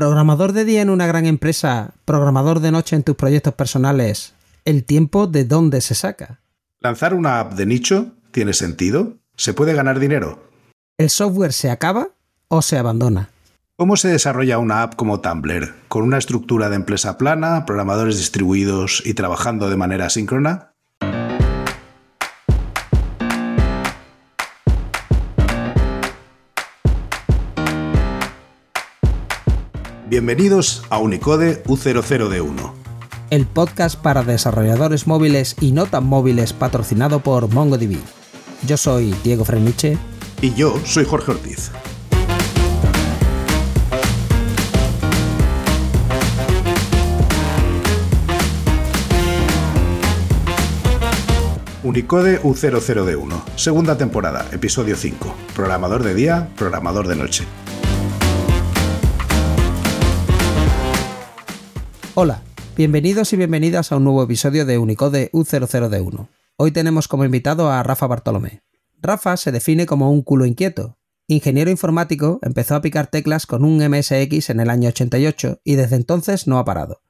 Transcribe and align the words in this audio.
Programador 0.00 0.54
de 0.54 0.64
día 0.64 0.80
en 0.80 0.88
una 0.88 1.06
gran 1.06 1.26
empresa, 1.26 1.92
programador 2.06 2.60
de 2.60 2.70
noche 2.72 2.96
en 2.96 3.02
tus 3.02 3.16
proyectos 3.16 3.52
personales, 3.52 4.32
¿el 4.64 4.84
tiempo 4.84 5.26
de 5.26 5.44
dónde 5.44 5.82
se 5.82 5.94
saca? 5.94 6.40
¿Lanzar 6.78 7.12
una 7.12 7.38
app 7.38 7.52
de 7.52 7.66
nicho 7.66 8.06
tiene 8.30 8.54
sentido? 8.54 9.18
¿Se 9.36 9.52
puede 9.52 9.74
ganar 9.74 9.98
dinero? 9.98 10.42
¿El 10.96 11.10
software 11.10 11.52
se 11.52 11.70
acaba 11.70 12.08
o 12.48 12.62
se 12.62 12.78
abandona? 12.78 13.28
¿Cómo 13.76 13.98
se 13.98 14.08
desarrolla 14.08 14.56
una 14.56 14.82
app 14.82 14.94
como 14.94 15.20
Tumblr? 15.20 15.74
¿Con 15.88 16.04
una 16.04 16.16
estructura 16.16 16.70
de 16.70 16.76
empresa 16.76 17.18
plana, 17.18 17.66
programadores 17.66 18.16
distribuidos 18.16 19.02
y 19.04 19.12
trabajando 19.12 19.68
de 19.68 19.76
manera 19.76 20.08
síncrona? 20.08 20.69
Bienvenidos 30.10 30.82
a 30.90 30.98
Unicode 30.98 31.62
U00D1. 31.62 32.72
El 33.30 33.46
podcast 33.46 33.94
para 33.94 34.24
desarrolladores 34.24 35.06
móviles 35.06 35.54
y 35.60 35.70
no 35.70 35.86
tan 35.86 36.04
móviles 36.04 36.52
patrocinado 36.52 37.20
por 37.20 37.46
MongoDB. 37.46 37.96
Yo 38.66 38.76
soy 38.76 39.14
Diego 39.22 39.44
Freniche. 39.44 39.98
Y 40.42 40.52
yo 40.54 40.80
soy 40.84 41.04
Jorge 41.04 41.30
Ortiz. 41.30 41.70
Unicode 51.84 52.42
U00D1, 52.42 53.42
segunda 53.54 53.96
temporada, 53.96 54.44
episodio 54.50 54.96
5. 54.96 55.32
Programador 55.54 56.02
de 56.02 56.14
día, 56.14 56.48
programador 56.56 57.06
de 57.06 57.14
noche. 57.14 57.44
Hola, 62.14 62.42
bienvenidos 62.76 63.32
y 63.32 63.36
bienvenidas 63.36 63.92
a 63.92 63.96
un 63.96 64.02
nuevo 64.02 64.24
episodio 64.24 64.66
de 64.66 64.78
Unicode 64.78 65.30
U00D1. 65.30 66.28
Hoy 66.56 66.72
tenemos 66.72 67.06
como 67.06 67.24
invitado 67.24 67.70
a 67.70 67.84
Rafa 67.84 68.08
Bartolomé. 68.08 68.64
Rafa 69.00 69.36
se 69.36 69.52
define 69.52 69.86
como 69.86 70.10
un 70.10 70.22
culo 70.22 70.44
inquieto. 70.44 70.98
Ingeniero 71.28 71.70
informático, 71.70 72.40
empezó 72.42 72.74
a 72.74 72.80
picar 72.80 73.06
teclas 73.06 73.46
con 73.46 73.64
un 73.64 73.76
MSX 73.78 74.50
en 74.50 74.58
el 74.58 74.70
año 74.70 74.88
88 74.88 75.60
y 75.62 75.76
desde 75.76 75.94
entonces 75.94 76.48
no 76.48 76.58
ha 76.58 76.64
parado. 76.64 77.00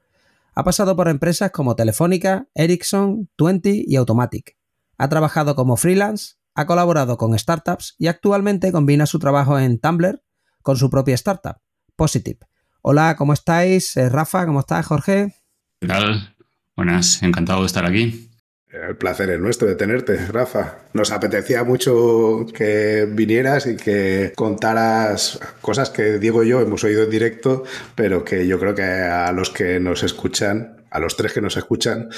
Ha 0.53 0.63
pasado 0.63 0.95
por 0.95 1.07
empresas 1.07 1.49
como 1.49 1.75
Telefónica, 1.75 2.47
Ericsson, 2.53 3.27
Twenty 3.35 3.83
y 3.87 3.95
Automatic. 3.95 4.55
Ha 4.99 5.09
trabajado 5.09 5.55
como 5.55 5.77
freelance, 5.77 6.35
ha 6.53 6.67
colaborado 6.67 7.17
con 7.17 7.37
startups 7.37 7.95
y 7.97 8.05
actualmente 8.05 8.71
combina 8.71 9.07
su 9.07 9.17
trabajo 9.17 9.57
en 9.57 9.79
Tumblr 9.79 10.21
con 10.61 10.77
su 10.77 10.91
propia 10.91 11.15
startup, 11.15 11.57
Positive 11.95 12.50
Hola, 12.83 13.15
¿cómo 13.15 13.33
estáis? 13.33 13.95
Eh, 13.95 14.09
Rafa, 14.09 14.43
¿cómo 14.47 14.61
estás, 14.61 14.87
Jorge? 14.87 15.35
¿Qué 15.79 15.87
tal? 15.87 16.35
Buenas, 16.75 17.21
encantado 17.21 17.59
de 17.59 17.67
estar 17.67 17.85
aquí. 17.85 18.31
El 18.71 18.97
placer 18.97 19.29
es 19.29 19.39
nuestro 19.39 19.67
de 19.67 19.75
tenerte, 19.75 20.17
Rafa. 20.25 20.79
Nos 20.93 21.11
apetecía 21.11 21.63
mucho 21.63 22.47
que 22.55 23.07
vinieras 23.07 23.67
y 23.67 23.75
que 23.75 24.33
contaras 24.35 25.39
cosas 25.61 25.91
que 25.91 26.17
Diego 26.17 26.43
y 26.43 26.49
yo 26.49 26.59
hemos 26.59 26.83
oído 26.83 27.03
en 27.03 27.11
directo, 27.11 27.65
pero 27.93 28.25
que 28.25 28.47
yo 28.47 28.59
creo 28.59 28.73
que 28.73 28.81
a 28.81 29.31
los 29.31 29.51
que 29.51 29.79
nos 29.79 30.01
escuchan, 30.01 30.83
a 30.89 30.99
los 30.99 31.15
tres 31.15 31.33
que 31.33 31.41
nos 31.41 31.57
escuchan, 31.57 32.09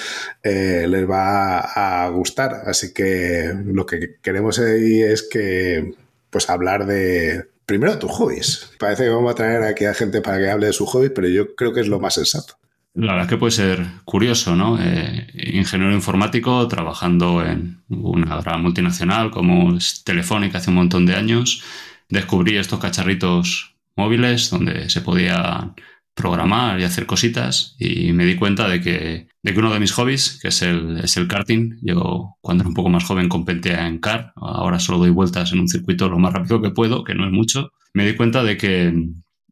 eh, 0.43 0.85
les 0.87 1.09
va 1.09 1.59
a 1.59 2.07
gustar. 2.07 2.61
Así 2.67 2.93
que 2.93 3.53
lo 3.65 3.85
que 3.85 4.15
queremos 4.21 4.59
ahí 4.59 5.01
es 5.01 5.27
que, 5.29 5.93
pues, 6.29 6.49
hablar 6.49 6.85
de, 6.85 7.52
primero 7.65 7.97
tus 7.99 8.11
hobbies. 8.11 8.71
Parece 8.79 9.03
que 9.03 9.09
vamos 9.09 9.31
a 9.31 9.35
traer 9.35 9.63
aquí 9.63 9.85
a 9.85 9.93
gente 9.93 10.21
para 10.21 10.37
que 10.37 10.49
hable 10.49 10.67
de 10.67 10.73
sus 10.73 10.89
hobbies, 10.89 11.11
pero 11.13 11.27
yo 11.27 11.55
creo 11.55 11.73
que 11.73 11.81
es 11.81 11.87
lo 11.87 11.99
más 11.99 12.15
sensato. 12.15 12.55
La 12.95 13.13
verdad 13.13 13.23
es 13.23 13.29
que 13.29 13.37
puede 13.37 13.51
ser 13.51 13.85
curioso, 14.05 14.55
¿no? 14.55 14.77
Eh, 14.79 15.27
ingeniero 15.33 15.93
informático 15.93 16.67
trabajando 16.67 17.43
en 17.43 17.81
una 17.89 18.39
gran 18.41 18.61
multinacional 18.61 19.31
como 19.31 19.77
Telefónica 20.03 20.59
hace 20.59 20.69
un 20.69 20.75
montón 20.75 21.05
de 21.07 21.15
años. 21.15 21.63
Descubrí 22.09 22.55
estos 22.57 22.79
cacharritos 22.79 23.75
móviles 23.95 24.51
donde 24.51 24.89
se 24.89 25.01
podía 25.01 25.73
programar 26.13 26.79
y 26.79 26.83
hacer 26.83 27.05
cositas 27.05 27.75
y 27.79 28.13
me 28.13 28.25
di 28.25 28.35
cuenta 28.35 28.67
de 28.67 28.81
que, 28.81 29.27
de 29.41 29.53
que 29.53 29.59
uno 29.59 29.73
de 29.73 29.79
mis 29.79 29.91
hobbies, 29.93 30.39
que 30.41 30.49
es 30.49 30.61
el, 30.61 30.99
es 31.03 31.17
el 31.17 31.27
karting, 31.27 31.79
yo 31.81 32.35
cuando 32.41 32.61
era 32.61 32.69
un 32.69 32.75
poco 32.75 32.89
más 32.89 33.03
joven 33.03 33.29
competía 33.29 33.87
en 33.87 33.99
car, 33.99 34.33
ahora 34.35 34.79
solo 34.79 34.99
doy 34.99 35.09
vueltas 35.09 35.51
en 35.53 35.59
un 35.59 35.67
circuito 35.67 36.09
lo 36.09 36.19
más 36.19 36.33
rápido 36.33 36.61
que 36.61 36.69
puedo, 36.69 37.03
que 37.03 37.15
no 37.15 37.25
es 37.25 37.31
mucho, 37.31 37.71
me 37.93 38.05
di 38.05 38.15
cuenta 38.15 38.43
de 38.43 38.57
que 38.57 38.93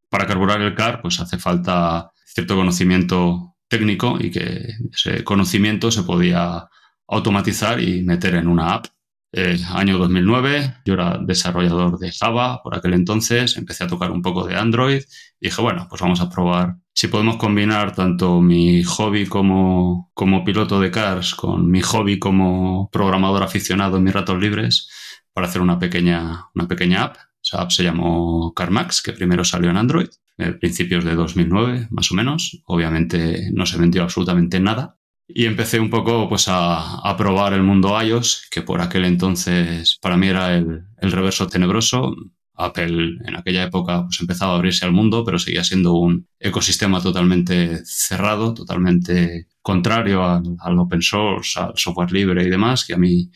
para 0.10 0.28
carburar 0.28 0.62
el 0.62 0.76
car 0.76 1.02
pues 1.02 1.20
hace 1.20 1.38
falta 1.38 2.12
cierto 2.26 2.56
conocimiento 2.56 3.56
técnico 3.68 4.18
y 4.20 4.30
que 4.30 4.76
ese 4.92 5.24
conocimiento 5.24 5.92
se 5.92 6.04
podía 6.04 6.68
automatizar 7.08 7.82
y 7.82 8.04
meter 8.04 8.36
en 8.36 8.48
una 8.48 8.74
app 8.74 8.86
el 9.32 9.64
año 9.66 9.98
2009, 9.98 10.76
yo 10.86 10.94
era 10.94 11.18
desarrollador 11.22 11.98
de 12.00 12.12
Java 12.12 12.62
por 12.64 12.76
aquel 12.76 12.94
entonces, 12.94 13.56
empecé 13.58 13.86
a 13.86 13.88
tocar 13.88 14.12
un 14.12 14.22
poco 14.22 14.46
de 14.46 14.56
Android 14.56 15.02
y 15.40 15.48
dije, 15.48 15.62
bueno, 15.62 15.88
pues 15.90 16.02
vamos 16.02 16.20
a 16.20 16.30
probar 16.30 16.76
si 16.94 17.08
podemos 17.08 17.38
combinar 17.38 17.96
tanto 17.96 18.42
mi 18.42 18.84
hobby 18.84 19.26
como, 19.26 20.12
como 20.14 20.44
piloto 20.44 20.80
de 20.80 20.92
cars 20.92 21.34
con 21.34 21.72
mi 21.72 21.82
hobby 21.82 22.20
como 22.20 22.90
programador 22.92 23.44
aficionado 23.44 23.98
en 23.98 24.04
mis 24.04 24.14
ratos 24.14 24.40
libres 24.40 24.90
para 25.34 25.48
hacer 25.48 25.62
una 25.62 25.80
pequeña, 25.80 26.48
una 26.54 26.68
pequeña 26.68 27.04
app. 27.04 27.18
Esa 27.44 27.62
app 27.62 27.72
se 27.72 27.84
llamó 27.84 28.54
CarMax, 28.54 29.02
que 29.02 29.14
primero 29.14 29.44
salió 29.44 29.70
en 29.70 29.78
Android, 29.78 30.10
a 30.38 30.52
principios 30.60 31.04
de 31.04 31.16
2009, 31.16 31.88
más 31.90 32.12
o 32.12 32.16
menos. 32.16 32.62
Obviamente 32.66 33.50
no 33.54 33.66
se 33.66 33.78
vendió 33.78 34.04
absolutamente 34.04 34.60
nada, 34.60 34.98
y 35.36 35.46
empecé 35.46 35.80
un 35.80 35.90
poco 35.90 36.28
pues 36.30 36.46
a, 36.48 37.16
probar 37.18 37.54
el 37.54 37.64
mundo 37.64 38.00
iOS, 38.02 38.48
que 38.50 38.62
por 38.62 38.82
aquel 38.82 39.06
entonces 39.06 39.98
para 40.02 40.18
mí 40.18 40.28
era 40.28 40.56
el, 40.56 40.86
reverso 41.02 41.48
tenebroso. 41.48 42.16
Apple 42.54 43.18
en 43.26 43.36
aquella 43.36 43.64
época 43.64 44.04
pues 44.04 44.20
empezaba 44.22 44.54
a 44.54 44.56
abrirse 44.56 44.86
al 44.86 44.92
mundo, 44.92 45.24
pero 45.26 45.40
seguía 45.40 45.64
siendo 45.64 45.94
un 45.94 46.28
ecosistema 46.40 47.02
totalmente 47.02 47.82
cerrado, 47.86 48.54
totalmente 48.54 49.48
contrario 49.62 50.24
al, 50.24 50.80
open 50.80 51.02
source, 51.02 51.60
al 51.60 51.74
software 51.76 52.12
libre 52.12 52.44
y 52.44 52.50
demás, 52.50 52.86
que 52.86 52.94
a 52.94 52.98
mí 52.98 53.32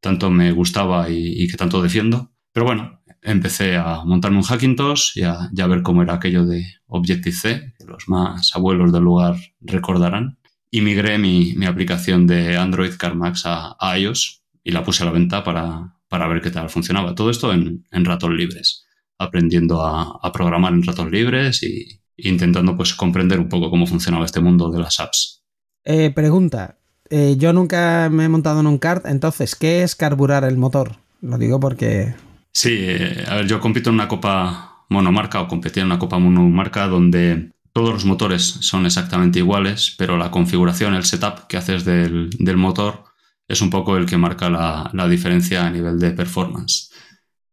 tanto 0.00 0.30
me 0.30 0.52
gustaba 0.52 1.10
y, 1.10 1.46
que 1.48 1.56
tanto 1.56 1.82
defiendo. 1.82 2.32
Pero 2.52 2.66
bueno, 2.66 3.02
empecé 3.20 3.76
a 3.76 4.02
montarme 4.04 4.38
un 4.38 4.44
Hackintosh 4.44 5.18
y 5.18 5.22
a, 5.24 5.66
ver 5.66 5.82
cómo 5.82 6.02
era 6.02 6.14
aquello 6.14 6.46
de 6.46 6.64
Objective-C, 6.86 7.74
que 7.78 7.84
los 7.84 8.08
más 8.08 8.52
abuelos 8.54 8.92
del 8.92 9.02
lugar 9.02 9.36
recordarán 9.60 10.39
y 10.70 10.80
migré 10.82 11.18
mi, 11.18 11.54
aplicación 11.66 12.26
de 12.26 12.56
Android 12.56 12.92
CarMax 12.96 13.42
a, 13.46 13.98
iOS 13.98 14.42
y 14.62 14.70
la 14.70 14.84
puse 14.84 15.02
a 15.02 15.06
la 15.06 15.12
venta 15.12 15.42
para, 15.42 16.28
ver 16.28 16.40
qué 16.40 16.50
tal 16.50 16.70
funcionaba. 16.70 17.14
Todo 17.14 17.30
esto 17.30 17.52
en, 17.52 17.84
ratos 18.04 18.30
libres, 18.30 18.86
aprendiendo 19.18 19.84
a, 19.84 20.32
programar 20.32 20.72
en 20.72 20.82
ratos 20.82 21.10
libres 21.10 21.62
y 21.62 22.00
intentando 22.16 22.76
pues 22.76 22.94
comprender 22.94 23.40
un 23.40 23.48
poco 23.48 23.70
cómo 23.70 23.86
funcionaba 23.86 24.24
este 24.24 24.40
mundo 24.40 24.70
de 24.70 24.78
las 24.78 25.00
apps. 25.00 25.42
Eh, 25.84 26.10
pregunta, 26.10 26.78
eh, 27.08 27.34
yo 27.38 27.52
nunca 27.52 28.08
me 28.10 28.26
he 28.26 28.28
montado 28.28 28.60
en 28.60 28.66
un 28.66 28.78
kart, 28.78 29.06
entonces, 29.06 29.56
¿qué 29.56 29.82
es 29.82 29.96
carburar 29.96 30.44
el 30.44 30.58
motor? 30.58 30.96
Lo 31.22 31.38
digo 31.38 31.58
porque... 31.58 32.14
Sí, 32.52 32.76
eh, 32.78 33.24
a 33.26 33.36
ver, 33.36 33.46
yo 33.46 33.60
compito 33.60 33.90
en 33.90 33.94
una 33.94 34.08
copa 34.08 34.84
monomarca 34.90 35.40
o 35.40 35.48
competí 35.48 35.80
en 35.80 35.86
una 35.86 35.98
copa 35.98 36.18
monomarca 36.18 36.86
donde 36.86 37.52
todos 37.72 37.90
los 37.90 38.04
motores 38.04 38.42
son 38.42 38.86
exactamente 38.86 39.38
iguales, 39.38 39.94
pero 39.96 40.16
la 40.16 40.30
configuración, 40.30 40.94
el 40.94 41.04
setup 41.04 41.46
que 41.46 41.56
haces 41.56 41.84
del, 41.84 42.30
motor 42.56 43.04
es 43.48 43.60
un 43.60 43.70
poco 43.70 43.96
el 43.96 44.06
que 44.06 44.16
marca 44.16 44.50
la, 44.50 45.08
diferencia 45.08 45.66
a 45.66 45.70
nivel 45.70 45.98
de 45.98 46.10
performance. 46.10 46.90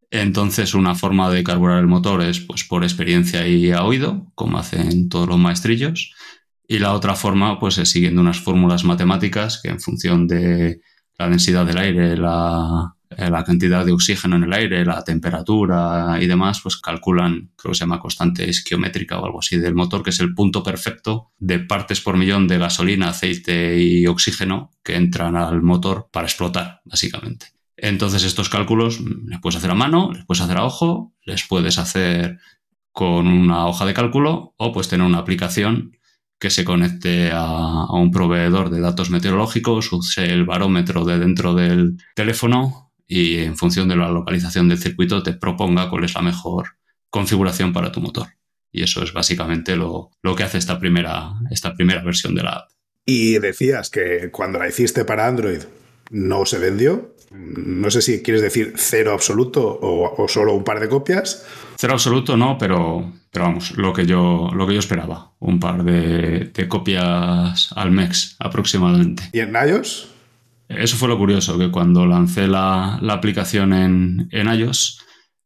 Entonces, 0.10 0.74
una 0.74 0.96
forma 0.96 1.30
de 1.30 1.44
carburar 1.44 1.80
el 1.80 1.88
motor 1.88 2.22
es 2.22 2.40
pues, 2.40 2.64
por 2.64 2.84
experiencia 2.84 3.48
y 3.48 3.72
a 3.72 3.84
oído, 3.84 4.32
como 4.36 4.58
hacen 4.58 5.10
todos 5.10 5.28
los 5.28 5.38
maestrillos. 5.38 6.14
Y 6.68 6.80
la 6.80 6.94
otra 6.94 7.16
forma 7.16 7.60
pues, 7.60 7.78
es 7.78 7.90
siguiendo 7.90 8.22
unas 8.22 8.40
fórmulas 8.40 8.84
matemáticas 8.84 9.60
que 9.62 9.70
en 9.70 9.80
función 9.80 10.28
de 10.28 10.82
la 11.18 11.30
densidad 11.30 11.66
del 11.66 11.78
aire, 11.78 12.18
la, 12.18 12.97
la 13.10 13.44
cantidad 13.44 13.86
de 13.86 13.94
oxígeno 13.94 14.36
en 14.36 14.44
el 14.44 14.54
aire, 14.54 14.86
la 14.86 15.04
temperatura 15.04 16.18
y 16.20 16.28
demás, 16.28 16.60
pues 16.62 16.78
calculan, 16.78 17.52
creo 17.56 17.72
que 17.72 17.78
se 17.78 17.86
llama 17.86 18.00
constante 18.00 18.50
esquiométrica 18.50 19.20
o 19.20 19.26
algo 19.26 19.40
así 19.40 19.58
del 19.58 19.76
motor, 19.76 20.04
que 20.04 20.10
es 20.10 20.20
el 20.20 20.34
punto 20.34 20.64
perfecto 20.64 21.32
de 21.38 21.60
partes 21.60 22.02
por 22.02 22.18
millón 22.18 22.48
de 22.48 22.58
gasolina, 22.58 23.10
aceite 23.10 23.82
y 23.82 24.08
oxígeno 24.08 24.72
que 24.84 24.96
entran 24.96 25.36
al 25.36 25.62
motor 25.62 26.10
para 26.12 26.28
explotar, 26.28 26.82
básicamente. 26.86 27.48
Entonces 27.78 28.24
estos 28.24 28.50
cálculos 28.50 29.00
les 29.00 29.40
puedes 29.40 29.58
hacer 29.58 29.72
a 29.72 29.76
mano, 29.76 30.12
les 30.12 30.26
puedes 30.26 30.42
hacer 30.42 30.58
a 30.58 30.66
ojo, 30.66 31.14
les 31.24 31.44
puedes 31.48 31.78
hacer 31.78 32.40
con 32.92 33.28
una 33.28 33.68
hoja 33.68 33.86
de 33.86 33.94
cálculo 33.94 34.56
o 34.58 34.72
pues 34.74 34.90
tener 34.90 35.06
una 35.06 35.20
aplicación 35.20 35.92
que 36.40 36.50
se 36.50 36.66
conecte 36.66 37.32
a, 37.32 37.42
a, 37.42 37.94
un 37.94 38.12
proveedor 38.12 38.70
de 38.70 38.80
datos 38.80 39.10
meteorológicos, 39.10 39.92
use 39.92 40.26
el 40.26 40.46
barómetro 40.46 41.06
de 41.06 41.20
dentro 41.20 41.54
del 41.54 41.98
teléfono 42.16 42.87
y 43.08 43.38
en 43.38 43.58
función 43.58 43.88
de 43.88 43.96
la 43.96 44.10
localización 44.10 44.68
del 44.68 44.80
circuito 44.80 45.24
te 45.24 45.34
proponga 45.34 45.90
cuál 45.90 46.04
es 46.04 46.14
la 46.16 46.22
mejor 46.22 46.78
configuración 47.10 47.74
para 47.74 47.92
tu 47.92 48.02
motor. 48.02 48.28
Y 48.72 48.84
eso 48.84 49.02
es 49.04 49.14
básicamente 49.14 49.76
lo, 49.76 50.12
lo 50.22 50.36
que 50.36 50.44
hace 50.44 50.58
esta 50.58 50.80
primera, 50.80 51.32
esta 51.50 51.74
primera 51.74 52.04
versión 52.04 52.36
de 52.36 52.44
la 52.44 52.52
app. 52.52 52.70
Y 53.06 53.40
decías 53.40 53.90
que 53.90 54.30
cuando 54.32 54.60
la 54.60 54.68
hiciste 54.68 55.06
para 55.06 55.28
Android 55.28 55.62
no 56.12 56.46
se 56.46 56.60
vendió. 56.60 57.16
No 57.32 57.92
sé 57.92 58.02
si 58.02 58.24
quieres 58.24 58.42
decir 58.42 58.74
cero 58.78 59.12
absoluto 59.14 59.78
o, 59.82 60.28
solo 60.28 60.54
un 60.54 60.64
par 60.64 60.80
de 60.80 60.88
copias. 60.88 61.46
Cero 61.78 61.94
absoluto 61.94 62.38
no, 62.38 62.58
pero, 62.58 63.12
pero 63.32 63.46
vamos, 63.46 63.78
lo 63.78 63.94
que 63.94 64.06
yo, 64.06 64.50
lo 64.54 64.66
que 64.66 64.74
yo 64.74 64.80
esperaba. 64.80 65.34
Un 65.40 65.60
par 65.60 65.84
de, 65.84 66.68
copias 66.70 67.72
al 67.76 67.92
mes 67.92 68.36
aproximadamente. 68.40 69.24
¿Y 69.34 69.40
en 69.40 69.54
iOS? 69.54 70.10
Eso 70.70 70.98
fue 70.98 71.08
lo 71.08 71.18
curioso, 71.18 71.58
que 71.58 71.72
cuando 71.72 72.06
lancé 72.06 72.48
la, 72.48 72.96
aplicación 73.10 73.74
en, 73.74 74.28
en, 74.32 74.54
iOS, 74.54 75.00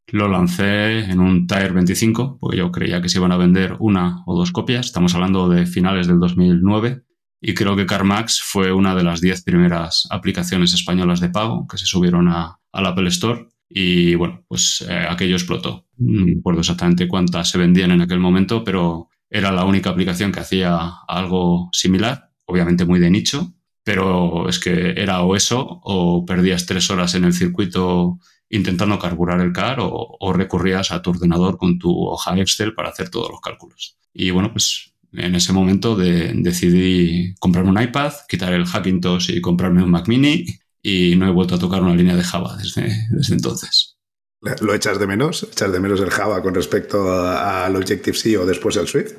lo 0.08 0.28
lancé 0.28 1.00
en 1.00 1.20
un 1.20 1.48
Tier 1.48 1.74
25, 1.74 2.38
porque 2.40 2.58
yo 2.58 2.72
creía 2.72 3.02
que 3.02 3.10
se 3.10 3.20
iban 3.20 3.32
a 3.32 3.38
vender 3.38 3.76
una 3.80 4.24
o 4.26 4.36
dos 4.36 4.52
copias. 4.52 4.88
Estamos 4.88 5.14
hablando 5.16 5.48
de 5.48 5.66
finales 5.66 6.08
del 6.08 6.20
2009. 6.20 7.04
Y 7.44 7.54
creo 7.56 7.76
que 7.76 7.88
CarMax 7.88 8.42
fue 8.44 8.72
una 8.72 8.94
de 8.94 9.04
las 9.04 9.20
diez 9.20 9.44
primeras 9.44 10.08
aplicaciones 10.12 10.74
españolas 10.74 11.20
de 11.20 11.30
pago 11.30 11.66
que 11.68 11.78
se 11.78 11.88
subieron 11.88 12.28
a, 12.28 12.60
al 12.72 12.86
Apple 12.86 13.08
Store. 13.10 13.48
Y 13.68 14.16
bueno, 14.16 14.44
pues 14.48 14.86
eh, 14.88 15.06
aquello 15.10 15.36
explotó. 15.36 15.88
No 15.98 16.26
recuerdo 16.26 16.60
exactamente 16.60 17.08
cuántas 17.08 17.50
se 17.50 17.58
vendían 17.58 17.92
en 17.92 18.02
aquel 18.02 18.20
momento, 18.20 18.64
pero 18.64 19.10
era 19.30 19.52
la 19.52 19.66
única 19.66 19.90
aplicación 19.90 20.32
que 20.32 20.42
hacía 20.42 20.92
algo 21.08 21.70
similar, 21.72 22.32
obviamente 22.46 22.86
muy 22.86 23.00
de 23.00 23.10
nicho, 23.10 23.54
pero 23.84 24.48
es 24.50 24.60
que 24.60 24.94
era 24.98 25.22
o 25.24 25.36
eso 25.36 25.82
o 25.84 26.26
perdías 26.26 26.66
tres 26.66 26.90
horas 26.90 27.16
en 27.16 27.24
el 27.26 27.34
circuito 27.34 28.20
intentando 28.50 29.00
carburar 29.00 29.40
el 29.42 29.54
car 29.54 29.78
o, 29.80 30.34
recurrías 30.34 30.92
a 30.92 31.02
tu 31.02 31.12
ordenador 31.12 31.58
con 31.58 31.80
tu 31.80 32.06
hoja 32.08 32.38
Excel 32.38 32.74
para 32.74 32.90
hacer 32.90 33.10
todos 33.10 33.30
los 33.32 33.40
cálculos. 33.40 33.98
Y 34.14 34.32
bueno, 34.32 34.52
pues 34.52 34.94
en 35.14 35.36
ese 35.36 35.54
momento 35.54 35.96
decidí 35.96 37.34
comprarme 37.40 37.72
un 37.72 37.82
iPad, 37.82 38.14
quitar 38.28 38.54
el 38.54 38.66
Hackintosh 38.66 39.32
y 39.32 39.42
comprarme 39.42 39.84
un 39.84 39.90
Mac 39.90 40.08
mini 40.08 40.46
y 40.84 41.16
no 41.16 41.28
he 41.28 41.32
vuelto 41.32 41.56
a 41.56 41.60
tocar 41.60 41.82
una 41.82 41.96
línea 41.96 42.16
de 42.16 42.24
Java 42.24 42.58
desde, 42.58 43.08
desde 43.10 43.36
entonces. 43.36 43.98
¿Lo 44.42 44.74
echas 44.74 45.00
de 45.00 45.08
menos? 45.08 45.44
¿Echas 45.44 45.72
de 45.72 45.80
menos 45.80 46.02
el 46.02 46.10
Java 46.10 46.42
con 46.42 46.56
respecto 46.56 47.12
al 47.12 47.76
Objective-C 47.76 48.38
o 48.38 48.46
después 48.46 48.76
el 48.76 48.88
Swift? 48.88 49.14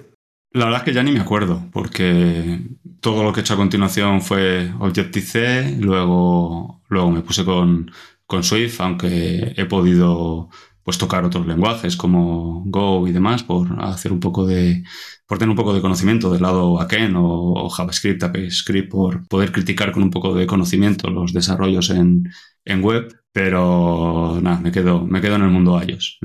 La 0.54 0.66
verdad 0.66 0.80
es 0.80 0.84
que 0.84 0.92
ya 0.92 1.02
ni 1.02 1.12
me 1.12 1.20
acuerdo, 1.20 1.66
porque 1.72 2.60
todo 3.00 3.24
lo 3.24 3.32
que 3.32 3.40
he 3.40 3.42
hecho 3.42 3.54
a 3.54 3.56
continuación 3.56 4.20
fue 4.20 4.70
Objective-C, 4.78 5.78
luego, 5.80 6.82
luego 6.88 7.10
me 7.10 7.22
puse 7.22 7.44
con, 7.44 7.90
con 8.26 8.44
Swift, 8.44 8.80
aunque 8.80 9.54
he 9.56 9.64
podido 9.64 10.50
pues 10.82 10.98
tocar 10.98 11.24
otros 11.24 11.46
lenguajes 11.46 11.96
como 11.96 12.64
Go 12.66 13.06
y 13.06 13.12
demás 13.12 13.44
por 13.44 13.82
hacer 13.82 14.12
un 14.12 14.20
poco 14.20 14.46
de 14.46 14.82
por 15.26 15.38
tener 15.38 15.50
un 15.50 15.56
poco 15.56 15.72
de 15.72 15.80
conocimiento 15.80 16.30
del 16.30 16.42
lado 16.42 16.74
backend 16.74 17.14
o, 17.16 17.70
JavaScript, 17.70 18.22
APIScript, 18.22 18.90
por 18.90 19.26
poder 19.28 19.52
criticar 19.52 19.92
con 19.92 20.02
un 20.02 20.10
poco 20.10 20.34
de 20.34 20.46
conocimiento 20.46 21.08
los 21.10 21.32
desarrollos 21.32 21.88
en, 21.90 22.30
en 22.64 22.82
web, 22.82 23.08
pero 23.32 24.38
nada, 24.42 24.60
me 24.60 24.72
quedo, 24.72 25.06
me 25.06 25.20
quedo 25.22 25.36
en 25.36 25.42
el 25.42 25.50
mundo 25.50 25.80
iOS. 25.82 26.18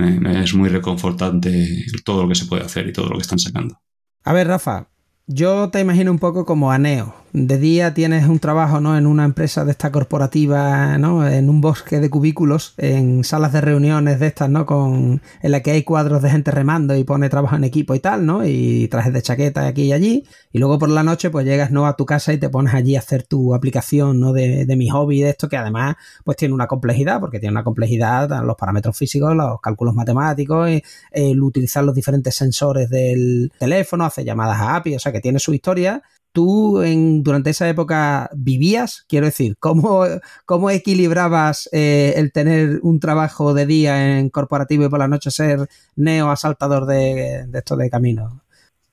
es 0.44 0.54
muy 0.54 0.70
reconfortante 0.70 1.86
todo 2.04 2.24
lo 2.24 2.30
que 2.30 2.36
se 2.36 2.46
puede 2.46 2.64
hacer 2.64 2.88
y 2.88 2.94
todo 2.94 3.08
lo 3.10 3.16
que 3.16 3.22
están 3.22 3.40
sacando. 3.40 3.80
A 4.28 4.34
ver, 4.34 4.50
Rafa, 4.50 4.90
yo 5.28 5.70
te 5.70 5.80
imagino 5.80 6.12
un 6.12 6.20
poco 6.20 6.44
como 6.46 6.70
Aneo. 6.70 7.14
De 7.34 7.58
día 7.58 7.94
tienes 7.94 8.28
un 8.28 8.40
trabajo 8.40 8.80
¿no? 8.80 8.98
en 8.98 9.06
una 9.06 9.26
empresa 9.26 9.66
de 9.66 9.72
esta 9.72 9.92
corporativa, 9.92 10.98
¿no? 10.98 11.28
en 11.28 11.50
un 11.50 11.62
bosque 11.62 12.00
de 12.00 12.10
cubículos, 12.10 12.74
en 12.78 13.24
salas 13.24 13.54
de 13.54 13.62
reuniones 13.62 14.20
de 14.20 14.28
estas, 14.28 14.50
¿no? 14.50 14.66
Con, 14.66 15.22
en 15.42 15.52
la 15.52 15.62
que 15.62 15.72
hay 15.72 15.84
cuadros 15.84 16.22
de 16.22 16.30
gente 16.30 16.52
remando 16.52 16.96
y 16.96 17.04
pone 17.04 17.30
trabajo 17.30 17.56
en 17.56 17.64
equipo 17.64 17.94
y 17.96 18.00
tal, 18.00 18.26
¿no? 18.26 18.46
Y 18.46 18.88
trajes 18.88 19.14
de 19.14 19.22
chaqueta 19.22 19.68
aquí 19.68 19.84
y 19.84 19.94
allí. 19.94 20.24
Y 20.52 20.60
luego 20.60 20.80
por 20.80 20.90
la 20.90 21.04
noche, 21.04 21.30
pues 21.30 21.46
llegas 21.46 21.70
¿no? 21.70 21.86
a 21.86 21.96
tu 21.96 22.06
casa 22.06 22.34
y 22.34 22.38
te 22.38 22.50
pones 22.50 22.74
allí 22.74 22.96
a 22.96 23.00
hacer 23.00 23.24
tu 23.24 23.54
aplicación 23.54 24.20
¿no? 24.20 24.34
de, 24.34 24.66
de 24.66 24.76
mi 24.76 24.90
hobby, 24.90 25.22
de 25.22 25.30
esto, 25.30 25.50
que 25.50 25.58
además 25.58 25.96
pues 26.24 26.38
tiene 26.38 26.54
una 26.54 26.68
complejidad, 26.68 27.20
porque 27.20 27.40
tiene 27.40 27.52
una 27.52 27.64
complejidad 27.64 28.44
los 28.44 28.56
parámetros 28.56 28.98
físicos, 28.98 29.36
los 29.36 29.60
cálculos 29.62 29.94
matemáticos, 29.94 30.70
el 31.12 31.44
utilizar 31.44 31.84
los 31.84 31.94
diferentes 31.94 32.36
sensores 32.36 32.90
del 32.90 33.52
teléfono, 33.60 34.06
hacer 34.06 34.26
llamadas 34.26 34.60
a 34.60 34.76
API, 34.78 34.96
o 34.96 35.00
sea 35.00 35.12
que 35.12 35.22
tiene 35.22 35.40
su 35.40 35.54
historia. 35.54 36.02
¿Tú 36.38 36.84
en, 36.84 37.24
durante 37.24 37.50
esa 37.50 37.68
época 37.68 38.30
vivías? 38.36 39.04
Quiero 39.10 39.26
decir, 39.26 39.56
¿cómo, 39.60 40.06
cómo 40.46 40.70
equilibrabas 40.70 41.68
eh, 41.72 42.14
el 42.16 42.32
tener 42.32 42.80
un 42.84 43.00
trabajo 43.00 43.56
de 43.56 43.66
día 43.66 44.20
en 44.20 44.30
corporativo 44.30 44.86
y 44.86 44.90
por 44.90 45.00
la 45.00 45.08
noche 45.08 45.32
ser 45.32 45.68
neo 45.96 46.30
asaltador 46.30 46.86
de, 46.86 47.48
de 47.48 47.58
esto 47.58 47.76
de 47.76 47.90
camino? 47.90 48.44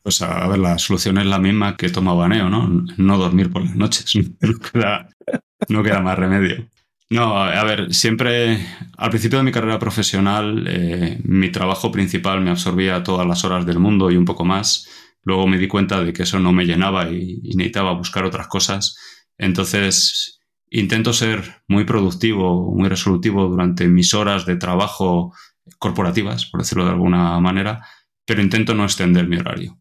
Pues 0.02 0.23
a 0.23 0.49
ver, 0.49 0.58
la 0.58 0.79
solución 0.79 1.19
es 1.19 1.26
la 1.26 1.38
misma 1.38 1.76
que 1.76 1.91
tomaba 1.91 2.29
Neo, 2.29 2.49
¿no? 2.49 2.87
No 2.96 3.19
dormir 3.19 3.52
por 3.52 3.62
las 3.62 3.76
noches. 3.76 4.06
No 5.69 5.82
queda, 5.82 6.00
más 6.00 6.19
remedio. 6.19 6.67
No, 7.11 7.37
a 7.38 7.62
ver, 7.64 7.93
siempre 7.93 8.67
al 8.97 9.11
principio 9.11 9.37
de 9.37 9.44
mi 9.44 9.52
carrera 9.52 9.79
profesional, 9.79 10.64
eh, 10.67 11.20
mi 11.25 11.50
trabajo 11.50 11.93
principal 11.93 12.40
me 12.40 12.50
absorbía 12.50 13.02
todas 13.02 13.26
las 13.26 13.44
horas 13.44 13.67
del 13.67 13.79
mundo 13.79 14.11
y 14.11 14.17
un 14.17 14.25
poco 14.25 14.47
más. 14.47 14.88
Luego 15.25 15.47
me 15.47 15.59
di 15.59 15.69
cuenta 15.69 16.03
de 16.03 16.12
que 16.12 16.25
eso 16.25 16.38
no 16.38 16.53
me 16.53 16.67
llenaba 16.67 17.11
y, 17.11 17.41
necesitaba 17.56 17.93
buscar 17.93 18.25
otras 18.25 18.49
cosas. 18.49 18.97
Entonces 19.38 20.41
intento 20.71 21.12
ser 21.12 21.62
muy 21.69 21.85
productivo, 21.85 22.75
muy 22.75 22.88
resolutivo 22.88 23.49
durante 23.49 23.88
mis 23.88 24.12
horas 24.15 24.44
de 24.47 24.56
trabajo 24.56 25.32
corporativas, 25.79 26.47
por 26.47 26.61
decirlo 26.61 26.85
de 26.85 26.91
alguna 26.91 27.38
manera, 27.41 27.87
pero 28.26 28.43
intento 28.43 28.75
no 28.75 28.85
extender 28.85 29.26
mi 29.29 29.37
horario. 29.37 29.79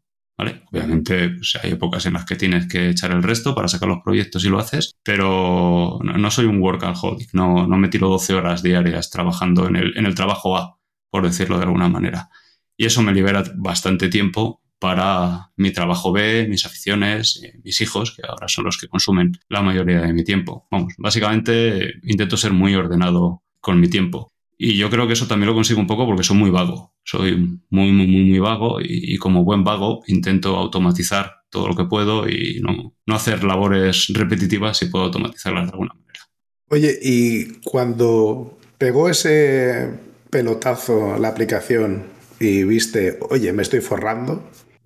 Obviamente 0.71 1.29
pues, 1.29 1.57
hay 1.61 1.71
épocas 1.71 2.05
en 2.05 2.13
las 2.13 2.25
que 2.25 2.35
tienes 2.35 2.67
que 2.67 2.89
echar 2.89 3.11
el 3.11 3.23
resto 3.23 3.53
para 3.53 3.67
sacar 3.67 3.87
los 3.87 4.01
proyectos 4.03 4.43
y 4.43 4.49
lo 4.49 4.59
haces, 4.59 4.95
pero 5.03 5.99
no, 6.01 6.31
soy 6.31 6.45
un 6.45 6.59
workaholic, 6.61 7.33
no, 7.33 7.67
no 7.67 7.77
me 7.77 7.87
tiro 7.87 8.09
12 8.09 8.33
horas 8.33 8.63
diarias 8.63 9.09
trabajando 9.09 9.67
en 9.67 9.75
el, 9.75 9.97
en 9.97 10.05
el 10.05 10.15
trabajo 10.15 10.57
A, 10.57 10.79
por 11.09 11.23
decirlo 11.23 11.57
de 11.57 11.63
alguna 11.63 11.87
manera. 11.87 12.29
Y 12.75 12.85
eso 12.85 13.03
me 13.03 13.13
libera 13.13 13.43
bastante 13.55 14.09
tiempo 14.09 14.62
para 14.83 15.49
mi 15.55 15.71
trabajo 15.71 16.11
B, 16.11 16.45
mis 16.49 16.65
aficiones, 16.65 17.39
eh, 17.41 17.57
mis 17.63 17.79
hijos, 17.79 18.13
que 18.13 18.21
ahora 18.27 18.49
son 18.49 18.65
los 18.65 18.77
que 18.77 18.89
consumen 18.89 19.31
la 19.47 19.61
mayoría 19.61 20.01
de 20.01 20.11
mi 20.11 20.25
tiempo. 20.25 20.67
Vamos, 20.69 20.93
básicamente 20.97 21.93
intento 22.03 22.35
ser 22.35 22.51
muy 22.51 22.75
ordenado 22.75 23.43
con 23.61 23.79
mi 23.79 23.87
tiempo. 23.87 24.33
Y 24.57 24.75
yo 24.75 24.89
creo 24.89 25.07
que 25.07 25.13
eso 25.13 25.25
también 25.25 25.47
lo 25.47 25.55
consigo 25.55 25.79
un 25.79 25.87
poco 25.87 26.05
porque 26.05 26.25
soy 26.25 26.35
muy 26.35 26.49
vago. 26.49 26.93
Soy 27.05 27.37
muy, 27.69 27.93
muy, 27.93 28.07
muy, 28.07 28.25
muy 28.25 28.39
vago 28.39 28.79
y, 28.81 29.15
como 29.19 29.45
buen 29.45 29.63
vago 29.63 30.03
intento 30.07 30.57
automatizar 30.57 31.31
todo 31.49 31.69
lo 31.69 31.77
que 31.77 31.85
puedo 31.85 32.27
y 32.27 32.59
no, 32.61 32.93
no 33.05 33.15
hacer 33.15 33.45
labores 33.45 34.07
repetitivas 34.09 34.79
si 34.79 34.87
puedo 34.87 35.05
automatizarlas 35.05 35.67
de 35.67 35.71
alguna 35.71 35.93
manera. 35.93 36.19
Oye, 36.67 36.99
y 37.01 37.61
cuando 37.63 38.57
pegó 38.77 39.07
ese 39.07 39.91
pelotazo 40.29 41.17
la 41.17 41.29
aplicación 41.29 42.03
y 42.37 42.65
viste, 42.65 43.17
oye, 43.29 43.53
me 43.53 43.61
estoy 43.61 43.79
forrando, 43.79 44.43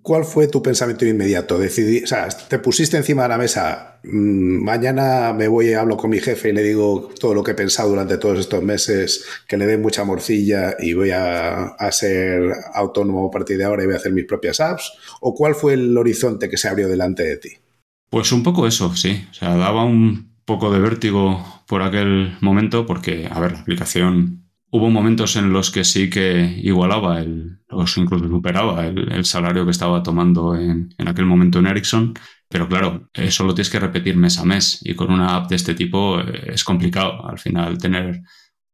¿Cuál 0.08 0.24
fue 0.24 0.48
tu 0.48 0.64
pensamiento 0.64 1.06
inmediato? 1.06 1.60
Decidí, 1.60 2.02
o 2.02 2.08
sea, 2.08 2.30
te 2.30 2.60
pusiste 2.60 2.96
encima 2.96 3.24
de 3.24 3.28
la 3.28 3.38
mesa, 3.38 4.00
mm, 4.06 4.64
mañana 4.64 5.34
me 5.34 5.50
voy 5.50 5.68
y 5.68 5.74
hablo 5.74 5.98
con 5.98 6.10
mi 6.10 6.20
jefe 6.20 6.48
y 6.48 6.54
le 6.54 6.64
digo 6.64 7.10
todo 7.20 7.34
lo 7.34 7.44
que 7.44 7.52
he 7.52 7.56
pensado 7.56 7.90
durante 7.90 8.18
todos 8.18 8.40
estos 8.40 8.64
meses, 8.64 9.26
que 9.46 9.58
le 9.58 9.66
dé 9.66 9.78
mucha 9.78 10.06
morcilla 10.06 10.78
y 10.80 10.94
voy 10.94 11.12
a, 11.12 11.76
ser 11.92 12.54
autónomo 12.74 13.28
a 13.28 13.32
partir 13.32 13.58
de 13.58 13.66
ahora 13.66 13.84
y 13.84 13.88
voy 13.88 13.96
a 13.96 13.98
hacer 13.98 14.14
mis 14.14 14.24
propias 14.24 14.62
apps. 14.62 14.94
¿O 15.20 15.36
cuál 15.36 15.56
fue 15.56 15.74
el 15.74 15.98
horizonte 15.98 16.48
que 16.48 16.56
se 16.56 16.70
abrió 16.70 16.88
delante 16.88 17.24
de 17.24 17.36
ti? 17.36 17.50
Pues 18.10 18.32
un 18.32 18.44
poco 18.44 18.66
eso, 18.66 18.96
sí. 18.96 19.28
O 19.30 19.34
sea, 19.34 19.58
daba 19.58 19.84
un 19.84 20.38
poco 20.46 20.72
de 20.72 20.80
vértigo 20.80 21.46
por 21.68 21.82
aquel 21.82 22.38
momento 22.40 22.86
porque, 22.86 23.28
a 23.30 23.42
ver, 23.42 23.52
la 23.52 23.60
aplicación 23.60 24.47
Hubo 24.70 24.90
momentos 24.90 25.36
en 25.38 25.54
los 25.54 25.72
que 25.72 25.84
sí 25.84 26.10
que 26.10 26.60
igualaba, 26.62 27.22
el, 27.22 27.60
o 27.70 27.86
incluso 27.96 28.28
superaba 28.28 28.86
el, 28.86 29.24
salario 29.24 29.64
que 29.64 29.72
estaba 29.72 30.04
tomando 30.04 30.56
en, 30.56 30.94
en, 30.98 31.08
aquel 31.08 31.26
momento 31.26 31.60
en 31.60 31.68
Ericsson, 31.68 32.14
pero 32.50 32.68
claro, 32.68 33.10
eso 33.14 33.44
lo 33.46 33.54
tienes 33.54 33.70
que 33.70 33.80
repetir 33.80 34.18
mes 34.18 34.38
a 34.40 34.46
mes 34.46 34.80
y 34.84 34.94
con 34.94 35.12
una 35.12 35.36
app 35.36 35.50
de 35.50 35.56
este 35.56 35.74
tipo 35.74 36.20
eh, 36.20 36.52
es 36.54 36.64
complicado 36.64 37.28
al 37.28 37.40
final 37.40 37.78
tener 37.78 38.22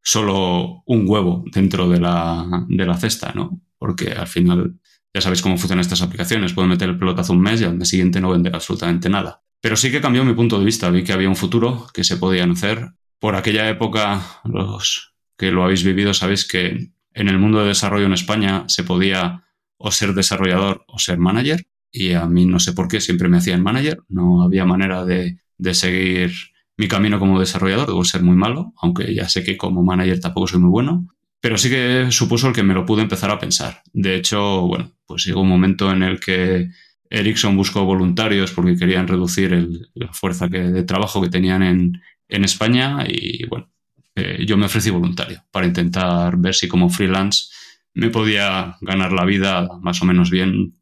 solo 0.02 0.84
un 0.86 1.06
huevo 1.08 1.44
dentro 1.52 1.88
de 1.90 2.00
la, 2.00 2.66
de 2.68 2.86
la 2.86 2.98
cesta, 2.98 3.32
¿no? 3.34 3.62
Porque 3.78 4.12
al 4.12 4.28
final 4.28 4.76
ya 5.14 5.22
sabéis 5.22 5.42
cómo 5.42 5.58
funcionan 5.58 5.82
estas 5.82 6.02
aplicaciones, 6.02 6.54
pueden 6.54 6.70
meter 6.70 6.90
el 6.90 6.98
pelotazo 6.98 7.34
un 7.34 7.42
mes 7.42 7.62
y 7.62 7.66
al 7.66 7.78
mes 7.78 7.90
siguiente 7.90 8.20
no 8.20 8.32
vender 8.32 8.54
absolutamente 8.56 9.10
nada. 9.10 9.42
Pero 9.62 9.76
sí 9.76 9.92
que 9.92 10.02
cambió 10.02 10.26
mi 10.26 10.34
punto 10.34 10.60
de 10.60 10.66
vista, 10.66 10.90
vi 10.90 11.04
que 11.04 11.14
había 11.14 11.30
un 11.30 11.36
futuro 11.36 11.88
que 11.94 12.04
se 12.04 12.18
podían 12.18 12.52
hacer. 12.52 12.94
Por 13.20 13.36
aquella 13.36 13.70
época 13.70 14.22
los 14.44 15.13
que 15.38 15.52
lo 15.52 15.64
habéis 15.64 15.84
vivido, 15.84 16.14
sabéis 16.14 16.48
que 16.48 16.92
en 17.14 17.28
el 17.28 17.38
mundo 17.38 17.62
de 17.62 17.68
desarrollo 17.68 18.06
en 18.06 18.14
España 18.14 18.66
se 18.68 18.84
podía 18.84 19.44
o 19.78 19.92
ser 19.92 20.14
desarrollador 20.14 20.84
o 20.88 21.00
ser 21.00 21.18
manager. 21.18 21.66
Y 21.92 22.14
a 22.14 22.26
mí 22.26 22.46
no 22.46 22.60
sé 22.60 22.74
por 22.74 22.88
qué 22.88 23.02
siempre 23.02 23.30
me 23.30 23.38
hacían 23.38 23.62
manager. 23.62 24.00
No 24.10 24.42
había 24.42 24.66
manera 24.66 25.06
de, 25.06 25.38
seguir 25.74 26.32
mi 26.78 26.88
camino 26.88 27.20
como 27.20 27.40
desarrollador. 27.40 27.88
Debo 27.88 28.04
ser 28.04 28.24
muy 28.24 28.36
malo, 28.36 28.74
aunque 28.78 29.14
ya 29.14 29.30
sé 29.30 29.44
que 29.44 29.58
como 29.58 29.84
manager 29.84 30.20
tampoco 30.20 30.48
soy 30.48 30.60
muy 30.60 30.70
bueno. 30.70 31.08
pero 31.40 31.58
sí 31.58 31.70
que 31.70 32.08
supuso 32.10 32.48
el 32.48 32.54
que 32.54 32.64
me 32.64 32.74
lo 32.74 32.86
pude 32.86 33.02
empezar 33.02 33.30
a 33.30 33.38
pensar. 33.38 33.82
De 33.92 34.16
hecho, 34.16 34.62
bueno, 34.62 34.92
pues 35.06 35.26
llegó 35.26 35.42
un 35.42 35.50
momento 35.50 35.92
en 35.92 36.02
el 36.04 36.20
que 36.20 36.70
Ericsson 37.10 37.58
buscó 37.58 37.84
voluntarios 37.84 38.52
porque 38.52 38.78
querían 38.78 39.10
reducir 39.10 39.52
la 39.94 40.14
fuerza 40.14 40.48
de 40.48 40.84
trabajo 40.84 41.22
que 41.22 41.30
tenían 41.30 41.62
en, 41.62 42.02
España 42.30 43.06
y 43.08 43.46
bueno, 43.48 43.70
eh, 44.16 44.46
yo 44.46 44.58
me 44.58 44.68
ofrecí 44.68 44.90
voluntario 44.90 45.44
para 45.52 45.66
intentar 45.66 46.38
ver 46.38 46.54
si 46.54 46.68
como 46.68 46.90
freelance 46.90 47.46
me 47.94 48.10
podía 48.10 48.78
ganar 48.82 49.12
la 49.12 49.26
vida 49.26 49.68
más 49.82 50.02
o 50.02 50.06
menos 50.06 50.30
bien 50.30 50.80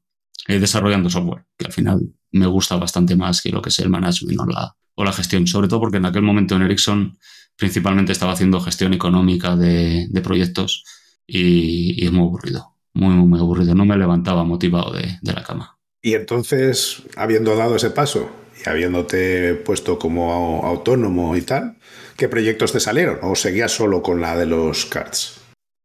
eh, 0.47 0.59
desarrollando 0.59 1.09
software, 1.09 1.45
que 1.57 1.65
al 1.65 1.73
final 1.73 2.01
me 2.31 2.47
gusta 2.47 2.75
bastante 2.75 3.15
más 3.15 3.41
que 3.41 3.51
lo 3.51 3.61
que 3.61 3.69
es 3.69 3.79
el 3.79 3.89
management 3.89 4.39
o 4.39 4.45
la, 4.45 4.75
o 4.95 5.03
la 5.03 5.13
gestión, 5.13 5.47
sobre 5.47 5.67
todo 5.67 5.81
porque 5.81 5.97
en 5.97 6.05
aquel 6.05 6.23
momento 6.23 6.55
en 6.55 6.63
Ericsson 6.63 7.17
principalmente 7.55 8.11
estaba 8.11 8.33
haciendo 8.33 8.59
gestión 8.59 8.93
económica 8.93 9.55
de, 9.55 10.09
proyectos 10.23 10.83
y, 11.27 12.03
es 12.05 12.11
muy 12.11 12.23
aburrido, 12.23 12.75
muy, 12.93 13.13
muy, 13.13 13.39
aburrido. 13.39 13.75
No 13.75 13.85
me 13.85 13.97
levantaba 13.97 14.43
motivado 14.43 14.93
de, 14.93 15.19
de 15.21 15.33
la 15.33 15.43
cama. 15.43 15.77
Y 16.01 16.15
entonces, 16.15 17.03
habiendo 17.15 17.55
dado 17.55 17.75
ese 17.75 17.91
paso 17.91 18.31
habiéndote 18.65 19.56
puesto 19.56 19.98
como 19.98 20.65
autónomo 20.65 21.36
y 21.36 21.41
tal, 21.41 21.77
¿qué 22.18 22.27
proyectos 22.27 22.72
te 22.72 22.80
salieron? 22.80 23.20
¿O 23.22 23.36
seguías 23.36 23.72
solo 23.72 24.01
con 24.01 24.22
la 24.22 24.36
de 24.36 24.46
los 24.46 24.86
cards? 24.86 25.41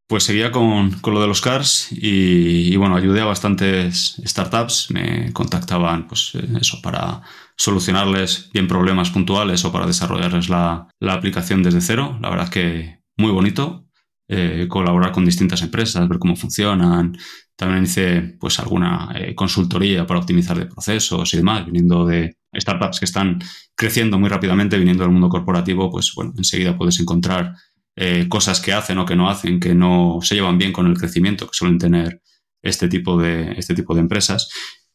Pues 0.08 0.22
seguía 0.22 0.52
con, 0.52 1.00
lo 1.04 1.20
de 1.20 1.26
los 1.26 1.40
cars 1.40 1.88
y, 1.90 2.76
bueno, 2.76 2.94
ayudé 2.94 3.22
a 3.22 3.24
bastantes 3.24 4.22
startups, 4.24 4.92
me 4.92 5.32
contactaban 5.32 6.06
pues 6.06 6.32
eso 6.60 6.80
para 6.80 7.22
solucionarles 7.56 8.50
bien 8.52 8.68
problemas 8.68 9.10
puntuales 9.10 9.64
o 9.64 9.72
para 9.72 9.86
desarrollarles 9.86 10.48
la, 10.48 10.88
aplicación 11.08 11.64
desde 11.64 11.80
cero. 11.80 12.18
La 12.22 12.30
verdad 12.30 12.48
que 12.48 13.00
muy 13.16 13.32
bonito. 13.32 13.82
Eh, 14.28 14.66
colaborar 14.68 15.12
con 15.12 15.24
distintas 15.24 15.62
empresas, 15.62 16.08
ver 16.08 16.18
cómo 16.18 16.34
funcionan. 16.36 17.16
También 17.56 17.84
hice 17.84 18.36
pues 18.40 18.58
alguna 18.58 19.12
eh, 19.14 19.34
consultoría 19.34 20.06
para 20.06 20.20
optimizar 20.20 20.58
de 20.58 20.66
procesos 20.66 21.32
y 21.32 21.36
demás, 21.36 21.64
viniendo 21.64 22.04
de 22.04 22.36
startups 22.58 22.98
que 22.98 23.04
están 23.04 23.38
creciendo 23.74 24.18
muy 24.18 24.28
rápidamente, 24.28 24.78
viniendo 24.78 25.04
del 25.04 25.12
mundo 25.12 25.28
corporativo, 25.28 25.90
pues 25.90 26.12
bueno, 26.14 26.32
enseguida 26.36 26.76
puedes 26.76 26.98
encontrar 27.00 27.54
eh, 27.96 28.26
cosas 28.28 28.60
que 28.60 28.72
hacen 28.72 28.98
o 28.98 29.06
que 29.06 29.16
no 29.16 29.30
hacen, 29.30 29.58
que 29.60 29.74
no 29.74 30.18
se 30.22 30.34
llevan 30.34 30.58
bien 30.58 30.72
con 30.72 30.86
el 30.86 30.98
crecimiento 30.98 31.46
que 31.46 31.54
suelen 31.54 31.78
tener 31.78 32.22
este 32.62 32.88
tipo 32.88 33.20
de, 33.20 33.52
este 33.52 33.74
tipo 33.74 33.94
de 33.94 34.00
empresas. 34.00 34.48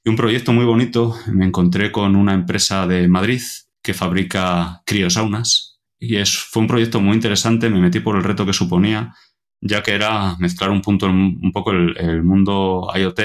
Y 0.03 0.10
un 0.10 0.15
proyecto 0.15 0.53
muy 0.53 0.65
bonito, 0.65 1.15
me 1.27 1.46
encontré 1.46 1.91
con 1.91 2.15
una 2.15 2.34
empresa 2.34 2.88
de 2.88 3.08
Madrid 3.08 3.41
que 3.84 3.94
fabrica 3.94 4.82
criosaunas 4.86 5.72
y 6.00 6.18
fue 6.25 6.63
un 6.63 6.68
proyecto 6.68 7.00
muy 7.00 7.13
interesante, 7.13 7.70
me 7.70 7.80
metí 7.80 8.00
por 8.00 8.15
el 8.15 8.24
reto 8.24 8.44
que 8.44 8.53
suponía, 8.53 9.13
ya 9.62 9.84
que 9.84 9.91
era 9.91 10.36
mezclar 10.39 10.72
un, 10.72 10.82
punto, 10.82 11.06
un 11.06 11.51
poco 11.53 11.72
el, 11.72 12.24
mundo 12.24 12.89
IoT 12.96 13.20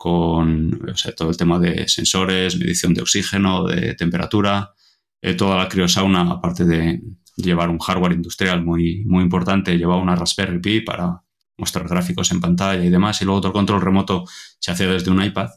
con 0.00 0.80
todo 1.14 1.28
el 1.28 1.36
tema 1.36 1.58
de 1.58 1.86
sensores, 1.86 2.58
medición 2.58 2.94
de 2.94 3.02
oxígeno, 3.02 3.66
de 3.66 3.94
temperatura, 3.94 4.72
eh, 5.20 5.34
toda 5.34 5.58
la 5.58 5.68
criosauna, 5.68 6.22
aparte 6.22 6.64
de, 6.64 7.02
llevar 7.36 7.68
un 7.68 7.78
hardware 7.78 8.12
industrial 8.12 8.64
muy, 8.64 9.04
muy 9.04 9.22
importante, 9.22 9.76
llevaba 9.76 10.00
una 10.00 10.16
Raspberry 10.16 10.58
Pi 10.58 10.80
para 10.80 11.20
mostrar 11.58 11.86
gráficos 11.86 12.32
en 12.32 12.40
pantalla 12.40 12.82
y 12.82 12.88
demás, 12.88 13.20
y 13.20 13.26
luego 13.26 13.46
el 13.46 13.52
control 13.52 13.82
remoto 13.82 14.24
se 14.58 14.70
hacía 14.70 14.88
desde 14.88 15.10
un 15.10 15.22
iPad. 15.22 15.50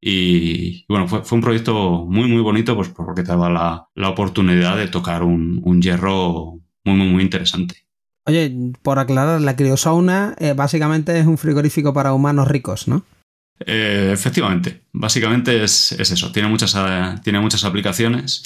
Y, 0.00 0.84
bueno, 0.88 1.06
fue, 1.06 1.22
un 1.30 1.40
proyecto 1.40 2.06
muy, 2.06 2.26
muy 2.26 2.42
bonito 2.42 2.74
pues 2.74 2.88
porque 2.88 3.22
te 3.22 3.28
daba 3.28 3.86
la, 3.94 4.08
oportunidad 4.08 4.78
de 4.78 4.88
tocar 4.88 5.22
un, 5.22 5.80
hierro 5.80 6.58
muy, 6.84 6.96
muy, 6.96 7.08
muy 7.08 7.22
interesante. 7.22 7.86
Oye, 8.26 8.52
por 8.82 8.98
aclarar, 8.98 9.40
la 9.40 9.54
criosauna 9.54 10.34
eh, 10.40 10.54
básicamente 10.54 11.20
es 11.20 11.26
un 11.26 11.38
frigorífico 11.38 11.92
para 11.92 12.12
humanos 12.12 12.48
ricos, 12.48 12.88
¿no? 12.88 13.04
Eh, 13.66 14.10
efectivamente, 14.12 14.84
básicamente 14.92 15.62
es, 15.62 15.92
eso, 15.92 16.32
tiene 16.32 16.48
muchas, 16.48 16.74
eh, 16.76 17.16
tiene 17.22 17.40
muchas 17.40 17.64
aplicaciones 17.64 18.42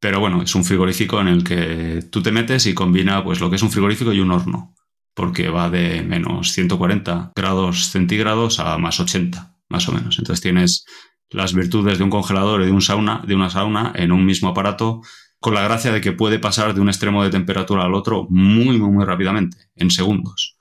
pero 0.00 0.20
bueno, 0.20 0.42
es 0.42 0.54
un 0.54 0.64
frigorífico 0.64 1.20
en 1.20 1.28
el 1.28 1.44
que 1.44 2.04
tú 2.10 2.22
te 2.22 2.32
metes 2.32 2.66
y 2.66 2.74
combina 2.74 3.24
pues 3.24 3.40
lo 3.40 3.48
que 3.48 3.56
es 3.56 3.62
un 3.62 3.70
frigorífico 3.70 4.12
y 4.12 4.20
un 4.20 4.30
horno, 4.30 4.74
porque 5.14 5.48
va 5.48 5.70
de 5.70 6.02
menos 6.02 6.52
140 6.52 7.32
grados 7.34 7.88
centígrados 7.88 8.60
a 8.60 8.76
más 8.78 9.00
80, 9.00 9.56
más 9.68 9.88
o 9.88 9.92
menos. 9.92 10.18
Entonces 10.18 10.42
tienes 10.42 10.84
las 11.30 11.54
virtudes 11.54 11.98
de 11.98 12.04
un 12.04 12.10
congelador 12.10 12.62
y 12.62 12.66
de 12.66 12.72
un 12.72 12.82
sauna, 12.82 13.22
de 13.26 13.34
una 13.34 13.50
sauna 13.50 13.92
en 13.96 14.12
un 14.12 14.24
mismo 14.24 14.50
aparato, 14.50 15.00
con 15.40 15.54
la 15.54 15.62
gracia 15.62 15.92
de 15.92 16.00
que 16.00 16.12
puede 16.12 16.38
pasar 16.38 16.74
de 16.74 16.80
un 16.80 16.88
extremo 16.88 17.24
de 17.24 17.30
temperatura 17.30 17.84
al 17.84 17.94
otro 17.94 18.26
muy, 18.30 18.78
muy, 18.78 18.90
muy 18.90 19.04
rápidamente, 19.04 19.56
en 19.76 19.90
segundos. 19.90 20.56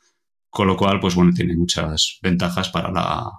Con 0.50 0.68
lo 0.68 0.78
cual, 0.78 1.00
pues 1.00 1.16
bueno, 1.16 1.34
tiene 1.36 1.56
muchas 1.56 2.20
ventajas 2.22 2.70
para 2.70 2.92
la, 2.92 3.32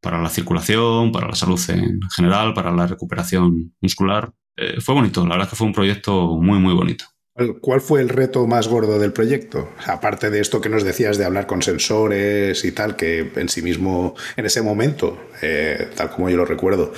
para 0.00 0.20
la 0.22 0.28
circulación, 0.28 1.12
para 1.12 1.28
la 1.28 1.34
salud 1.34 1.60
en 1.70 2.00
general, 2.14 2.54
para 2.54 2.70
la 2.72 2.86
recuperación 2.86 3.74
muscular. 3.80 4.32
Eh, 4.56 4.80
fue 4.80 4.94
bonito, 4.94 5.24
la 5.26 5.36
verdad 5.36 5.50
que 5.50 5.56
fue 5.56 5.66
un 5.66 5.72
proyecto 5.72 6.36
muy, 6.36 6.58
muy 6.58 6.74
bonito. 6.74 7.04
¿Cuál 7.60 7.80
fue 7.80 8.00
el 8.00 8.08
reto 8.08 8.46
más 8.46 8.66
gordo 8.66 8.98
del 8.98 9.12
proyecto? 9.12 9.70
Aparte 9.86 10.30
de 10.30 10.40
esto 10.40 10.60
que 10.60 10.68
nos 10.68 10.82
decías 10.82 11.18
de 11.18 11.24
hablar 11.24 11.46
con 11.46 11.62
sensores 11.62 12.64
y 12.64 12.72
tal, 12.72 12.96
que 12.96 13.30
en 13.36 13.48
sí 13.48 13.62
mismo, 13.62 14.14
en 14.36 14.46
ese 14.46 14.60
momento, 14.60 15.28
eh, 15.40 15.88
tal 15.94 16.10
como 16.10 16.28
yo 16.30 16.36
lo 16.36 16.44
recuerdo, 16.44 16.92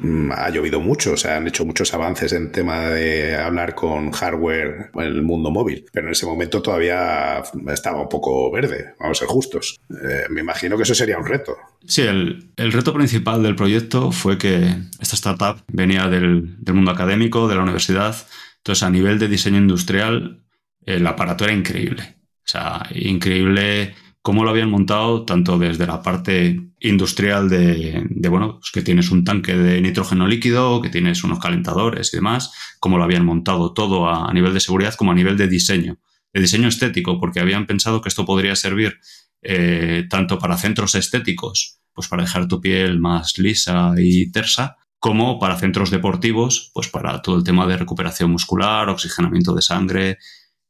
mm, 0.00 0.32
ha 0.32 0.48
llovido 0.48 0.80
mucho, 0.80 1.12
o 1.12 1.16
sea, 1.16 1.36
han 1.36 1.46
hecho 1.46 1.66
muchos 1.66 1.92
avances 1.92 2.32
en 2.32 2.52
tema 2.52 2.88
de 2.88 3.36
hablar 3.36 3.74
con 3.74 4.10
hardware 4.12 4.90
en 4.94 5.02
el 5.02 5.22
mundo 5.22 5.50
móvil, 5.50 5.84
pero 5.92 6.06
en 6.06 6.12
ese 6.12 6.24
momento 6.24 6.62
todavía 6.62 7.42
estaba 7.68 8.00
un 8.00 8.08
poco 8.08 8.50
verde, 8.50 8.94
vamos 8.98 9.18
a 9.18 9.20
ser 9.20 9.28
justos. 9.28 9.78
Eh, 9.90 10.24
me 10.30 10.40
imagino 10.40 10.76
que 10.76 10.84
eso 10.84 10.94
sería 10.94 11.18
un 11.18 11.26
reto. 11.26 11.56
Sí, 11.86 12.02
el, 12.02 12.72
reto 12.72 12.94
principal 12.94 13.42
del 13.42 13.56
proyecto 13.56 14.12
fue 14.12 14.38
que 14.38 14.74
esta 15.00 15.16
startup 15.16 15.62
venía 15.68 16.08
del 16.08 16.56
mundo 16.72 16.92
académico, 16.92 17.48
de 17.48 17.56
la 17.56 17.62
universidad, 17.62 18.16
entonces, 18.62 18.84
a 18.84 18.90
nivel 18.90 19.18
de 19.18 19.26
diseño 19.26 19.58
industrial, 19.58 20.44
el 20.86 21.04
aparato 21.04 21.44
era 21.44 21.52
increíble. 21.52 22.14
O 22.44 22.48
sea, 22.48 22.88
increíble 22.94 23.94
cómo 24.22 24.44
lo 24.44 24.50
habían 24.50 24.70
montado, 24.70 25.24
tanto 25.24 25.58
desde 25.58 25.84
la 25.84 26.00
parte 26.00 26.70
industrial 26.78 27.48
de, 27.48 28.06
bueno, 28.30 28.60
pues 28.60 28.70
que 28.70 28.82
tienes 28.82 29.10
un 29.10 29.24
tanque 29.24 29.56
de 29.56 29.80
nitrógeno 29.80 30.28
líquido, 30.28 30.80
que 30.80 30.90
tienes 30.90 31.24
unos 31.24 31.40
calentadores 31.40 32.14
y 32.14 32.18
demás, 32.18 32.52
cómo 32.78 32.98
lo 32.98 33.04
habían 33.04 33.24
montado 33.26 33.72
todo 33.72 34.08
a, 34.08 34.32
nivel 34.32 34.54
de 34.54 34.60
seguridad 34.60 34.94
como 34.94 35.10
a 35.10 35.16
nivel 35.16 35.36
de 35.36 35.48
diseño, 35.48 35.98
de 36.32 36.40
diseño 36.40 36.68
estético, 36.68 37.18
porque 37.18 37.40
habían 37.40 37.66
pensado 37.66 38.00
que 38.00 38.08
esto 38.08 38.24
podría 38.24 38.54
servir 38.54 39.00
eh, 39.42 40.06
tanto 40.08 40.38
para 40.38 40.56
centros 40.56 40.94
estéticos, 40.94 41.80
pues 41.92 42.06
para 42.06 42.22
dejar 42.22 42.46
tu 42.46 42.60
piel 42.60 43.00
más 43.00 43.38
lisa 43.38 43.92
y 43.98 44.30
tersa, 44.30 44.76
como 45.02 45.40
para 45.40 45.58
centros 45.58 45.90
deportivos, 45.90 46.70
pues 46.72 46.86
para 46.86 47.22
todo 47.22 47.36
el 47.36 47.42
tema 47.42 47.66
de 47.66 47.76
recuperación 47.76 48.30
muscular, 48.30 48.88
oxigenamiento 48.88 49.52
de 49.52 49.60
sangre 49.60 50.18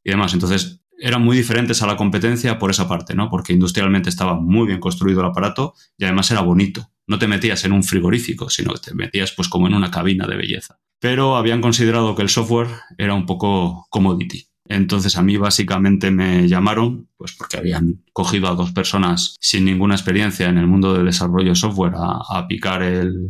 y 0.02 0.10
demás. 0.10 0.32
Entonces, 0.32 0.80
eran 0.98 1.22
muy 1.22 1.36
diferentes 1.36 1.82
a 1.82 1.86
la 1.86 1.98
competencia 1.98 2.58
por 2.58 2.70
esa 2.70 2.88
parte, 2.88 3.14
¿no? 3.14 3.28
Porque 3.28 3.52
industrialmente 3.52 4.08
estaba 4.08 4.40
muy 4.40 4.68
bien 4.68 4.80
construido 4.80 5.20
el 5.20 5.26
aparato 5.26 5.74
y 5.98 6.04
además 6.04 6.30
era 6.30 6.40
bonito. 6.40 6.88
No 7.06 7.18
te 7.18 7.28
metías 7.28 7.62
en 7.66 7.72
un 7.72 7.84
frigorífico, 7.84 8.48
sino 8.48 8.72
que 8.72 8.80
te 8.80 8.94
metías 8.94 9.32
pues 9.32 9.50
como 9.50 9.66
en 9.66 9.74
una 9.74 9.90
cabina 9.90 10.26
de 10.26 10.36
belleza. 10.36 10.78
Pero 10.98 11.36
habían 11.36 11.60
considerado 11.60 12.14
que 12.16 12.22
el 12.22 12.30
software 12.30 12.68
era 12.96 13.12
un 13.12 13.26
poco 13.26 13.86
commodity. 13.90 14.46
Entonces 14.64 15.18
a 15.18 15.22
mí 15.22 15.36
básicamente 15.36 16.10
me 16.10 16.48
llamaron, 16.48 17.06
pues 17.18 17.34
porque 17.34 17.58
habían 17.58 18.02
cogido 18.14 18.48
a 18.48 18.54
dos 18.54 18.72
personas 18.72 19.36
sin 19.40 19.66
ninguna 19.66 19.94
experiencia 19.94 20.48
en 20.48 20.56
el 20.56 20.66
mundo 20.66 20.94
del 20.94 21.04
desarrollo 21.04 21.50
de 21.50 21.56
software 21.56 21.92
a 21.96 22.46
picar 22.48 22.82
el, 22.82 23.28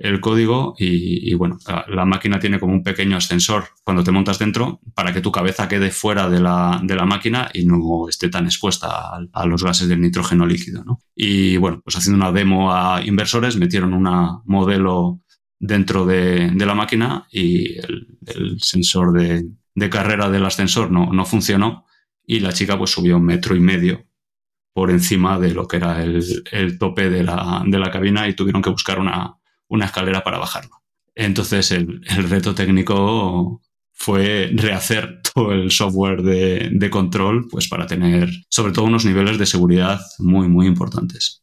el 0.00 0.18
código 0.20 0.74
y, 0.78 1.34
bueno, 1.34 1.58
la, 1.88 2.06
máquina 2.06 2.40
tiene 2.40 2.58
como 2.58 2.72
un 2.72 2.82
pequeño 2.82 3.18
ascensor 3.18 3.64
cuando 3.84 4.02
te 4.02 4.10
montas 4.10 4.38
dentro 4.38 4.80
para 4.94 5.12
que 5.12 5.20
tu 5.20 5.30
cabeza 5.30 5.68
quede 5.68 5.90
fuera 5.90 6.28
de 6.30 6.40
la, 6.40 7.04
máquina 7.06 7.50
y 7.52 7.66
no 7.66 8.08
esté 8.08 8.30
tan 8.30 8.46
expuesta 8.46 9.10
a, 9.30 9.46
los 9.46 9.62
gases 9.62 9.88
del 9.88 10.00
nitrógeno 10.00 10.46
líquido. 10.46 10.84
¿no? 10.84 11.02
Y 11.14 11.58
bueno, 11.58 11.82
pues 11.84 11.96
haciendo 11.96 12.16
una 12.16 12.32
demo 12.32 12.72
a 12.72 13.02
inversores, 13.04 13.56
metieron 13.56 13.92
una 13.92 14.40
modelo 14.46 15.20
dentro 15.58 16.06
de, 16.06 16.50
la 16.56 16.74
máquina 16.74 17.26
y 17.30 17.76
el, 17.76 18.56
sensor 18.58 19.12
de, 19.12 19.90
carrera 19.90 20.30
del 20.30 20.46
ascensor 20.46 20.90
no, 20.90 21.12
no 21.12 21.26
funcionó 21.26 21.84
y 22.26 22.40
la 22.40 22.54
chica 22.54 22.78
pues 22.78 22.90
subió 22.90 23.18
un 23.18 23.24
metro 23.26 23.54
y 23.54 23.60
medio 23.60 24.06
por 24.72 24.90
encima 24.90 25.38
de 25.38 25.52
lo 25.52 25.68
que 25.68 25.76
era 25.76 26.02
el, 26.02 26.24
el 26.52 26.78
tope 26.78 27.10
de 27.10 27.22
la, 27.22 27.62
de 27.66 27.78
la 27.78 27.90
cabina 27.90 28.28
y 28.28 28.34
tuvieron 28.34 28.62
que 28.62 28.70
buscar 28.70 28.98
una, 28.98 29.39
una 29.70 29.86
escalera 29.86 30.22
para 30.22 30.38
bajarlo. 30.38 30.82
Entonces 31.14 31.70
el, 31.70 32.02
reto 32.28 32.54
técnico 32.54 33.62
fue 33.92 34.50
rehacer 34.54 35.22
todo 35.34 35.52
el 35.52 35.70
software 35.70 36.22
de, 36.22 36.90
control 36.90 37.48
pues 37.50 37.68
para 37.68 37.86
tener 37.86 38.28
sobre 38.48 38.72
todo 38.72 38.84
unos 38.84 39.06
niveles 39.06 39.38
de 39.38 39.46
seguridad 39.46 40.00
muy 40.18 40.48
muy 40.48 40.66
importantes. 40.66 41.42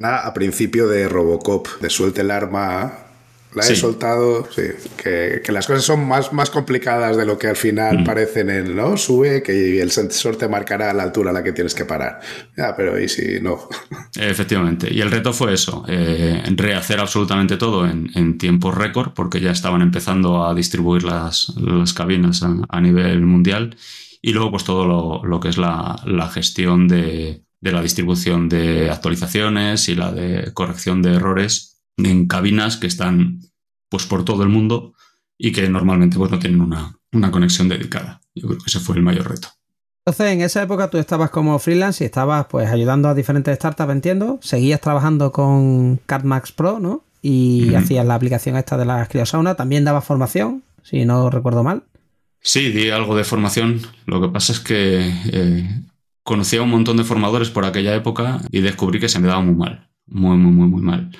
A 0.00 0.32
principio 0.32 0.88
de 0.88 1.08
Robocop, 1.08 1.66
de 1.80 1.90
suelte 1.90 2.20
el 2.20 2.30
arma 2.30 3.09
La 3.54 3.66
he 3.66 3.74
soltado, 3.74 4.48
sí. 4.50 4.62
Que, 4.96 5.42
las 5.50 5.66
cosas 5.66 5.82
son 5.82 6.06
más, 6.06 6.32
más 6.32 6.50
complicadas 6.50 7.16
de 7.16 7.26
lo 7.26 7.36
que 7.36 7.48
al 7.48 7.56
final 7.56 7.98
mm. 7.98 8.04
parecen 8.04 8.48
en, 8.48 8.76
¿no? 8.76 8.96
Sube, 8.96 9.42
que 9.42 9.80
el 9.80 9.90
sensor 9.90 10.36
te 10.36 10.48
marcará 10.48 10.92
la 10.92 11.02
altura 11.02 11.30
a 11.30 11.32
la 11.32 11.42
que 11.42 11.52
tienes 11.52 11.74
que 11.74 11.84
parar. 11.84 12.20
Ya, 12.56 12.76
pero 12.76 13.00
¿y 13.00 13.08
si 13.08 13.40
no? 13.40 13.68
Efectivamente. 14.16 14.88
Y 14.92 15.00
el 15.00 15.10
reto 15.10 15.32
fue 15.32 15.54
eso, 15.54 15.84
eh, 15.88 16.42
rehacer 16.54 17.00
absolutamente 17.00 17.56
todo 17.56 17.86
en, 17.86 18.10
en 18.14 18.38
tiempo 18.38 18.70
récord, 18.70 19.12
porque 19.14 19.40
ya 19.40 19.50
estaban 19.50 19.82
empezando 19.82 20.46
a 20.46 20.54
distribuir 20.54 21.02
las, 21.02 21.52
las 21.56 21.92
cabinas 21.92 22.44
a, 22.44 22.80
nivel 22.80 23.22
mundial. 23.22 23.76
Y 24.22 24.32
luego, 24.32 24.52
pues 24.52 24.64
todo 24.64 24.86
lo, 24.86 25.24
lo 25.24 25.40
que 25.40 25.48
es 25.48 25.58
la, 25.58 26.00
la 26.04 26.28
gestión 26.28 26.86
de, 26.86 27.42
de 27.60 27.72
la 27.72 27.82
distribución 27.82 28.48
de 28.48 28.90
actualizaciones 28.90 29.88
y 29.88 29.96
la 29.96 30.12
de 30.12 30.52
corrección 30.54 31.02
de 31.02 31.14
errores 31.14 31.69
en 31.96 32.26
cabinas 32.26 32.76
que 32.76 32.86
están 32.86 33.40
pues 33.88 34.06
por 34.06 34.24
todo 34.24 34.42
el 34.42 34.48
mundo 34.48 34.94
y 35.36 35.52
que 35.52 35.68
normalmente 35.68 36.16
pues 36.16 36.30
no 36.30 36.38
tienen 36.38 36.60
una, 36.60 36.96
una 37.12 37.30
conexión 37.30 37.68
dedicada. 37.68 38.20
Yo 38.34 38.46
creo 38.46 38.58
que 38.58 38.66
ese 38.66 38.80
fue 38.80 38.96
el 38.96 39.02
mayor 39.02 39.28
reto. 39.28 39.48
Entonces, 40.04 40.32
en 40.32 40.40
esa 40.40 40.62
época 40.62 40.88
tú 40.88 40.98
estabas 40.98 41.30
como 41.30 41.58
freelance 41.58 42.02
y 42.02 42.06
estabas 42.06 42.46
pues 42.46 42.68
ayudando 42.70 43.08
a 43.08 43.14
diferentes 43.14 43.54
startups, 43.54 43.92
entiendo. 43.92 44.38
Seguías 44.42 44.80
trabajando 44.80 45.30
con 45.30 45.98
CardMax 46.06 46.52
Pro, 46.52 46.80
¿no? 46.80 47.04
Y 47.22 47.74
hacías 47.74 48.06
la 48.06 48.14
aplicación 48.14 48.56
esta 48.56 48.78
de 48.78 48.86
la 48.86 49.06
criosauna. 49.06 49.54
También 49.54 49.84
dabas 49.84 50.04
formación, 50.04 50.62
si 50.82 51.04
no 51.04 51.28
recuerdo 51.28 51.62
mal. 51.62 51.82
Sí, 52.40 52.70
di 52.70 52.88
algo 52.88 53.14
de 53.14 53.24
formación. 53.24 53.82
Lo 54.06 54.22
que 54.22 54.28
pasa 54.28 54.54
es 54.54 54.60
que 54.60 55.12
eh, 55.32 55.82
conocí 56.22 56.56
a 56.56 56.62
un 56.62 56.70
montón 56.70 56.96
de 56.96 57.04
formadores 57.04 57.50
por 57.50 57.66
aquella 57.66 57.94
época 57.94 58.40
y 58.50 58.62
descubrí 58.62 59.00
que 59.00 59.10
se 59.10 59.18
me 59.18 59.28
daba 59.28 59.42
muy 59.42 59.54
mal. 59.54 59.90
Muy, 60.06 60.38
muy, 60.38 60.50
muy, 60.50 60.68
muy 60.68 60.82
mal. 60.82 61.10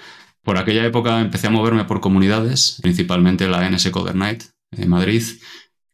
Por 0.43 0.59
aquella 0.59 0.85
época 0.85 1.21
empecé 1.21 1.49
a 1.49 1.51
moverme 1.51 1.85
por 1.85 2.01
comunidades, 2.01 2.79
principalmente 2.83 3.49
la 3.49 3.69
NS 3.69 3.91
en 4.73 4.89
Madrid, 4.89 5.23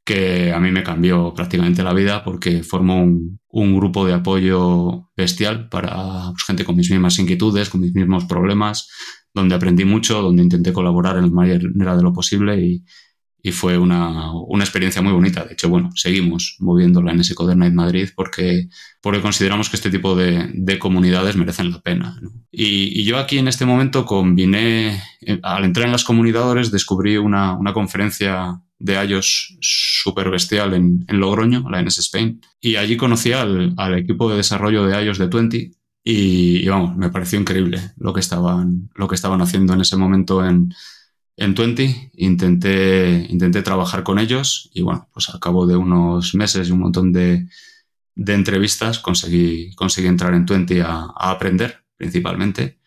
que 0.05 0.53
a 0.53 0.61
mí 0.61 0.71
me 0.71 0.85
cambió 0.85 1.35
prácticamente 1.35 1.83
la 1.83 1.93
vida 1.93 2.23
porque 2.23 2.62
formó 2.62 3.03
un, 3.03 3.76
grupo 3.76 4.07
de 4.07 4.15
apoyo 4.15 5.11
bestial 5.17 5.69
para 5.69 6.31
pues, 6.31 6.45
gente 6.47 6.65
con 6.65 6.76
mis 6.76 6.91
mismas 6.91 7.19
inquietudes, 7.19 7.71
con 7.71 7.81
mis 7.81 7.93
mismos 7.93 8.25
problemas, 8.26 8.88
donde 9.35 9.57
aprendí 9.57 9.85
mucho, 9.85 10.23
donde 10.23 10.45
intenté 10.45 10.73
colaborar 10.73 11.17
en 11.17 11.25
la 11.25 11.31
manera 11.31 11.97
de 11.97 12.03
lo 12.03 12.12
posible 12.12 12.61
y, 12.61 12.85
y 13.47 13.53
fue 13.53 13.79
una, 13.79 14.33
una, 14.33 14.65
experiencia 14.65 15.00
muy 15.00 15.12
bonita. 15.12 15.45
De 15.45 15.53
hecho, 15.53 15.69
bueno, 15.69 15.91
seguimos 15.95 16.57
moviéndola 16.59 17.12
en 17.12 17.21
ese 17.21 17.37
Coder 17.37 17.57
Night 17.57 17.75
Madrid 17.75 18.09
porque, 18.17 18.69
porque 19.00 19.21
consideramos 19.21 19.71
que 19.71 19.76
este 19.76 19.88
tipo 19.88 20.17
de, 20.17 20.50
de 20.53 20.81
comunidades 20.81 21.37
merecen 21.37 21.71
la 21.71 21.81
pena. 21.81 22.21
Y, 22.50 23.00
y, 23.00 23.05
yo 23.05 23.19
aquí 23.19 23.38
en 23.38 23.47
este 23.47 23.65
momento 23.65 24.05
combiné, 24.05 25.00
eh, 25.21 25.38
al 25.45 25.65
entrar 25.65 25.87
en 25.87 25.93
las 25.93 26.03
comunidades, 26.03 26.73
descubrí 26.73 27.19
una, 27.19 27.53
una 27.53 27.73
conferencia 27.73 28.61
de 28.81 28.95
iOS 29.05 29.59
súper 29.61 30.29
bestial 30.29 30.75
en, 30.75 31.05
en, 31.07 31.21
Logroño, 31.21 31.71
la 31.71 31.81
NS 31.81 31.99
Spain, 31.99 32.41
y 32.61 32.75
allí 32.75 32.97
conocí 32.97 33.31
al, 33.31 33.75
al 33.76 33.97
equipo 33.97 34.29
de 34.29 34.38
desarrollo 34.38 34.87
de 34.87 35.05
iOS 35.05 35.19
de 35.19 35.26
20 35.29 35.57
y, 36.03 36.65
y, 36.65 36.69
vamos, 36.69 36.97
me 36.97 37.11
pareció 37.11 37.38
increíble 37.38 37.93
lo 37.97 38.12
que 38.12 38.21
estaban, 38.21 38.91
lo 38.97 39.07
que 39.07 39.15
estaban 39.15 39.41
haciendo 39.41 39.73
en 39.73 39.83
ese 39.83 39.97
momento 39.97 40.45
en 40.45 40.75
en 41.37 41.55
Twenty 41.55 42.11
intenté, 42.14 43.26
intenté 43.28 43.62
trabajar 43.62 44.02
con 44.02 44.19
ellos 44.19 44.71
y 44.75 44.83
bueno, 44.83 45.09
pues 45.12 45.28
al 45.28 45.40
cabo 45.40 45.66
de 45.66 45.76
unos 45.76 46.35
meses 46.35 46.69
y 46.69 46.73
un 46.73 46.81
montón 46.81 47.12
de, 47.12 47.49
de 48.14 48.35
entrevistas 48.35 48.99
conseguí, 48.99 49.75
conseguí 49.75 50.09
entrar 50.09 50.35
en 50.35 50.47
Twenty 50.47 50.81
a, 50.81 50.88
a, 51.14 51.31
aprender 51.31 51.85
principalmente 51.97 52.81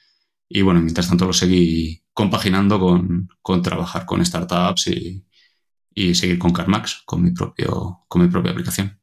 y 0.49 0.61
bueno, 0.63 0.81
mientras 0.81 1.09
tanto 1.09 1.25
lo 1.25 1.33
seguí 1.33 2.03
compaginando 2.13 2.79
con, 2.79 3.29
con 3.41 3.61
trabajar 3.61 4.05
con 4.05 4.25
startups 4.25 4.87
y, 4.87 5.25
y 5.93 6.15
seguir 6.15 6.39
con 6.39 6.51
CarMax, 6.51 7.03
con 7.05 7.23
mi, 7.23 7.31
propio, 7.31 8.05
con 8.07 8.21
mi 8.23 8.29
propia 8.29 8.51
aplicación. 8.51 8.98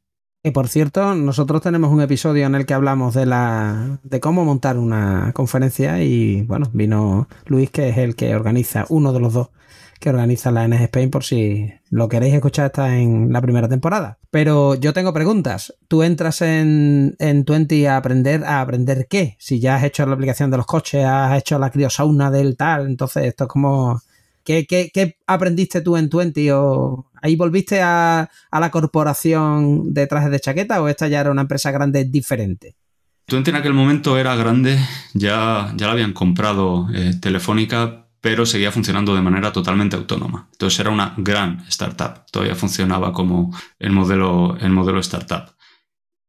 Y 0.47 0.51
por 0.51 0.69
cierto, 0.69 1.13
nosotros 1.13 1.61
tenemos 1.61 1.91
un 1.91 1.99
episodio 1.99 2.45
en 2.45 2.55
el 2.55 2.65
que 2.65 2.73
hablamos 2.73 3.13
de 3.13 3.25
la 3.25 3.99
de 4.03 4.21
cómo 4.21 4.45
montar 4.45 4.77
una 4.77 5.33
conferencia 5.33 6.01
y 6.01 6.43
bueno, 6.43 6.69
vino 6.71 7.27
Luis 7.47 7.69
que 7.69 7.89
es 7.89 7.97
el 7.97 8.15
que 8.15 8.33
organiza, 8.33 8.85
uno 8.87 9.11
de 9.11 9.19
los 9.19 9.33
dos 9.33 9.49
que 9.99 10.09
organiza 10.09 10.51
la 10.51 10.65
NS 10.65 10.83
Spain 10.83 11.11
por 11.11 11.25
si 11.25 11.73
lo 11.89 12.07
queréis 12.07 12.33
escuchar 12.33 12.67
está 12.67 12.95
en 12.95 13.33
la 13.33 13.41
primera 13.41 13.67
temporada. 13.67 14.19
Pero 14.31 14.75
yo 14.75 14.93
tengo 14.93 15.11
preguntas. 15.11 15.73
¿Tú 15.89 16.01
entras 16.01 16.41
en, 16.41 17.17
en 17.19 17.43
Twenty 17.43 17.85
a 17.85 17.97
aprender 17.97 18.45
a 18.45 18.61
aprender 18.61 19.07
qué? 19.09 19.35
Si 19.39 19.59
ya 19.59 19.75
has 19.75 19.83
hecho 19.83 20.05
la 20.05 20.13
aplicación 20.13 20.49
de 20.49 20.55
los 20.55 20.65
coches, 20.65 21.03
has 21.03 21.37
hecho 21.37 21.59
la 21.59 21.71
criosauna 21.71 22.31
del 22.31 22.55
tal, 22.55 22.85
entonces 22.85 23.25
esto 23.25 23.43
es 23.43 23.49
como 23.49 24.01
¿Qué, 24.47 25.17
aprendiste 25.27 25.81
tú 25.81 25.97
en 25.97 26.09
Twenty? 26.09 26.49
¿O 26.51 27.11
ahí 27.21 27.35
volviste 27.35 27.81
a, 27.81 28.29
la 28.49 28.71
corporación 28.71 29.93
de 29.93 30.07
trajes 30.07 30.31
de 30.31 30.39
chaqueta 30.39 30.81
o 30.81 30.87
esta 30.87 31.09
ya 31.09 31.19
era 31.19 31.31
una 31.31 31.41
empresa 31.41 31.69
grande 31.71 32.05
diferente? 32.05 32.77
Twenty 33.25 33.49
en 33.49 33.57
aquel 33.57 33.73
momento 33.73 34.17
era 34.17 34.37
grande, 34.37 34.79
ya, 35.13 35.73
ya 35.75 35.87
la 35.87 35.91
habían 35.91 36.13
comprado 36.13 36.87
eh, 36.93 37.11
Telefónica, 37.19 38.07
pero 38.21 38.45
seguía 38.45 38.71
funcionando 38.71 39.13
de 39.13 39.21
manera 39.21 39.51
totalmente 39.51 39.97
autónoma. 39.97 40.47
Entonces 40.53 40.79
era 40.79 40.91
una 40.91 41.13
gran 41.17 41.65
startup, 41.67 42.25
todavía 42.31 42.55
funcionaba 42.55 43.11
como 43.11 43.53
el 43.79 43.91
modelo, 43.91 44.57
el 44.61 44.69
modelo 44.69 45.01
startup. 45.01 45.57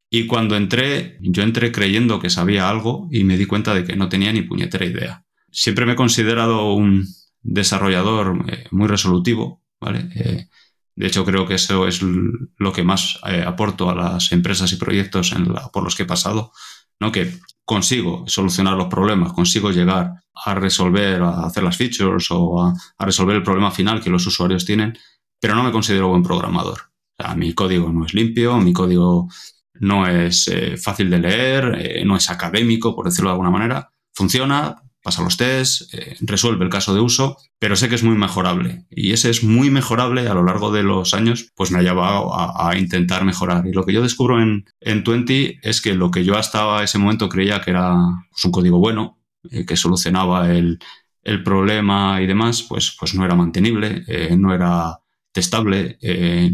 Y 0.09 0.25
cuando 0.25 0.57
entré, 0.57 1.17
yo 1.21 1.41
entré 1.41 1.71
creyendo 1.71 2.19
que 2.19 2.29
sabía 2.29 2.67
algo 2.67 3.07
y 3.11 3.23
me 3.23 3.37
di 3.37 3.45
cuenta 3.45 3.73
de 3.73 3.85
que 3.85 3.95
no 3.95 4.09
tenía 4.09 4.33
ni 4.33 4.41
puñetera 4.41 4.85
idea. 4.85 5.23
Siempre 5.51 5.85
me 5.85 5.93
he 5.93 5.95
considerado 5.95 6.73
un, 6.73 7.07
desarrollador 7.41 8.45
eh, 8.47 8.65
muy 8.71 8.87
resolutivo, 8.87 9.63
¿vale? 9.79 10.09
Eh, 10.15 10.47
de 10.95 11.07
hecho, 11.07 11.23
creo 11.25 11.47
que 11.47 11.55
eso 11.55 11.87
es 11.87 12.01
lo 12.01 12.73
que 12.73 12.83
más 12.83 13.19
eh, 13.25 13.43
aporto 13.45 13.89
a 13.89 13.95
las 13.95 14.31
empresas 14.33 14.71
y 14.73 14.75
proyectos 14.75 15.33
por 15.71 15.83
los 15.83 15.95
que 15.95 16.03
he 16.03 16.07
pasado, 16.07 16.51
¿no? 16.99 17.11
Que 17.11 17.39
consigo 17.63 18.25
solucionar 18.27 18.75
los 18.75 18.87
problemas, 18.87 19.31
consigo 19.31 19.71
llegar 19.71 20.11
a 20.33 20.55
resolver, 20.55 21.21
a 21.21 21.45
hacer 21.45 21.63
las 21.63 21.77
features 21.77 22.27
o 22.31 22.61
a, 22.61 22.73
resolver 22.99 23.37
el 23.37 23.43
problema 23.43 23.71
final 23.71 24.01
que 24.01 24.09
los 24.09 24.25
usuarios 24.27 24.65
tienen, 24.65 24.97
pero 25.39 25.55
no 25.55 25.63
me 25.63 25.71
considero 25.71 26.09
buen 26.09 26.23
programador. 26.23 26.91
mi 27.37 27.53
código 27.53 27.91
no 27.93 28.05
es 28.05 28.13
limpio, 28.13 28.57
mi 28.57 28.73
código 28.73 29.29
no 29.75 30.05
es 30.05 30.51
fácil 30.83 31.09
de 31.09 31.19
leer, 31.19 32.05
no 32.05 32.17
es 32.17 32.29
académico, 32.29 32.93
por 32.93 33.05
decirlo 33.05 33.29
de 33.29 33.33
alguna 33.33 33.51
manera. 33.51 33.89
Funciona, 34.13 34.81
pasa 35.01 35.23
los 35.23 35.37
tests, 35.37 35.89
eh, 35.93 36.17
resuelve 36.21 36.65
el 36.65 36.69
caso 36.69 36.93
de 36.93 36.99
uso, 36.99 37.37
pero 37.57 37.75
sé 37.75 37.89
que 37.89 37.95
es 37.95 38.03
muy 38.03 38.15
mejorable. 38.15 38.85
Y 38.89 39.13
ese 39.13 39.29
es 39.29 39.43
muy 39.43 39.69
mejorable 39.69 40.27
a 40.27 40.33
lo 40.33 40.43
largo 40.43 40.71
de 40.71 40.83
los 40.83 41.13
años, 41.13 41.51
pues 41.55 41.71
me 41.71 41.79
ha 41.79 41.81
llevado 41.81 42.31
a, 42.35 42.77
intentar 42.77 43.23
mejorar. 43.25 43.65
Y 43.67 43.73
lo 43.73 43.85
que 43.85 43.93
yo 43.93 44.01
descubro 44.01 44.41
en, 44.41 44.65
en 44.81 45.03
Twenty 45.03 45.57
es 45.61 45.81
que 45.81 45.95
lo 45.95 46.11
que 46.11 46.23
yo 46.23 46.37
hasta 46.37 46.83
ese 46.83 46.97
momento 46.97 47.29
creía 47.29 47.61
que 47.61 47.71
era 47.71 47.95
pues, 48.29 48.45
un 48.45 48.51
código 48.51 48.79
bueno, 48.79 49.19
eh, 49.51 49.65
que 49.65 49.75
solucionaba 49.75 50.51
el, 50.51 50.79
el, 51.23 51.43
problema 51.43 52.21
y 52.21 52.27
demás, 52.27 52.63
pues, 52.63 52.95
pues 52.99 53.15
no 53.15 53.25
era 53.25 53.35
mantenible, 53.35 54.03
eh, 54.07 54.35
no 54.37 54.53
era 54.53 54.99
testable, 55.31 55.97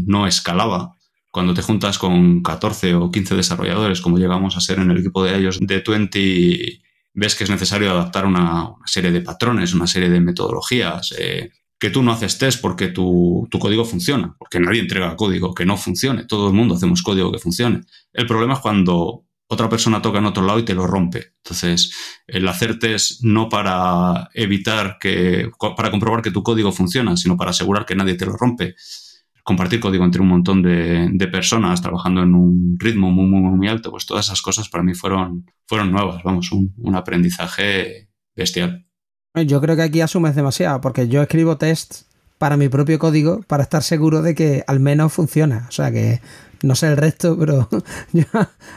no 0.06 0.26
escalaba 0.26 0.96
cuando 1.36 1.52
te 1.52 1.60
juntas 1.60 1.98
con 1.98 2.42
14 2.42 2.94
o 2.94 3.10
15 3.10 3.34
desarrolladores, 3.36 4.00
como 4.00 4.16
llegamos 4.16 4.56
a 4.56 4.60
ser 4.60 4.78
en 4.78 4.90
el 4.90 4.98
equipo 4.98 5.22
de 5.22 5.36
ellos 5.36 5.58
de 5.60 5.80
Twenty, 5.80 6.80
ves 7.16 7.34
que 7.34 7.44
es 7.44 7.50
necesario 7.50 7.90
adaptar 7.90 8.26
una, 8.26 8.74
serie 8.84 9.10
de 9.10 9.22
patrones, 9.22 9.74
una 9.74 9.86
serie 9.86 10.10
de 10.10 10.20
metodologías, 10.20 11.14
eh, 11.18 11.50
que 11.78 11.90
tú 11.90 12.02
no 12.02 12.12
haces 12.12 12.38
test 12.38 12.60
porque 12.60 12.88
tu, 12.88 13.48
código 13.58 13.84
funciona, 13.86 14.36
porque 14.38 14.60
nadie 14.60 14.80
entrega 14.80 15.16
código 15.16 15.54
que 15.54 15.64
no 15.64 15.76
funcione, 15.78 16.26
todo 16.26 16.48
el 16.48 16.54
mundo 16.54 16.74
hacemos 16.74 17.02
código 17.02 17.32
que 17.32 17.38
funcione. 17.38 17.80
El 18.12 18.26
problema 18.26 18.54
es 18.54 18.60
cuando 18.60 19.24
otra 19.48 19.68
persona 19.68 20.02
toca 20.02 20.18
en 20.18 20.26
otro 20.26 20.44
lado 20.44 20.58
y 20.58 20.64
te 20.64 20.74
lo 20.74 20.86
rompe. 20.86 21.32
Entonces, 21.42 21.92
el 22.26 22.46
hacer 22.48 22.78
test 22.78 23.22
no 23.22 23.48
para 23.48 24.28
evitar 24.34 24.98
que, 25.00 25.50
para 25.76 25.90
comprobar 25.90 26.20
que 26.20 26.30
tu 26.30 26.42
código 26.42 26.70
funciona, 26.70 27.16
sino 27.16 27.36
para 27.36 27.52
asegurar 27.52 27.86
que 27.86 27.94
nadie 27.94 28.14
te 28.14 28.26
lo 28.26 28.36
rompe 28.36 28.74
compartir 29.46 29.78
código 29.78 30.04
entre 30.04 30.20
un 30.20 30.26
montón 30.26 30.60
de, 30.60 31.28
personas 31.30 31.80
trabajando 31.80 32.20
en 32.20 32.34
un 32.34 32.76
ritmo 32.80 33.12
muy, 33.12 33.26
muy, 33.26 33.56
muy 33.56 33.68
alto, 33.68 33.92
pues 33.92 34.04
todas 34.04 34.26
esas 34.26 34.42
cosas 34.42 34.68
para 34.68 34.82
mí 34.82 34.92
fueron, 34.92 35.46
fueron 35.66 35.92
nuevas, 35.92 36.20
vamos, 36.24 36.50
un, 36.50 36.94
aprendizaje 36.96 38.08
bestial. 38.34 38.88
Yo 39.46 39.60
creo 39.60 39.76
que 39.76 39.82
aquí 39.82 40.00
asumes 40.00 40.34
demasiado, 40.34 40.80
porque 40.80 41.06
yo 41.06 41.22
escribo 41.22 41.58
tests 41.58 42.08
para 42.38 42.56
mi 42.56 42.68
propio 42.68 42.98
código 42.98 43.42
para 43.46 43.62
estar 43.62 43.84
seguro 43.84 44.20
de 44.20 44.34
que 44.34 44.64
al 44.66 44.80
menos 44.80 45.12
funciona. 45.12 45.66
O 45.68 45.72
sea 45.72 45.92
que 45.92 46.20
no 46.64 46.74
sé 46.74 46.88
el 46.88 46.96
resto, 46.96 47.38
pero 47.38 47.68
yo 48.12 48.24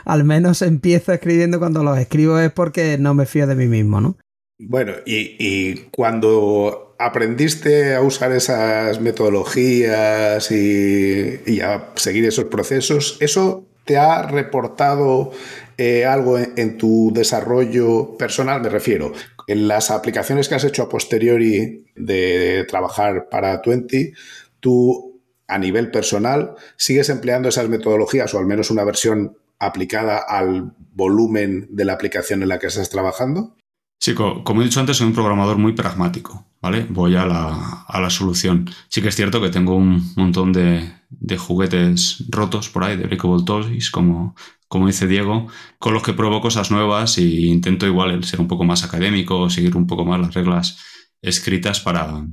al 0.06 0.24
menos 0.24 0.62
empiezo 0.62 1.14
escribiendo 1.14 1.58
cuando 1.58 1.84
los 1.84 1.98
escribo 1.98 2.38
es 2.38 2.52
porque 2.52 3.00
no 3.00 3.16
me 3.16 3.26
fío 3.26 3.48
de 3.48 3.56
mí 3.56 3.66
mismo, 3.66 4.02
¿no? 4.02 4.18
Bueno, 4.60 4.92
y, 5.04 5.36
y 5.40 5.88
cuando 5.90 6.89
aprendiste 7.00 7.96
a 7.96 8.02
usar 8.02 8.34
esas 8.34 9.00
metodologías 9.00 10.52
y, 10.52 11.62
a 11.62 11.94
seguir 11.96 12.26
esos 12.26 12.46
procesos, 12.46 13.18
¿eso 13.22 13.66
¿te 13.86 13.98
ha 13.98 14.22
reportado 14.24 15.32
eh, 15.78 16.06
algo 16.06 16.38
en, 16.38 16.78
tu 16.78 17.12
desarrollo 17.14 18.18
personal? 18.18 18.62
Me 18.62 18.70
refiero, 18.70 19.14
en 19.48 19.68
las 19.68 19.92
aplicaciones 19.92 20.50
que 20.50 20.56
has 20.56 20.66
hecho 20.66 20.84
a 20.84 20.90
posteriori 20.90 21.86
de, 21.96 22.66
trabajar 22.68 23.30
para 23.30 23.62
Twenty, 23.62 24.12
tú 24.60 25.22
a 25.48 25.58
nivel 25.58 25.92
personal 25.92 26.56
sigues 26.76 27.10
empleando 27.10 27.50
esas 27.50 27.70
metodologías 27.70 28.34
o 28.34 28.40
al 28.40 28.46
menos 28.46 28.70
una 28.70 28.84
versión 28.84 29.38
aplicada 29.58 30.18
al 30.18 30.74
volumen 30.94 31.68
de 31.70 31.86
la 31.86 31.94
aplicación 31.94 32.44
en 32.44 32.50
la 32.50 32.60
que 32.60 32.68
estás 32.68 32.90
trabajando? 32.90 33.56
Sí, 34.02 34.14
como 34.16 34.62
he 34.62 34.64
dicho 34.64 34.80
antes, 34.80 34.98
soy 34.98 35.08
un 35.08 35.14
programador 35.14 35.58
muy 35.58 35.74
pragmático, 35.74 36.48
¿vale? 36.62 36.86
Voy 36.90 37.16
a 37.16 37.26
la, 37.26 38.10
solución. 38.10 38.70
Sí 38.88 39.02
que 39.02 39.10
es 39.10 39.16
cierto 39.16 39.42
que 39.42 39.50
tengo 39.50 39.76
un 39.76 40.14
montón 40.16 40.54
de, 40.54 40.94
juguetes 41.38 42.24
rotos 42.30 42.70
por 42.70 42.86
ahí, 42.86 42.96
de 42.96 43.04
breakable 43.08 43.44
toys, 43.46 43.92
como, 43.92 44.36
como 44.70 44.88
dice 44.88 45.06
Diego, 45.06 45.48
con 45.80 45.94
los 45.94 46.02
que 46.04 46.14
pruebo 46.14 46.40
cosas 46.40 46.72
nuevas 46.72 47.18
e 47.18 47.24
intento 47.24 47.86
igual 47.88 48.24
ser 48.24 48.40
un 48.40 48.48
poco 48.48 48.64
más 48.64 48.84
académico, 48.86 49.50
seguir 49.50 49.76
un 49.76 49.86
poco 49.86 50.06
más 50.06 50.20
las 50.22 50.34
reglas 50.34 50.78
escritas 51.22 51.82
para, 51.82 52.26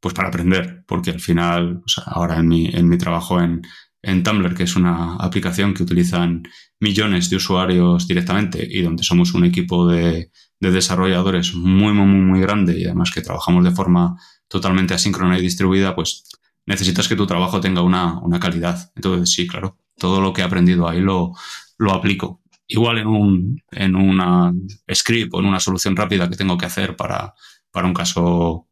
pues 0.00 0.12
para 0.14 0.28
aprender, 0.28 0.84
porque 0.88 1.10
al 1.12 1.20
final, 1.20 1.82
ahora 2.06 2.38
en 2.38 2.48
mi, 2.48 2.66
en 2.66 2.88
mi 2.88 2.98
trabajo 2.98 3.40
en, 3.40 3.62
en 4.02 4.22
Tumblr, 4.24 4.54
que 4.54 4.64
es 4.64 4.74
una 4.76 5.16
aplicación 5.16 5.72
que 5.72 5.84
utilizan 5.84 6.42
millones 6.80 7.30
de 7.30 7.36
usuarios 7.36 8.08
directamente 8.08 8.66
y 8.68 8.82
donde 8.82 9.04
somos 9.04 9.34
un 9.34 9.44
equipo 9.44 9.86
de, 9.86 10.30
desarrolladores 10.60 11.54
muy, 11.54 11.92
muy, 11.92 12.06
muy 12.06 12.40
grande 12.40 12.78
y 12.78 12.84
además 12.84 13.10
que 13.10 13.20
trabajamos 13.20 13.64
de 13.64 13.70
forma 13.70 14.16
totalmente 14.48 14.94
asíncrona 14.94 15.38
y 15.38 15.42
distribuida, 15.42 15.94
pues 15.94 16.24
necesitas 16.66 17.08
que 17.08 17.16
tu 17.16 17.26
trabajo 17.26 17.60
tenga 17.60 17.82
una, 17.82 18.20
calidad. 18.40 18.90
Entonces, 18.96 19.30
sí, 19.32 19.46
claro, 19.46 19.78
todo 19.96 20.20
lo 20.20 20.32
que 20.32 20.42
he 20.42 20.44
aprendido 20.44 20.88
ahí 20.88 21.00
lo, 21.00 21.32
lo 21.78 21.92
aplico. 21.92 22.42
Igual 22.68 22.98
en, 22.98 23.06
un, 23.06 23.62
en 23.70 23.94
una 23.94 24.52
script 24.92 25.32
o 25.34 25.40
en 25.40 25.46
una 25.46 25.60
solución 25.60 25.94
rápida 25.94 26.28
que 26.28 26.36
tengo 26.36 26.58
que 26.58 26.66
hacer 26.66 26.96
para, 26.96 27.34
para 27.70 27.86
un 27.86 27.94
caso 27.94 28.66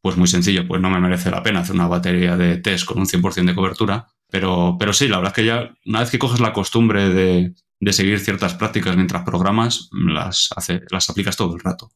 pues 0.00 0.16
muy 0.16 0.28
sencillo, 0.28 0.66
pues 0.66 0.80
no 0.80 0.90
me 0.90 1.00
merece 1.00 1.30
la 1.30 1.42
pena 1.42 1.60
hacer 1.60 1.74
una 1.74 1.88
batería 1.88 2.36
de 2.36 2.58
test 2.58 2.84
con 2.84 2.98
un 2.98 3.06
100% 3.06 3.46
de 3.46 3.54
cobertura, 3.54 4.06
pero, 4.30 4.76
pero 4.78 4.92
sí, 4.92 5.08
la 5.08 5.16
verdad 5.16 5.32
es 5.32 5.36
que 5.36 5.44
ya 5.44 5.74
una 5.86 6.00
vez 6.00 6.10
que 6.10 6.18
coges 6.18 6.40
la 6.40 6.52
costumbre 6.52 7.08
de, 7.08 7.52
seguir 7.90 8.18
ciertas 8.20 8.54
prácticas 8.54 8.96
mientras 8.96 9.22
programas, 9.22 9.88
las, 9.92 10.50
hace, 10.56 10.82
las 10.90 11.08
aplicas 11.10 11.36
todo 11.36 11.54
el 11.54 11.60
rato. 11.60 11.90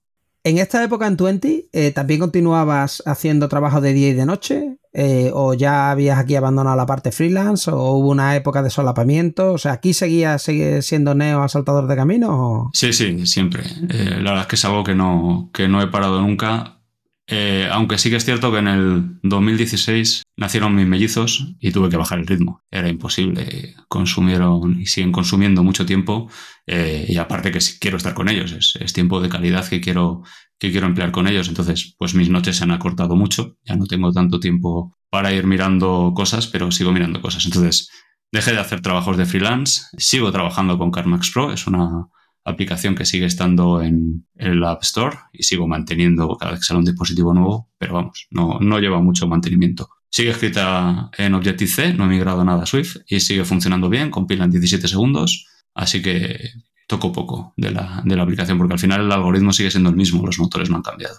En 0.45 0.59
esta 0.59 0.83
época 0.83 1.07
en 1.07 1.16
Twenty, 1.16 1.68
eh, 1.73 1.92
¿también 1.92 2.18
continuabas 2.18 3.01
haciendo 3.07 3.49
trabajo 3.49 3.81
de 3.81 3.92
día 3.92 4.09
y 4.09 4.12
de 4.12 4.27
noche? 4.27 4.77
Eh, 4.92 5.31
¿O 5.33 5.55
ya 5.55 5.92
habías 5.92 6.18
aquí 6.18 6.35
abandonado 6.35 6.77
la 6.77 6.85
parte 6.85 7.12
freelance? 7.12 7.71
¿O 7.71 7.92
hubo 7.92 8.11
una 8.11 8.35
época 8.35 8.61
de 8.62 8.71
solapamiento? 8.71 9.53
O 9.53 9.59
sea, 9.59 9.73
¿aquí 9.73 9.95
seguías 9.95 10.42
siendo 10.81 11.14
neo 11.14 11.42
asaltador 11.42 11.87
de 11.87 11.95
camino? 11.95 12.71
Sí, 12.75 12.92
sí, 12.92 13.25
siempre. 13.25 13.62
Eh, 13.88 14.18
la 14.21 14.31
verdad 14.31 14.40
es 14.40 14.47
que 14.49 14.57
es 14.57 14.64
algo 14.64 14.83
que 14.83 14.97
no, 14.97 15.49
que 15.53 15.68
no 15.68 15.81
he 15.81 15.87
parado 15.87 16.21
nunca. 16.21 16.82
Eh, 17.29 17.69
aunque 17.71 17.99
sí 17.99 18.11
que 18.11 18.17
es 18.17 18.25
cierto 18.25 18.51
que 18.51 18.59
en 18.59 18.69
el 18.69 19.21
2016 19.23 20.25
nacieron 20.37 20.75
mis 20.75 20.87
mellizos 20.87 21.55
y 21.61 21.71
tuve 21.71 21.89
que 21.89 21.97
bajar 21.97 22.19
el 22.19 22.27
ritmo. 22.27 22.63
Era 22.71 22.89
imposible. 22.89 23.75
Consumieron 23.89 24.81
y 24.81 24.87
siguen 24.87 25.13
consumiendo 25.13 25.63
mucho 25.63 25.87
tiempo. 25.87 26.29
Eh, 26.67 27.07
y 27.09 27.17
aparte 27.17 27.53
que 27.53 27.61
quiero 27.81 27.97
estar 27.97 28.15
con 28.15 28.29
ellos, 28.29 28.77
es, 28.79 28.93
tiempo 28.93 29.21
de 29.21 29.29
calidad 29.29 29.69
que 29.69 29.81
quiero, 29.81 30.23
que 30.59 30.71
quiero 30.71 30.87
emplear 30.87 31.13
con 31.13 31.29
ellos. 31.29 31.49
Entonces, 31.49 31.95
pues 31.99 32.15
mis 32.15 32.29
noches 32.29 32.57
se 32.57 32.65
han 32.65 32.73
acortado 32.73 33.15
mucho. 33.17 33.57
Ya 33.65 33.77
no 33.77 33.87
tengo 33.87 34.13
tanto 34.13 34.41
tiempo 34.41 34.97
para 35.09 35.33
ir 35.33 35.47
mirando 35.47 36.13
cosas, 36.15 36.47
pero 36.49 36.71
sigo 36.71 36.93
mirando 36.93 37.21
cosas. 37.21 37.45
Entonces, 37.47 37.91
dejé 38.33 38.53
de 38.53 38.61
hacer 38.61 38.81
trabajos 38.81 39.17
de 39.17 39.27
freelance. 39.27 39.83
Sigo 39.97 40.33
trabajando 40.33 40.77
con 40.79 40.91
CarMax 40.91 41.31
Pro. 41.31 41.53
Es 41.53 41.67
una 41.67 42.09
aplicación 42.44 42.94
que 42.94 43.07
sigue 43.07 43.26
estando 43.26 43.83
en, 43.83 44.26
el 44.37 44.64
App 44.64 44.83
Store 44.83 45.16
y 45.33 45.44
sigo 45.44 45.68
manteniendo 45.68 46.37
cada 46.37 46.52
vez 46.52 46.61
que 46.61 46.66
sale 46.66 46.78
un 46.78 46.85
dispositivo 46.85 47.33
nuevo, 47.33 47.70
pero 47.78 47.94
vamos, 47.94 48.26
no, 48.31 48.59
no 48.61 48.78
lleva 48.81 49.00
mucho 49.00 49.28
mantenimiento. 49.28 49.88
Sigue 50.11 50.31
escrita 50.31 51.11
en 51.16 51.35
Objective-C, 51.35 51.94
no 51.94 52.05
he 52.05 52.09
migrado 52.09 52.44
nada 52.44 52.64
a 52.64 52.66
Swift 52.66 52.96
y 53.07 53.20
sigue 53.20 53.44
funcionando 53.44 53.88
bien, 53.88 54.11
compila 54.11 54.44
en 54.44 54.50
17 54.50 54.88
segundos, 54.88 55.46
así 55.74 56.02
que 56.02 56.50
toco 56.87 57.12
poco 57.12 57.55
de 57.57 57.70
la, 57.70 58.02
de 58.05 58.16
la 58.16 58.24
aplicación 58.24 58.59
porque 58.59 58.74
al 58.74 58.81
final 58.81 59.02
el 59.02 59.12
algoritmo 59.12 59.52
sigue 59.52 59.70
siendo 59.70 59.90
el 59.90 59.96
mismo, 59.96 60.26
los 60.26 60.38
motores 60.38 60.68
no 60.68 60.76
han 60.76 60.83
cambiado. 60.83 61.16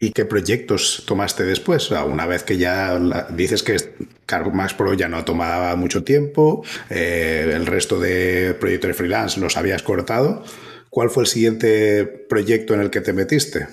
¿Y 0.00 0.10
qué 0.10 0.24
proyectos 0.24 1.04
tomaste 1.06 1.44
después? 1.44 1.90
una 1.90 2.26
vez 2.26 2.42
que 2.42 2.58
ya 2.58 2.98
dices 3.30 3.62
que 3.62 3.76
Max 4.52 4.74
Pro 4.74 4.92
ya 4.92 5.08
no 5.08 5.24
tomaba 5.24 5.76
mucho 5.76 6.04
tiempo, 6.04 6.64
eh, 6.90 7.50
el 7.54 7.64
resto 7.64 7.98
de 7.98 8.54
proyectos 8.58 8.88
de 8.88 8.94
freelance 8.94 9.40
los 9.40 9.56
habías 9.56 9.82
cortado. 9.82 10.44
¿Cuál 10.94 11.10
fue 11.10 11.24
el 11.24 11.26
siguiente 11.26 12.06
proyecto 12.28 12.72
en 12.72 12.80
el 12.80 12.88
que 12.88 13.00
te 13.00 13.12
metiste? 13.12 13.66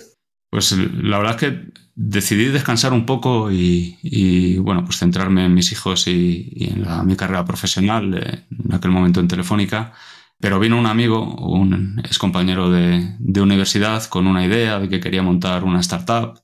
Pues 0.50 0.72
la 0.72 1.20
verdad 1.20 1.36
es 1.36 1.40
que 1.40 1.72
decidí 1.94 2.46
descansar 2.46 2.94
un 2.94 3.06
poco 3.06 3.52
y, 3.52 4.58
bueno, 4.58 4.84
pues 4.84 4.98
centrarme 4.98 5.46
en 5.46 5.54
mis 5.54 5.72
hijos 5.72 6.08
y, 6.08 6.50
en 6.74 7.06
mi 7.06 7.16
carrera 7.16 7.46
profesional, 7.46 8.16
eh, 8.16 8.46
en 8.50 8.74
aquel 8.74 8.90
momento 8.90 9.20
en 9.20 9.28
Telefónica. 9.28 9.94
Pero 10.40 10.60
vino 10.60 10.80
un 10.80 10.88
amigo, 10.88 11.36
un 11.48 12.02
ex 12.04 12.18
compañero 12.18 12.72
de, 12.72 13.16
universidad, 13.40 14.04
con 14.06 14.26
una 14.26 14.44
idea 14.44 14.80
de 14.80 14.90
que 14.90 15.00
quería 15.00 15.22
montar 15.22 15.64
una 15.64 15.82
startup 15.82 16.42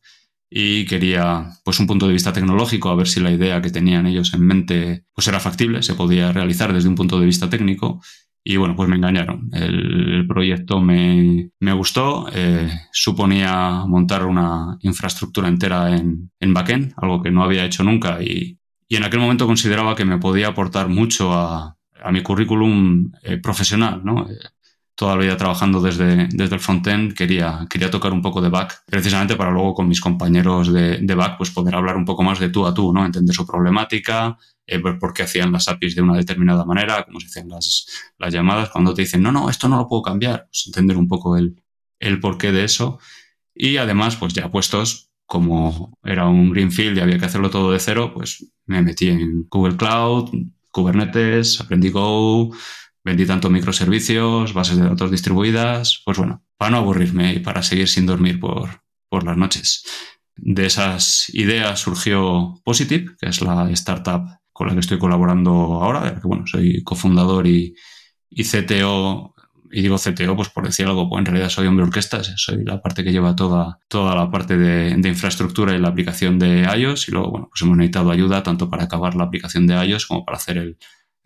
y 0.47 0.85
quería 0.85 1.53
pues 1.65 1.79
un 1.79 1.87
punto 1.87 2.05
de 2.05 2.13
vista 2.13 2.33
tecnológico, 2.33 2.89
a 2.89 2.95
ver 2.95 3.07
si 3.07 3.19
la 3.19 3.31
idea 3.31 3.63
que 3.63 3.71
tenían 3.71 4.05
ellos 4.05 4.31
en 4.35 4.45
mente 4.45 5.05
pues 5.11 5.27
era 5.27 5.39
factible, 5.39 5.81
se 5.81 5.95
podía 5.95 6.31
realizar 6.31 6.71
desde 6.71 6.87
un 6.87 6.95
punto 6.95 7.19
de 7.19 7.25
vista 7.25 7.49
técnico. 7.49 7.99
Y 8.49 8.55
bueno, 8.55 8.77
pues 8.77 8.87
me 8.87 8.95
engañaron. 8.95 9.49
El, 9.51 10.25
proyecto 10.25 10.79
me, 10.79 11.51
gustó, 11.73 12.29
eh, 12.33 12.69
suponía 12.93 13.83
montar 13.85 14.25
una 14.25 14.77
infraestructura 14.79 15.49
entera 15.49 15.93
en, 15.93 16.31
en 16.39 16.53
backend, 16.53 16.93
algo 16.95 17.21
que 17.21 17.29
no 17.29 17.43
había 17.43 17.65
hecho 17.65 17.83
nunca 17.83 18.23
y, 18.23 18.57
y 18.87 18.95
en 18.95 19.03
aquel 19.03 19.19
momento 19.19 19.47
consideraba 19.47 19.95
que 19.95 20.05
me 20.05 20.17
podía 20.17 20.47
aportar 20.47 20.87
mucho 20.87 21.33
a, 21.33 21.75
a 22.01 22.11
mi 22.13 22.23
currículum 22.23 23.11
eh, 23.21 23.37
profesional, 23.37 23.99
¿no? 24.05 24.25
Toda 24.97 25.15
la 25.15 25.21
vida 25.21 25.37
trabajando 25.37 25.79
desde, 25.79 26.27
desde 26.27 26.55
el 26.55 26.59
frontend, 26.59 27.13
quería, 27.13 27.67
quería 27.69 27.91
tocar 27.91 28.11
un 28.11 28.21
poco 28.21 28.41
de 28.41 28.49
back, 28.49 28.83
precisamente 28.87 29.35
para 29.35 29.51
luego 29.51 29.75
con 29.75 29.87
mis 29.87 30.01
compañeros 30.01 30.73
de, 30.73 30.97
de 30.97 31.15
back 31.15 31.37
pues 31.37 31.51
poder 31.51 31.75
hablar 31.75 31.95
un 31.97 32.03
poco 32.03 32.23
más 32.23 32.39
de 32.39 32.49
tú 32.49 32.65
a 32.65 32.73
tú, 32.73 32.91
¿no? 32.91 33.05
Entender 33.05 33.35
su 33.35 33.45
problemática, 33.45 34.37
eh, 34.65 34.79
por 34.79 35.13
qué 35.13 35.21
hacían 35.21 35.51
las 35.51 35.67
APIs 35.67 35.95
de 35.95 36.01
una 36.01 36.17
determinada 36.17 36.65
manera, 36.65 37.05
cómo 37.05 37.19
se 37.19 37.27
hacían 37.27 37.47
las, 37.49 37.85
las 38.17 38.33
llamadas, 38.33 38.69
cuando 38.69 38.93
te 38.95 39.03
dicen, 39.03 39.21
no, 39.21 39.31
no, 39.31 39.51
esto 39.51 39.69
no 39.69 39.77
lo 39.77 39.87
puedo 39.87 40.01
cambiar, 40.01 40.47
pues 40.47 40.65
entender 40.65 40.97
un 40.97 41.07
poco 41.07 41.37
el, 41.37 41.61
el 41.99 42.19
porqué 42.19 42.51
de 42.51 42.63
eso. 42.63 42.99
Y 43.53 43.77
además, 43.77 44.15
pues 44.15 44.33
ya 44.33 44.49
puestos, 44.49 45.11
como 45.27 45.97
era 46.03 46.27
un 46.27 46.51
greenfield 46.51 46.97
y 46.97 47.01
había 47.01 47.19
que 47.19 47.25
hacerlo 47.25 47.49
todo 47.49 47.71
de 47.71 47.79
cero, 47.79 48.11
pues 48.13 48.45
me 48.65 48.81
metí 48.81 49.09
en 49.09 49.47
Google 49.49 49.77
Cloud, 49.77 50.31
Kubernetes, 50.71 51.61
aprendí 51.61 51.89
Go, 51.89 52.51
vendí 53.07 53.25
tanto 53.25 53.49
microservicios, 53.49 54.53
bases 54.53 54.77
de 54.77 54.83
datos 54.83 55.09
distribuidas, 55.09 56.01
pues 56.03 56.17
bueno, 56.17 56.43
para 56.57 56.71
no 56.71 56.77
aburrirme 56.77 57.35
y 57.35 57.39
para 57.39 57.63
seguir 57.63 57.87
sin 57.87 58.05
dormir 58.05 58.37
por, 58.37 58.81
por 59.07 59.23
las 59.23 59.37
noches. 59.37 59.85
De 60.35 60.65
esas 60.65 61.29
ideas 61.29 61.79
surgió 61.79 62.61
Positive, 62.65 63.15
que 63.17 63.29
es 63.29 63.41
la 63.41 63.69
startup 63.71 64.27
con 64.51 64.67
la 64.67 64.73
que 64.73 64.81
estoy 64.81 64.99
colaborando 64.99 65.51
ahora, 65.51 66.15
que 66.15 66.27
bueno, 66.27 66.45
soy 66.47 66.83
cofundador 66.83 67.47
y, 67.47 67.75
y 68.29 68.43
CTO 68.43 69.33
y 69.71 69.81
digo 69.81 69.97
CTO, 69.97 70.35
pues 70.35 70.49
por 70.49 70.65
decir 70.65 70.85
algo, 70.85 71.09
pues 71.09 71.19
en 71.19 71.25
realidad 71.27 71.49
soy 71.49 71.67
hombre 71.67 71.85
orquestas, 71.85 72.33
soy 72.35 72.63
la 72.65 72.81
parte 72.81 73.03
que 73.03 73.11
lleva 73.11 73.35
toda, 73.35 73.79
toda 73.87 74.15
la 74.15 74.29
parte 74.29 74.57
de, 74.57 75.07
infraestructura 75.07 75.75
y 75.75 75.79
la 75.79 75.89
aplicación 75.89 76.39
de 76.39 76.63
iOS 76.63 77.07
y 77.07 77.11
luego, 77.11 77.31
bueno, 77.31 77.47
pues 77.49 77.61
hemos 77.61 77.77
necesitado 77.77 78.11
ayuda 78.11 78.43
tanto 78.43 78.69
para 78.69 78.83
acabar 78.83 79.15
la 79.15 79.25
aplicación 79.25 79.65
de 79.67 79.75
iOS 79.85 80.07
como 80.07 80.25
para 80.25 80.37
hacer 80.37 80.57
el, 80.57 80.77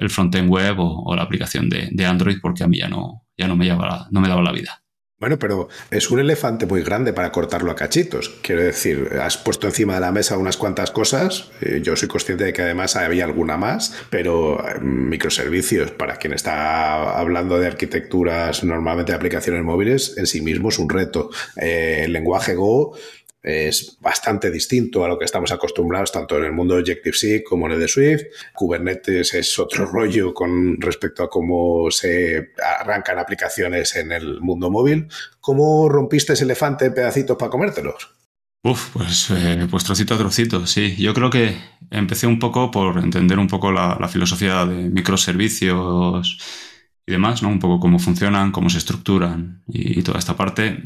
el 0.02 0.10
frontend 0.10 0.50
web 0.50 0.76
o, 0.80 1.16
la 1.16 1.22
aplicación 1.22 1.70
de, 1.70 2.06
Android 2.06 2.38
porque 2.42 2.64
a 2.64 2.68
mí 2.68 2.80
ya 2.80 2.90
no, 2.90 3.26
ya 3.38 3.48
no 3.48 3.56
me, 3.56 3.66
lleva, 3.66 4.08
no 4.12 4.20
me 4.20 4.28
daba 4.28 4.42
la 4.42 4.52
vida. 4.52 4.82
Bueno, 5.22 5.38
pero 5.38 5.70
es 5.92 6.10
un 6.10 6.20
elefante 6.20 6.66
muy 6.66 6.82
grande 6.82 7.14
para 7.14 7.32
cortarlo 7.32 7.70
a 7.70 7.76
cachitos. 7.76 8.40
Quiero 8.42 8.64
decir, 8.64 9.20
has 9.22 9.38
puesto 9.38 9.68
encima 9.68 9.94
de 9.94 10.00
la 10.00 10.12
mesa 10.12 10.36
unas 10.36 10.58
cuantas 10.58 10.90
cosas. 10.90 11.52
Eh, 11.62 11.82
yo 11.84 11.96
soy 11.96 12.08
consciente 12.08 12.46
de 12.46 12.54
que 12.54 12.64
además 12.64 12.96
había 12.96 13.26
alguna 13.26 13.56
más, 13.56 13.94
pero 14.10 14.68
eh, 14.68 14.80
microservicios, 14.82 15.92
para 15.92 16.16
quien 16.16 16.34
está 16.34 17.20
hablando 17.20 17.60
de 17.60 17.68
arquitecturas 17.68 18.64
normalmente 18.64 19.12
de 19.12 19.18
aplicaciones 19.18 19.64
móviles, 19.64 20.18
en 20.18 20.26
sí 20.26 20.42
mismo 20.42 20.70
es 20.70 20.80
un 20.80 20.90
reto. 20.90 21.30
Eh, 21.56 22.02
el 22.06 22.14
lenguaje 22.14 22.56
Go 22.56 22.98
es 23.44 23.98
bastante 24.00 24.52
distinto 24.52 25.04
a 25.04 25.08
lo 25.08 25.18
que 25.18 25.26
estamos 25.26 25.52
acostumbrados 25.52 26.12
tanto 26.12 26.38
en 26.38 26.46
el 26.46 26.52
mundo 26.52 26.76
de 26.76 26.82
Objective-C 26.82 27.44
como 27.44 27.66
en 27.66 27.74
el 27.74 27.80
de 27.80 27.88
Swift. 27.88 28.24
Kubernetes 28.54 29.34
es 29.34 29.58
otro 29.58 29.86
rollo 29.86 30.34
con 30.34 30.80
respecto 30.80 31.24
a 31.24 31.30
cómo 31.30 31.90
se 31.90 32.52
arrancan 32.80 33.20
aplicaciones 33.20 33.96
en 33.96 34.12
el 34.12 34.42
mundo 34.42 34.70
móvil. 34.70 35.08
¿Cómo 35.40 35.90
rompiste 35.90 36.34
ese 36.34 36.44
elefante 36.44 36.86
en 36.86 36.94
pedacitos 36.94 37.38
para 37.38 37.50
comértelos? 37.50 38.12
Uf, 38.64 38.92
pues, 38.94 39.32
eh, 39.32 39.68
pues 39.72 39.84
trocito 39.84 40.14
a 40.14 40.18
trocito, 40.20 40.68
sí. 40.68 40.96
Yo 40.98 41.16
creo 41.16 41.32
que 41.32 41.58
empecé 41.90 42.28
un 42.28 42.38
poco 42.38 42.70
por 42.70 43.00
entender 43.00 43.40
un 43.40 43.48
poco 43.48 43.72
la, 43.72 44.08
filosofía 44.08 44.66
de 44.68 44.90
microservicios 44.90 46.38
y 47.08 47.12
demás, 47.12 47.42
¿no? 47.42 47.50
Un 47.50 47.58
poco 47.58 47.80
cómo 47.80 47.98
funcionan, 47.98 48.52
cómo 48.52 48.70
se 48.70 48.78
estructuran 48.78 49.64
y, 49.68 50.04
toda 50.04 50.20
esta 50.20 50.36
parte. 50.38 50.78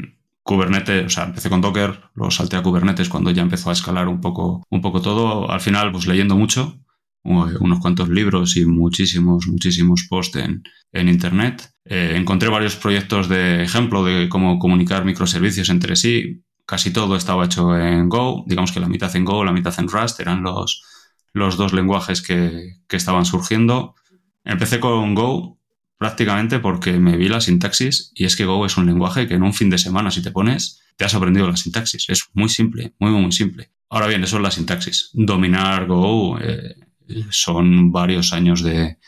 Kubernetes, 0.46 1.06
o 1.06 1.10
sea, 1.10 1.24
empecé 1.24 1.50
con 1.50 1.60
Docker, 1.60 2.00
lo 2.14 2.30
salté 2.30 2.56
a 2.56 2.62
Kubernetes 2.62 3.08
cuando 3.08 3.30
ya 3.30 3.42
empezó 3.42 3.68
a 3.68 3.74
escalar 3.74 4.08
un 4.08 4.20
poco, 4.20 4.64
un 4.70 4.80
poco 4.80 5.02
todo. 5.02 5.50
Al 5.50 5.60
final, 5.60 5.92
pues 5.92 6.06
leyendo 6.06 6.36
mucho, 6.36 6.80
unos 7.22 7.80
cuantos 7.80 8.08
libros 8.08 8.56
y 8.56 8.64
muchísimos, 8.64 9.46
muchísimos 9.48 10.06
posts 10.08 10.36
en, 10.36 10.62
en 10.92 11.08
Internet. 11.08 11.70
Eh, 11.84 12.14
encontré 12.14 12.48
varios 12.48 12.76
proyectos 12.76 13.28
de 13.28 13.64
ejemplo 13.64 14.04
de 14.04 14.28
cómo 14.28 14.58
comunicar 14.58 15.04
microservicios 15.04 15.68
entre 15.68 15.96
sí 15.96 16.44
casi 16.66 16.92
todo 16.92 17.16
estaba 17.16 17.44
hecho 17.44 17.78
en 17.78 18.08
Go, 18.08 18.44
digamos 18.46 18.72
que 18.72 18.80
la 18.80 18.88
mitad 18.88 19.14
en 19.14 19.24
Go, 19.24 19.44
la 19.44 19.52
mitad 19.52 19.74
en 19.78 19.88
Rust, 19.88 20.20
eran 20.20 20.42
los, 20.42 20.82
los 21.32 21.56
dos 21.56 21.72
lenguajes 21.72 22.20
que, 22.20 22.74
estaban 22.90 23.24
surgiendo. 23.24 23.94
Empecé 24.44 24.80
con 24.80 25.14
Go 25.14 25.55
prácticamente 25.98 26.58
porque 26.58 26.98
me 26.98 27.16
vi 27.16 27.28
la 27.28 27.40
sintaxis 27.40 28.12
y 28.14 28.24
es 28.24 28.36
que 28.36 28.44
Go 28.44 28.66
es 28.66 28.76
un 28.76 28.86
lenguaje 28.86 29.26
que 29.26 29.34
en 29.34 29.42
un 29.42 29.54
fin 29.54 29.70
de 29.70 29.78
semana 29.78 30.10
si 30.10 30.22
te 30.22 30.30
pones 30.30 30.82
te 30.96 31.04
has 31.04 31.14
aprendido 31.14 31.48
la 31.48 31.56
sintaxis. 31.56 32.06
Es 32.08 32.28
muy 32.32 32.48
simple, 32.48 32.94
muy, 32.98 33.10
muy 33.10 33.32
simple. 33.32 33.70
Ahora 33.88 34.06
bien, 34.06 34.24
eso 34.24 34.36
es 34.36 34.42
la 34.42 34.50
sintaxis. 34.50 35.10
Dominar 35.12 35.86
Go 35.86 36.38
eh, 36.40 36.74
son 37.30 37.92
varios 37.92 38.32
años 38.32 38.62
de, 38.62 38.98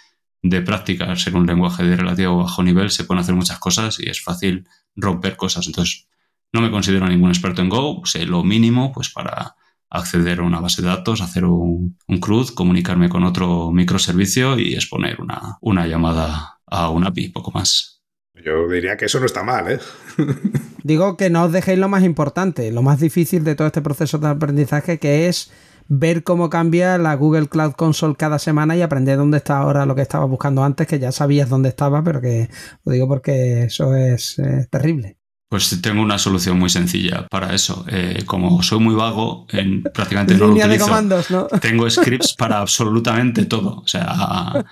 de 0.42 0.62
práctica. 0.62 1.16
Ser 1.16 1.34
un 1.34 1.46
lenguaje 1.46 1.84
de 1.84 1.96
relativo 1.96 2.38
bajo 2.38 2.62
nivel 2.62 2.90
se 2.90 3.04
pueden 3.04 3.22
hacer 3.22 3.34
muchas 3.34 3.58
cosas 3.58 3.98
y 4.00 4.08
es 4.08 4.22
fácil 4.22 4.66
romper 4.94 5.36
cosas. 5.36 5.66
Entonces, 5.66 6.08
no 6.52 6.60
me 6.60 6.70
considero 6.70 7.08
ningún 7.08 7.30
experto 7.30 7.62
en 7.62 7.68
Go, 7.68 8.02
sé 8.04 8.26
lo 8.26 8.42
mínimo 8.44 8.92
pues 8.92 9.10
para 9.10 9.56
acceder 9.90 10.40
a 10.40 10.42
una 10.42 10.60
base 10.60 10.82
de 10.82 10.88
datos, 10.88 11.20
hacer 11.20 11.44
un, 11.44 11.96
CRUD, 12.20 12.50
comunicarme 12.50 13.08
con 13.08 13.24
otro 13.24 13.70
microservicio 13.70 14.58
y 14.58 14.74
exponer 14.74 15.20
una, 15.20 15.58
una 15.60 15.86
llamada 15.86 16.57
a 16.70 16.90
un 16.90 17.06
API, 17.06 17.28
poco 17.28 17.50
más. 17.50 18.02
Yo 18.44 18.68
diría 18.68 18.96
que 18.96 19.06
eso 19.06 19.20
no 19.20 19.26
está 19.26 19.42
mal, 19.42 19.72
¿eh? 19.72 19.80
Digo 20.84 21.16
que 21.16 21.30
no 21.30 21.44
os 21.44 21.52
dejéis 21.52 21.78
lo 21.78 21.88
más 21.88 22.04
importante, 22.04 22.70
lo 22.70 22.82
más 22.82 23.00
difícil 23.00 23.44
de 23.44 23.54
todo 23.54 23.66
este 23.66 23.82
proceso 23.82 24.18
de 24.18 24.28
aprendizaje, 24.28 24.98
que 24.98 25.28
es 25.28 25.50
ver 25.88 26.22
cómo 26.22 26.50
cambia 26.50 26.98
la 26.98 27.14
Google 27.14 27.48
Cloud 27.48 27.72
Console 27.72 28.14
cada 28.16 28.38
semana 28.38 28.76
y 28.76 28.82
aprender 28.82 29.16
dónde 29.16 29.38
está 29.38 29.58
ahora 29.58 29.86
lo 29.86 29.94
que 29.94 30.02
estaba 30.02 30.26
buscando 30.26 30.62
antes, 30.62 30.86
que 30.86 30.98
ya 30.98 31.12
sabías 31.12 31.48
dónde 31.48 31.70
estaba, 31.70 32.04
pero 32.04 32.20
que 32.20 32.48
lo 32.84 32.92
digo 32.92 33.08
porque 33.08 33.64
eso 33.64 33.96
es 33.96 34.40
terrible. 34.70 35.18
Pues 35.50 35.80
tengo 35.80 36.02
una 36.02 36.18
solución 36.18 36.58
muy 36.58 36.68
sencilla 36.68 37.26
para 37.30 37.54
eso. 37.54 37.86
Eh, 37.88 38.22
como 38.26 38.62
soy 38.62 38.80
muy 38.80 38.94
vago, 38.94 39.46
en, 39.50 39.82
prácticamente 39.82 40.34
no 40.38 40.48
lo 40.48 40.54
utilizo. 40.54 41.48
Tengo 41.60 41.88
scripts 41.88 42.34
para 42.34 42.58
absolutamente 42.58 43.46
todo. 43.46 43.78
O 43.78 43.88
sea, 43.88 44.62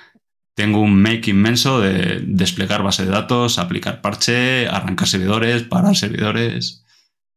tengo 0.56 0.80
un 0.80 1.00
make 1.00 1.30
inmenso 1.30 1.80
de 1.80 2.20
desplegar 2.24 2.82
base 2.82 3.04
de 3.04 3.10
datos, 3.10 3.58
aplicar 3.58 4.00
parche, 4.00 4.66
arrancar 4.66 5.06
servidores, 5.06 5.62
parar 5.64 5.94
servidores. 5.94 6.82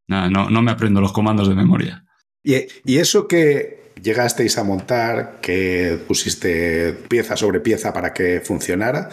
no, 0.07 0.29
no 0.29 0.61
me 0.61 0.71
aprendo 0.71 1.01
los 1.01 1.11
comandos 1.11 1.49
de 1.49 1.55
memoria. 1.55 2.05
Y, 2.41 2.55
y 2.85 2.97
eso 2.99 3.27
que 3.27 3.88
llegasteis 4.01 4.57
a 4.57 4.63
montar, 4.63 5.39
que 5.41 5.99
pusiste 6.07 6.93
pieza 7.07 7.35
sobre 7.35 7.59
pieza 7.59 7.93
para 7.93 8.13
que 8.13 8.41
funcionara, 8.41 9.09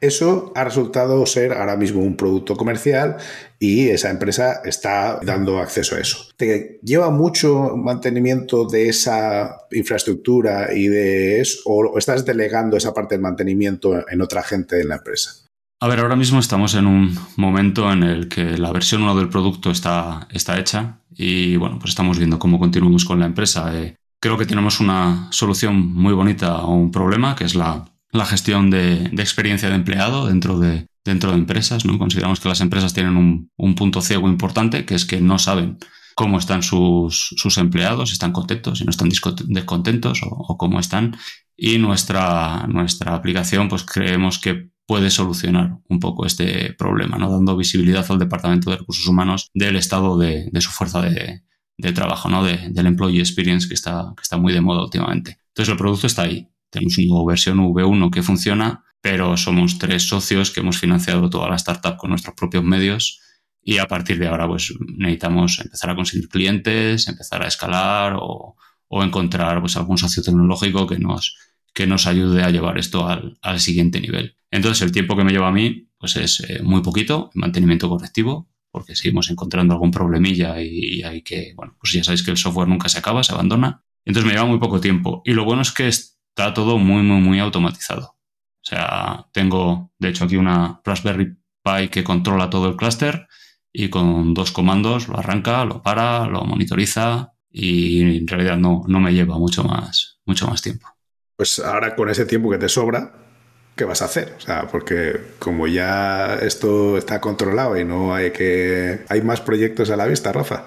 eso 0.00 0.52
ha 0.54 0.64
resultado 0.64 1.24
ser 1.26 1.52
ahora 1.52 1.76
mismo 1.76 2.00
un 2.00 2.16
producto 2.16 2.56
comercial 2.56 3.16
y 3.58 3.88
esa 3.88 4.10
empresa 4.10 4.60
está 4.64 5.20
dando 5.22 5.58
acceso 5.58 5.96
a 5.96 6.00
eso. 6.00 6.28
¿Te 6.36 6.78
lleva 6.82 7.10
mucho 7.10 7.76
mantenimiento 7.76 8.66
de 8.66 8.88
esa 8.88 9.58
infraestructura 9.72 10.74
y 10.74 10.88
de 10.88 11.40
eso 11.40 11.60
o 11.64 11.98
estás 11.98 12.24
delegando 12.24 12.76
esa 12.76 12.92
parte 12.92 13.14
del 13.14 13.22
mantenimiento 13.22 14.04
en 14.08 14.20
otra 14.20 14.42
gente 14.42 14.76
de 14.76 14.84
la 14.84 14.96
empresa? 14.96 15.46
A 15.78 15.88
ver, 15.88 16.00
ahora 16.00 16.16
mismo 16.16 16.40
estamos 16.40 16.74
en 16.74 16.86
un 16.86 17.18
momento 17.36 17.92
en 17.92 18.02
el 18.02 18.28
que 18.28 18.56
la 18.56 18.72
versión 18.72 19.02
1 19.02 19.14
del 19.16 19.28
producto 19.28 19.70
está, 19.70 20.26
está 20.32 20.58
hecha 20.58 21.00
y 21.14 21.56
bueno, 21.56 21.78
pues 21.78 21.90
estamos 21.90 22.18
viendo 22.18 22.38
cómo 22.38 22.58
continuamos 22.58 23.04
con 23.04 23.20
la 23.20 23.26
empresa. 23.26 23.70
Eh, 23.74 23.94
creo 24.26 24.38
que 24.38 24.46
tenemos 24.46 24.80
una 24.80 25.28
solución 25.30 25.94
muy 25.94 26.12
bonita 26.12 26.48
a 26.48 26.66
un 26.66 26.90
problema, 26.90 27.36
que 27.36 27.44
es 27.44 27.54
la, 27.54 27.84
gestión 28.24 28.70
de, 28.70 29.04
experiencia 29.18 29.68
de 29.68 29.76
empleado 29.76 30.26
dentro 30.26 30.58
de, 30.58 30.88
dentro 31.04 31.30
de 31.30 31.36
empresas. 31.36 31.84
¿no? 31.84 31.96
Consideramos 31.96 32.40
que 32.40 32.48
las 32.48 32.60
empresas 32.60 32.92
tienen 32.92 33.16
un, 33.56 33.74
punto 33.76 34.00
ciego 34.00 34.28
importante, 34.28 34.84
que 34.84 34.96
es 34.96 35.04
que 35.04 35.20
no 35.20 35.38
saben 35.38 35.78
cómo 36.16 36.38
están 36.38 36.64
sus, 36.64 37.34
sus 37.36 37.56
empleados, 37.58 38.08
si 38.08 38.14
están 38.14 38.32
contentos, 38.32 38.78
si 38.78 38.84
no 38.84 38.90
están 38.90 39.10
descontentos 39.46 40.20
o, 40.24 40.56
cómo 40.56 40.80
están. 40.80 41.16
Y 41.56 41.78
nuestra, 41.78 42.66
nuestra 42.66 43.14
aplicación, 43.14 43.68
pues 43.68 43.84
creemos 43.84 44.40
que 44.40 44.70
puede 44.88 45.10
solucionar 45.10 45.78
un 45.88 46.00
poco 46.00 46.26
este 46.26 46.72
problema, 46.72 47.16
¿no? 47.16 47.30
dando 47.30 47.56
visibilidad 47.56 48.04
al 48.10 48.18
Departamento 48.18 48.70
de 48.70 48.78
Recursos 48.78 49.06
Humanos 49.06 49.50
del 49.54 49.76
estado 49.76 50.18
de 50.18 50.50
su 50.60 50.70
fuerza 50.70 51.00
de, 51.00 51.42
de 51.78 51.92
trabajo, 51.92 52.28
¿no? 52.28 52.44
De, 52.44 52.68
del 52.70 52.86
employee 52.86 53.20
experience 53.20 53.68
que 53.68 53.74
está, 53.74 54.12
que 54.16 54.22
está 54.22 54.36
muy 54.36 54.52
de 54.52 54.60
moda 54.60 54.82
últimamente. 54.82 55.40
Entonces 55.48 55.72
el 55.72 55.78
producto 55.78 56.06
está 56.06 56.22
ahí. 56.22 56.48
Tenemos 56.70 56.96
una 56.98 57.24
versión 57.26 57.58
V1 57.58 58.10
que 58.10 58.22
funciona, 58.22 58.84
pero 59.00 59.36
somos 59.36 59.78
tres 59.78 60.08
socios 60.08 60.50
que 60.50 60.60
hemos 60.60 60.78
financiado 60.78 61.30
toda 61.30 61.48
la 61.48 61.56
startup 61.56 61.96
con 61.96 62.10
nuestros 62.10 62.34
propios 62.34 62.64
medios 62.64 63.20
y 63.62 63.78
a 63.78 63.86
partir 63.86 64.18
de 64.18 64.28
ahora 64.28 64.46
pues 64.46 64.72
necesitamos 64.96 65.58
empezar 65.60 65.90
a 65.90 65.96
conseguir 65.96 66.28
clientes, 66.28 67.08
empezar 67.08 67.42
a 67.42 67.48
escalar 67.48 68.16
o, 68.16 68.56
o 68.88 69.02
encontrar 69.02 69.60
pues 69.60 69.76
algún 69.76 69.98
socio 69.98 70.22
tecnológico 70.22 70.86
que 70.86 70.98
nos, 70.98 71.36
que 71.72 71.86
nos 71.86 72.06
ayude 72.06 72.42
a 72.42 72.50
llevar 72.50 72.78
esto 72.78 73.08
al, 73.08 73.38
al 73.42 73.60
siguiente 73.60 74.00
nivel. 74.00 74.36
Entonces 74.50 74.82
el 74.82 74.92
tiempo 74.92 75.16
que 75.16 75.24
me 75.24 75.32
lleva 75.32 75.48
a 75.48 75.52
mí 75.52 75.88
pues 75.98 76.16
es 76.16 76.40
eh, 76.48 76.62
muy 76.62 76.82
poquito, 76.82 77.30
mantenimiento 77.34 77.88
correctivo, 77.88 78.48
porque 78.76 78.94
seguimos 78.94 79.30
encontrando 79.30 79.72
algún 79.72 79.90
problemilla 79.90 80.60
y, 80.60 81.02
hay 81.02 81.22
que, 81.22 81.54
bueno, 81.56 81.74
pues 81.80 81.94
ya 81.94 82.04
sabéis 82.04 82.22
que 82.22 82.30
el 82.30 82.36
software 82.36 82.68
nunca 82.68 82.90
se 82.90 82.98
acaba, 82.98 83.24
se 83.24 83.32
abandona. 83.32 83.82
Entonces 84.04 84.28
me 84.28 84.34
lleva 84.34 84.44
muy 84.44 84.58
poco 84.58 84.82
tiempo. 84.82 85.22
Y 85.24 85.32
lo 85.32 85.46
bueno 85.46 85.62
es 85.62 85.72
que 85.72 85.88
está 85.88 86.52
todo 86.52 86.76
muy, 86.76 87.02
muy, 87.02 87.22
muy 87.22 87.38
automatizado. 87.38 88.08
O 88.08 88.68
sea, 88.68 89.28
tengo, 89.32 89.92
de 89.98 90.10
hecho, 90.10 90.24
aquí 90.24 90.36
una 90.36 90.82
Raspberry 90.84 91.38
Pi 91.64 91.88
que 91.88 92.04
controla 92.04 92.50
todo 92.50 92.68
el 92.68 92.76
clúster 92.76 93.28
y 93.72 93.88
con 93.88 94.34
dos 94.34 94.52
comandos 94.52 95.08
lo 95.08 95.18
arranca, 95.18 95.64
lo 95.64 95.80
para, 95.80 96.26
lo 96.26 96.42
monitoriza 96.42 97.32
y 97.50 98.18
en 98.18 98.28
realidad 98.28 98.58
no, 98.58 98.82
no 98.86 99.00
me 99.00 99.14
lleva 99.14 99.38
mucho 99.38 99.64
más, 99.64 100.20
mucho 100.26 100.46
más 100.48 100.60
tiempo. 100.60 100.86
Pues 101.34 101.60
ahora 101.60 101.96
con 101.96 102.10
ese 102.10 102.26
tiempo 102.26 102.50
que 102.50 102.58
te 102.58 102.68
sobra, 102.68 103.35
¿qué 103.76 103.84
vas 103.84 104.02
a 104.02 104.06
hacer? 104.06 104.34
O 104.38 104.40
sea, 104.40 104.66
porque 104.68 105.20
como 105.38 105.66
ya 105.66 106.36
esto 106.36 106.96
está 106.96 107.20
controlado 107.20 107.78
y 107.78 107.84
no 107.84 108.14
hay 108.14 108.32
que... 108.32 109.04
Hay 109.08 109.22
más 109.22 109.40
proyectos 109.40 109.90
a 109.90 109.96
la 109.96 110.06
vista, 110.06 110.32
Rafa. 110.32 110.64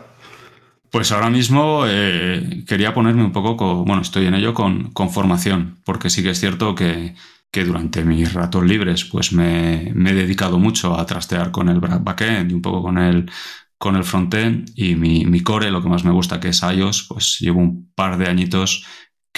Pues 0.91 1.11
ahora 1.11 1.29
mismo 1.29 1.83
eh, 1.87 2.63
quería 2.67 2.93
ponerme 2.93 3.23
un 3.23 3.31
poco, 3.31 3.57
con, 3.57 3.85
bueno, 3.85 4.01
estoy 4.01 4.25
en 4.25 4.35
ello 4.35 4.53
con, 4.53 4.91
con, 4.91 5.11
formación, 5.11 5.79
porque 5.85 6.09
sí 6.09 6.23
que 6.23 6.31
es 6.31 6.39
cierto 6.39 6.73
que, 6.73 7.15
que 7.51 7.63
durante 7.63 8.03
mis 8.03 8.33
ratos 8.33 8.63
libres 8.63 9.05
pues 9.05 9.31
me, 9.31 9.89
he 9.89 10.13
dedicado 10.13 10.57
mucho 10.57 10.97
a 10.97 11.05
trastear 11.05 11.51
con 11.51 11.69
el 11.69 11.79
backend 11.79 12.49
y 12.49 12.55
un 12.55 12.63
poco 12.63 12.81
con 12.81 12.97
el, 12.97 13.29
con 13.77 13.95
el 13.95 14.03
frontend 14.03 14.71
y 14.75 14.95
mi, 14.95 15.25
mi 15.25 15.41
core, 15.41 15.69
lo 15.69 15.83
que 15.83 15.89
más 15.89 16.03
me 16.03 16.11
gusta 16.11 16.39
que 16.39 16.49
es 16.49 16.63
iOS, 16.63 17.05
pues 17.07 17.37
llevo 17.39 17.59
un 17.59 17.91
par 17.93 18.17
de 18.17 18.27
añitos 18.27 18.85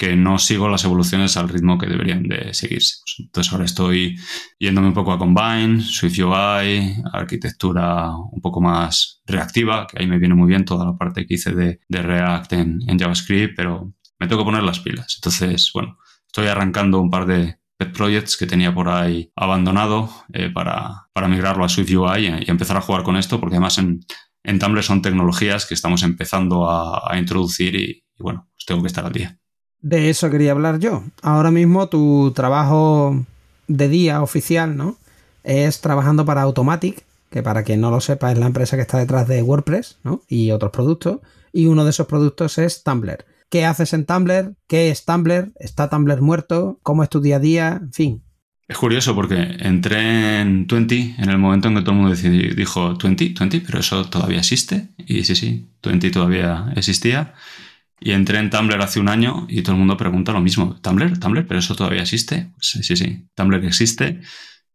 que 0.02 0.16
no 0.16 0.36
sigo 0.36 0.68
las 0.68 0.82
evoluciones 0.82 1.36
al 1.36 1.48
ritmo 1.48 1.78
que 1.78 1.86
deberían 1.86 2.24
de 2.24 2.52
seguirse. 2.54 2.96
Pues 3.04 3.14
entonces 3.20 3.52
ahora 3.52 3.66
estoy 3.66 4.18
yéndome 4.58 4.88
un 4.88 4.94
poco 4.94 5.12
a 5.12 5.18
Combine, 5.18 5.80
Swift 5.80 6.18
UI, 6.18 6.96
arquitectura 7.12 8.10
un 8.10 8.40
poco 8.40 8.60
más 8.60 9.22
reactiva, 9.26 9.86
que 9.86 10.02
ahí 10.02 10.08
me 10.08 10.18
viene 10.18 10.34
muy 10.34 10.48
bien 10.48 10.64
toda 10.64 10.86
la 10.86 10.96
parte 10.96 11.24
que 11.24 11.34
hice 11.34 11.52
de, 11.54 11.78
React 11.88 12.52
en, 12.54 12.98
JavaScript, 12.98 13.54
pero 13.54 13.94
me 14.18 14.26
tengo 14.26 14.42
que 14.42 14.46
poner 14.46 14.64
las 14.64 14.80
pilas. 14.80 15.18
Entonces, 15.18 15.70
bueno, 15.72 15.96
estoy 16.26 16.48
arrancando 16.48 16.98
un 17.00 17.08
par 17.08 17.26
de 17.26 17.58
pet 17.76 17.92
projects 17.92 18.36
que 18.36 18.46
tenía 18.48 18.74
por 18.74 18.88
ahí 18.88 19.30
abandonado 19.36 20.10
eh, 20.32 20.50
para, 20.50 21.06
para, 21.12 21.28
migrarlo 21.28 21.64
a 21.64 21.68
Swift 21.68 21.94
UI 21.94 22.26
y, 22.26 22.50
empezar 22.50 22.76
a 22.76 22.80
jugar 22.80 23.04
con 23.04 23.16
esto, 23.16 23.38
porque 23.38 23.54
además 23.54 23.78
en, 23.78 24.00
en 24.42 24.58
Tumblr 24.58 24.82
son 24.82 25.00
tecnologías 25.00 25.64
que 25.64 25.74
estamos 25.74 26.02
empezando 26.02 26.68
a, 26.68 27.16
introducir 27.16 27.76
y, 27.76 28.04
bueno, 28.18 28.48
pues 28.52 28.66
tengo 28.66 28.82
que 28.82 28.88
estar 28.88 29.06
al 29.06 29.12
día. 29.12 29.38
De 29.82 30.10
eso 30.10 30.30
quería 30.30 30.52
hablar 30.52 30.78
yo. 30.78 31.02
Ahora 31.22 31.50
mismo 31.50 31.88
tu 31.88 32.32
trabajo 32.34 33.26
de 33.66 33.88
día 33.88 34.22
oficial, 34.22 34.76
¿no? 34.76 34.96
Es 35.42 35.80
trabajando 35.80 36.24
para 36.24 36.42
Automatic, 36.42 37.04
que 37.30 37.42
para 37.42 37.64
quien 37.64 37.80
no 37.80 37.90
lo 37.90 38.00
sepa 38.00 38.30
es 38.30 38.38
la 38.38 38.46
empresa 38.46 38.76
que 38.76 38.82
está 38.82 38.98
detrás 38.98 39.26
de 39.26 39.42
WordPress, 39.42 39.98
¿no? 40.04 40.22
Y 40.28 40.52
otros 40.52 40.70
productos. 40.70 41.18
Y 41.52 41.66
uno 41.66 41.84
de 41.84 41.90
esos 41.90 42.06
productos 42.06 42.58
es 42.58 42.84
Tumblr. 42.84 43.24
¿Qué 43.48 43.64
haces 43.64 43.92
en 43.92 44.06
Tumblr? 44.06 44.54
¿Qué 44.68 44.90
es 44.90 45.04
Tumblr? 45.04 45.52
¿Está 45.58 45.90
Tumblr 45.90 46.22
muerto? 46.22 46.78
¿Cómo 46.82 47.02
es 47.02 47.10
tu 47.10 47.20
día 47.20 47.36
a 47.36 47.40
día? 47.40 47.78
En 47.82 47.92
fin. 47.92 48.22
Es 48.68 48.78
curioso 48.78 49.14
porque 49.14 49.56
entré 49.58 50.40
en 50.40 50.66
20 50.66 51.16
en 51.18 51.28
el 51.28 51.38
momento 51.38 51.68
en 51.68 51.74
que 51.74 51.82
todo 51.82 51.90
el 51.90 52.00
mundo 52.00 52.14
dijo 52.14 52.96
20, 52.96 53.34
20, 53.38 53.60
pero 53.60 53.80
eso 53.80 54.08
todavía 54.08 54.38
existe. 54.38 54.88
Y 54.96 55.24
sí, 55.24 55.34
sí, 55.34 55.68
20 55.82 56.10
todavía 56.10 56.72
existía. 56.76 57.34
Y 58.04 58.12
entré 58.12 58.38
en 58.38 58.50
Tumblr 58.50 58.80
hace 58.80 59.00
un 59.00 59.08
año 59.08 59.46
y 59.48 59.62
todo 59.62 59.72
el 59.72 59.78
mundo 59.78 59.96
pregunta 59.96 60.32
lo 60.32 60.40
mismo. 60.40 60.80
¿Tumblr? 60.80 61.18
¿Tumblr? 61.18 61.46
¿Pero 61.46 61.60
eso 61.60 61.74
todavía 61.74 62.02
existe? 62.02 62.50
Pues 62.54 62.68
sí, 62.68 62.82
sí, 62.82 62.96
sí. 62.96 63.26
Tumblr 63.34 63.64
existe. 63.64 64.20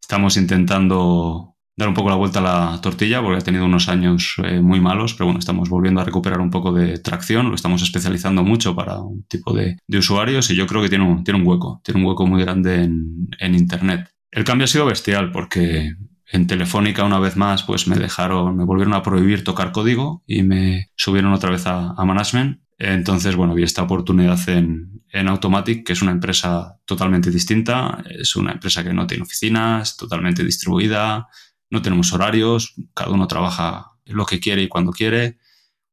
Estamos 0.00 0.36
intentando 0.36 1.58
dar 1.78 1.88
un 1.88 1.94
poco 1.94 2.10
la 2.10 2.16
vuelta 2.16 2.40
a 2.40 2.42
la 2.42 2.80
tortilla 2.80 3.22
porque 3.22 3.38
ha 3.38 3.44
tenido 3.44 3.64
unos 3.64 3.88
años 3.88 4.34
eh, 4.42 4.60
muy 4.60 4.80
malos, 4.80 5.14
pero 5.14 5.26
bueno, 5.26 5.38
estamos 5.38 5.68
volviendo 5.68 6.00
a 6.00 6.04
recuperar 6.04 6.40
un 6.40 6.50
poco 6.50 6.72
de 6.72 6.98
tracción, 6.98 7.50
lo 7.50 7.54
estamos 7.54 7.82
especializando 7.82 8.42
mucho 8.42 8.74
para 8.74 8.98
un 8.98 9.22
tipo 9.22 9.52
de, 9.52 9.76
usuarios 9.96 10.50
y 10.50 10.56
yo 10.56 10.66
creo 10.66 10.82
que 10.82 10.88
tiene 10.88 11.04
un, 11.04 11.22
tiene 11.22 11.38
un 11.38 11.46
hueco, 11.46 11.80
tiene 11.84 12.00
un 12.00 12.06
hueco 12.06 12.26
muy 12.26 12.42
grande 12.42 12.82
en, 12.82 13.54
Internet. 13.54 14.10
El 14.32 14.42
cambio 14.42 14.64
ha 14.64 14.68
sido 14.68 14.86
bestial 14.86 15.30
porque 15.30 15.94
en 16.32 16.46
Telefónica 16.48 17.04
una 17.04 17.20
vez 17.20 17.36
más 17.36 17.62
pues 17.62 17.86
me 17.86 17.96
dejaron, 17.96 18.56
me 18.56 18.64
volvieron 18.64 18.94
a 18.94 19.02
prohibir 19.04 19.44
tocar 19.44 19.70
código 19.70 20.24
y 20.26 20.42
me 20.42 20.90
subieron 20.96 21.32
otra 21.32 21.50
vez 21.50 21.64
a, 21.66 21.94
management. 22.04 22.58
Entonces, 22.78 23.34
bueno, 23.34 23.54
vi 23.54 23.64
esta 23.64 23.82
oportunidad 23.82 24.48
en, 24.48 25.02
en 25.10 25.28
Automatic, 25.28 25.84
que 25.84 25.92
es 25.94 26.02
una 26.02 26.12
empresa 26.12 26.78
totalmente 26.84 27.30
distinta, 27.30 28.04
es 28.08 28.36
una 28.36 28.52
empresa 28.52 28.84
que 28.84 28.92
no 28.92 29.06
tiene 29.06 29.24
oficinas, 29.24 29.96
totalmente 29.96 30.44
distribuida, 30.44 31.28
no 31.70 31.82
tenemos 31.82 32.12
horarios, 32.12 32.74
cada 32.94 33.10
uno 33.10 33.26
trabaja 33.26 33.92
lo 34.06 34.26
que 34.26 34.40
quiere 34.40 34.62
y 34.62 34.68
cuando 34.68 34.92
quiere. 34.92 35.38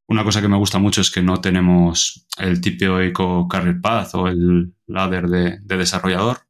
Una 0.06 0.22
cosa 0.22 0.40
que 0.40 0.48
me 0.48 0.56
gusta 0.56 0.78
mucho 0.78 1.00
es 1.00 1.10
que 1.10 1.22
no 1.22 1.40
tenemos 1.40 2.26
el 2.38 2.60
típico 2.60 3.48
career 3.48 3.80
path 3.80 4.14
o 4.14 4.28
el 4.28 4.74
ladder 4.86 5.26
de, 5.28 5.76
desarrollador. 5.76 6.46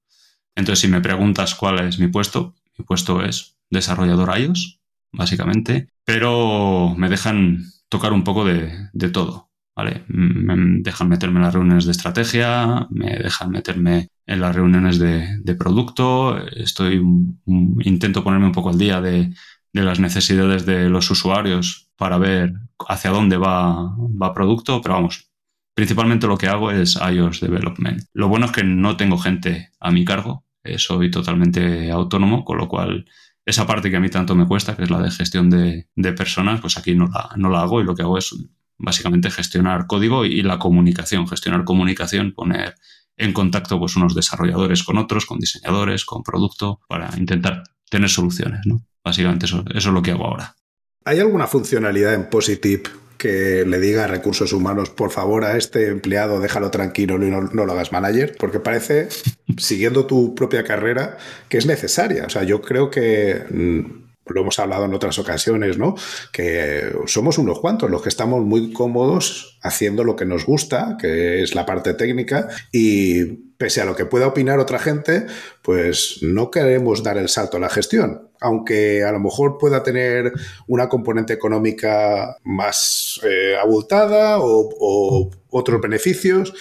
Entonces, 0.54 0.80
si 0.80 0.88
me 0.88 1.00
preguntas 1.00 1.54
cuál 1.54 1.80
es 1.80 1.98
mi 1.98 2.08
puesto, 2.08 2.54
mi 2.76 2.84
puesto 2.84 3.24
es 3.24 3.56
desarrollador 3.70 4.38
iOS, 4.38 4.80
básicamente, 5.12 5.88
pero 6.04 6.94
me 6.96 7.08
dejan 7.08 7.64
tocar 7.88 8.12
un 8.12 8.24
poco 8.24 8.44
de, 8.44 8.90
de 8.92 9.08
todo. 9.08 9.50
¿Vale? 9.76 10.04
Me 10.08 10.80
dejan 10.80 11.08
meterme 11.08 11.36
en 11.36 11.44
las 11.44 11.54
reuniones 11.54 11.84
de 11.84 11.92
estrategia, 11.92 12.88
me 12.90 13.18
dejan 13.18 13.50
meterme 13.50 14.08
en 14.26 14.40
las 14.40 14.56
reuniones 14.56 14.98
de, 14.98 15.54
producto, 15.54 16.38
estoy, 16.48 17.00
intento 17.46 18.24
ponerme 18.24 18.46
un 18.46 18.52
poco 18.52 18.70
al 18.70 18.78
día 18.78 19.00
de, 19.00 19.32
las 19.72 20.00
necesidades 20.00 20.64
de 20.64 20.88
los 20.88 21.10
usuarios 21.10 21.90
para 21.96 22.16
ver 22.16 22.54
hacia 22.88 23.10
dónde 23.10 23.36
va, 23.36 23.94
va 23.98 24.32
producto, 24.32 24.80
pero 24.80 24.94
vamos, 24.94 25.30
principalmente 25.74 26.26
lo 26.26 26.38
que 26.38 26.48
hago 26.48 26.70
es 26.70 26.96
iOS 26.96 27.40
Development. 27.40 28.02
Lo 28.14 28.28
bueno 28.28 28.46
es 28.46 28.52
que 28.52 28.64
no 28.64 28.96
tengo 28.96 29.18
gente 29.18 29.72
a 29.78 29.90
mi 29.90 30.06
cargo, 30.06 30.46
eh, 30.64 30.78
soy 30.78 31.10
totalmente 31.10 31.90
autónomo, 31.90 32.42
con 32.42 32.56
lo 32.56 32.68
cual 32.68 33.04
esa 33.44 33.66
parte 33.66 33.90
que 33.90 33.96
a 33.96 34.00
mí 34.00 34.08
tanto 34.08 34.34
me 34.34 34.46
cuesta, 34.46 34.74
que 34.74 34.84
es 34.84 34.90
la 34.90 35.02
de 35.02 35.10
gestión 35.10 35.50
de, 35.50 35.86
personas, 36.14 36.62
pues 36.62 36.78
aquí 36.78 36.94
no 36.94 37.08
la, 37.08 37.30
no 37.36 37.50
la 37.50 37.60
hago 37.60 37.82
y 37.82 37.84
lo 37.84 37.94
que 37.94 38.02
hago 38.02 38.16
es 38.16 38.34
básicamente 38.78 39.30
gestionar 39.30 39.86
código 39.86 40.24
y 40.24 40.42
la 40.42 40.58
comunicación, 40.58 41.26
gestionar 41.26 41.64
comunicación, 41.64 42.32
poner 42.32 42.74
en 43.16 43.32
contacto 43.32 43.78
pues 43.78 43.96
unos 43.96 44.14
desarrolladores 44.14 44.82
con 44.82 44.98
otros, 44.98 45.26
con 45.26 45.38
diseñadores, 45.38 46.04
con 46.04 46.22
producto, 46.22 46.80
para 46.88 47.10
intentar 47.16 47.62
tener 47.88 48.10
soluciones, 48.10 48.60
¿no? 48.66 48.84
Básicamente 49.02 49.46
eso, 49.46 49.64
eso 49.70 49.88
es 49.88 49.94
lo 49.94 50.02
que 50.02 50.10
hago 50.10 50.26
ahora. 50.26 50.56
¿Hay 51.04 51.20
alguna 51.20 51.46
funcionalidad 51.46 52.14
en 52.14 52.28
Positive 52.28 52.82
que 53.16 53.64
le 53.64 53.80
diga 53.80 54.04
a 54.04 54.08
recursos 54.08 54.52
humanos, 54.52 54.90
por 54.90 55.10
favor, 55.10 55.44
a 55.44 55.56
este 55.56 55.88
empleado 55.88 56.40
déjalo 56.40 56.70
tranquilo 56.70 57.14
y 57.14 57.30
no, 57.30 57.42
no, 57.42 57.64
lo 57.64 57.72
hagas 57.72 57.92
manager? 57.92 58.36
Porque 58.38 58.60
parece, 58.60 59.08
siguiendo 59.56 60.06
tu 60.06 60.34
propia 60.34 60.64
carrera, 60.64 61.16
que 61.48 61.58
es 61.58 61.66
necesaria. 61.66 62.24
O 62.26 62.30
sea, 62.30 62.42
yo 62.42 62.60
creo 62.60 62.90
que 62.90 63.44
mm, 63.48 64.05
lo 64.26 64.40
hemos 64.40 64.58
hablado 64.58 64.84
en 64.84 64.94
otras 64.94 65.18
ocasiones, 65.18 65.78
¿no? 65.78 65.94
Que 66.32 66.92
somos 67.06 67.38
unos 67.38 67.60
cuantos 67.60 67.90
los 67.90 68.02
que 68.02 68.08
estamos 68.08 68.44
muy 68.44 68.72
cómodos 68.72 69.58
haciendo 69.62 70.04
lo 70.04 70.16
que 70.16 70.24
nos 70.26 70.46
gusta, 70.46 70.96
que 71.00 71.42
es 71.42 71.54
la 71.54 71.66
parte 71.66 71.94
técnica, 71.94 72.48
y 72.72 73.24
pese 73.56 73.80
a 73.80 73.84
lo 73.84 73.96
que 73.96 74.04
pueda 74.04 74.26
opinar 74.26 74.58
otra 74.58 74.78
gente, 74.78 75.26
pues 75.62 76.18
no 76.22 76.50
queremos 76.50 77.02
dar 77.02 77.18
el 77.18 77.28
salto 77.28 77.56
a 77.56 77.60
la 77.60 77.68
gestión. 77.68 78.30
Aunque 78.40 79.02
a 79.04 79.12
lo 79.12 79.20
mejor 79.20 79.58
pueda 79.58 79.82
tener 79.82 80.32
una 80.66 80.88
componente 80.88 81.32
económica 81.32 82.36
más 82.44 83.20
eh, 83.24 83.56
abultada 83.60 84.40
o, 84.40 84.68
o 84.78 85.30
otros 85.50 85.80
beneficios, 85.80 86.52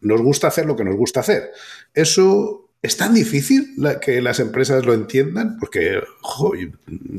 nos 0.00 0.20
gusta 0.20 0.48
hacer 0.48 0.66
lo 0.66 0.76
que 0.76 0.84
nos 0.84 0.96
gusta 0.96 1.20
hacer. 1.20 1.52
Eso 1.94 2.65
¿Es 2.86 2.96
tan 2.96 3.14
difícil 3.14 3.74
que 4.00 4.22
las 4.22 4.38
empresas 4.38 4.86
lo 4.86 4.94
entiendan? 4.94 5.56
Porque 5.58 6.00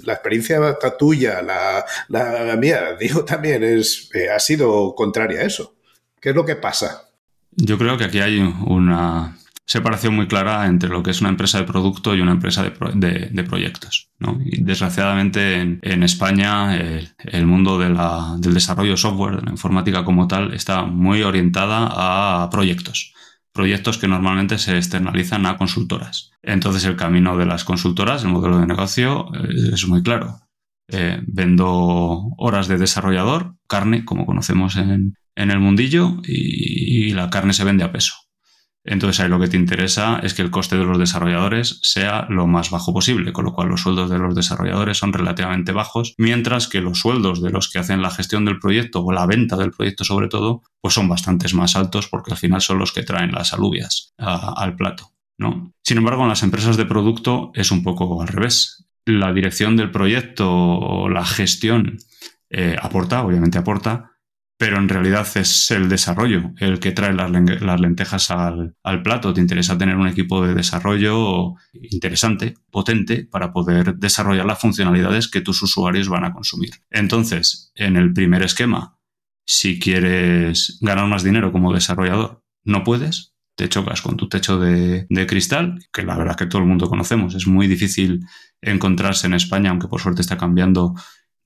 la 0.06 0.14
experiencia 0.14 0.62
tuya, 0.98 1.42
la, 1.42 2.56
mía, 2.58 2.96
digo 3.00 3.26
también, 3.26 3.66
es, 3.66 4.10
eh, 4.14 4.30
ha 4.30 4.40
sido 4.40 4.96
contraria 4.96 5.42
a 5.42 5.44
eso. 5.44 5.76
¿Qué 6.22 6.30
es 6.30 6.36
lo 6.36 6.46
que 6.46 6.56
pasa? 6.56 7.10
Yo 7.52 7.78
creo 7.78 7.98
que 7.98 8.06
aquí 8.06 8.22
hay 8.22 8.40
una 8.66 9.38
separación 9.66 10.16
muy 10.16 10.28
clara 10.30 10.68
entre 10.68 10.88
lo 10.90 11.04
que 11.04 11.12
es 11.12 11.20
una 11.20 11.32
empresa 11.32 11.58
de 11.58 11.66
producto 11.66 12.16
y 12.16 12.22
una 12.22 12.32
empresa 12.32 12.64
de, 12.64 13.44
proyectos. 13.44 14.10
Y 14.46 14.64
desgraciadamente 14.64 15.60
en, 15.82 16.04
España 16.04 16.78
el, 16.78 17.46
mundo 17.46 17.78
del 17.78 18.54
desarrollo 18.54 18.92
de 18.92 18.98
software, 18.98 19.36
de 19.36 19.42
la 19.42 19.52
informática 19.52 20.06
como 20.06 20.30
tal, 20.30 20.54
está 20.54 20.84
muy 20.84 21.24
orientada 21.24 21.90
a 22.44 22.50
proyectos 22.50 23.17
proyectos 23.58 23.98
que 23.98 24.08
normalmente 24.08 24.58
se 24.60 24.78
externalizan 24.78 25.46
a 25.48 25.58
consultoras. 25.58 26.32
Entonces 26.44 26.86
el 26.86 26.96
camino 26.96 27.36
de 27.36 27.48
las 27.48 27.66
consultoras, 27.66 28.24
el 28.24 28.30
modelo 28.30 28.60
de 28.60 28.68
negocio, 28.68 29.30
eh, 29.34 29.74
es 29.74 29.88
muy 29.88 30.04
claro. 30.04 30.40
Eh, 30.90 31.20
vendo 31.26 32.32
horas 32.38 32.68
de 32.68 32.78
desarrollador, 32.78 33.56
carne, 33.68 34.06
como 34.06 34.26
conocemos 34.26 34.78
en, 34.78 35.18
el 35.36 35.60
mundillo, 35.60 36.22
y, 36.24 37.12
la 37.14 37.30
carne 37.30 37.54
se 37.54 37.66
vende 37.66 37.84
a 37.84 37.92
peso. 37.92 38.14
Entonces 38.88 39.20
ahí 39.20 39.30
lo 39.30 39.40
que 39.40 39.50
te 39.50 39.58
interesa 39.58 40.20
es 40.24 40.34
que 40.34 40.42
el 40.42 40.50
coste 40.50 40.78
de 40.78 40.86
los 40.86 40.98
desarrolladores 40.98 41.80
sea 41.84 42.26
lo 42.30 42.48
más 42.48 42.72
bajo 42.72 42.94
posible, 42.94 43.34
con 43.34 43.44
lo 43.44 43.54
cual 43.54 43.68
los 43.68 43.82
sueldos 43.82 44.10
de 44.10 44.18
los 44.18 44.34
desarrolladores 44.34 44.98
son 44.98 45.12
relativamente 45.12 45.74
bajos, 45.74 46.16
mientras 46.18 46.70
que 46.70 46.80
los 46.80 47.00
sueldos 47.00 47.42
de 47.42 47.50
los 47.50 47.70
que 47.70 47.80
hacen 47.80 48.02
la 48.02 48.10
gestión 48.10 48.46
del 48.46 48.60
proyecto 48.60 49.04
o 49.04 49.12
la 49.12 49.26
venta 49.26 49.58
del 49.58 49.72
proyecto 49.72 50.06
sobre 50.06 50.30
todo, 50.30 50.64
pues 50.82 50.94
son 50.94 51.10
bastantes 51.10 51.54
más 51.54 51.76
altos 51.76 52.08
porque 52.08 52.32
al 52.32 52.38
final 52.38 52.62
son 52.62 52.80
los 52.80 52.94
que 52.94 53.04
traen 53.04 53.34
las 53.34 53.54
alubias 53.54 54.14
al 54.18 54.76
plato. 54.78 55.12
¿no? 55.38 55.74
Sin 55.84 55.98
embargo, 55.98 56.24
en 56.24 56.30
las 56.30 56.44
empresas 56.44 56.78
de 56.78 56.86
producto 56.86 57.52
es 57.54 57.72
un 57.72 57.84
poco 57.84 58.22
al 58.22 58.30
revés. 58.30 58.88
La 59.06 59.34
dirección 59.34 59.76
del 59.76 59.92
proyecto 59.92 60.50
o 60.50 61.10
la 61.10 61.26
gestión 61.26 61.98
eh, 62.50 62.78
aporta, 62.82 63.24
obviamente 63.24 63.58
aporta, 63.58 64.17
pero 64.58 64.78
en 64.78 64.90
realidad 64.90 65.28
es 65.36 65.70
el 65.70 65.88
desarrollo 65.88 66.52
el 66.58 66.80
que 66.80 66.92
trae 66.92 67.14
las, 67.14 67.30
lentejas 67.80 68.32
al, 68.32 68.76
plato. 69.04 69.34
Te 69.34 69.42
interesa 69.42 69.78
tener 69.78 69.96
un 69.96 70.08
equipo 70.08 70.46
de 70.46 70.56
desarrollo 70.56 71.54
interesante, 71.74 72.56
potente, 72.72 73.24
para 73.24 73.54
poder 73.54 73.96
desarrollar 73.96 74.46
las 74.46 74.60
funcionalidades 74.60 75.30
que 75.30 75.42
tus 75.42 75.62
usuarios 75.62 76.10
van 76.10 76.26
a 76.26 76.34
consumir. 76.34 76.72
Entonces, 76.90 77.72
en 77.76 77.98
el 77.98 78.14
primer 78.14 78.42
esquema, 78.42 78.98
si 79.46 79.80
quieres 79.80 80.80
ganar 80.82 81.08
más 81.08 81.24
dinero 81.24 81.52
como 81.52 81.72
desarrollador, 81.72 82.44
no 82.64 82.84
puedes, 82.84 83.36
te 83.56 83.70
chocas 83.70 84.02
con 84.02 84.18
tu 84.18 84.28
techo 84.28 84.60
de, 84.60 85.06
de, 85.08 85.28
cristal, 85.28 85.80
que 85.94 86.04
la 86.04 86.18
verdad 86.18 86.36
que 86.36 86.48
todo 86.48 86.62
el 86.62 86.68
mundo 86.68 86.90
conocemos. 86.90 87.36
Es 87.36 87.46
muy 87.46 87.68
difícil 87.68 88.26
encontrarse 88.62 89.28
en 89.28 89.36
España, 89.36 89.70
aunque 89.70 89.88
por 89.88 90.02
suerte 90.02 90.22
está 90.22 90.38
cambiando 90.38 90.96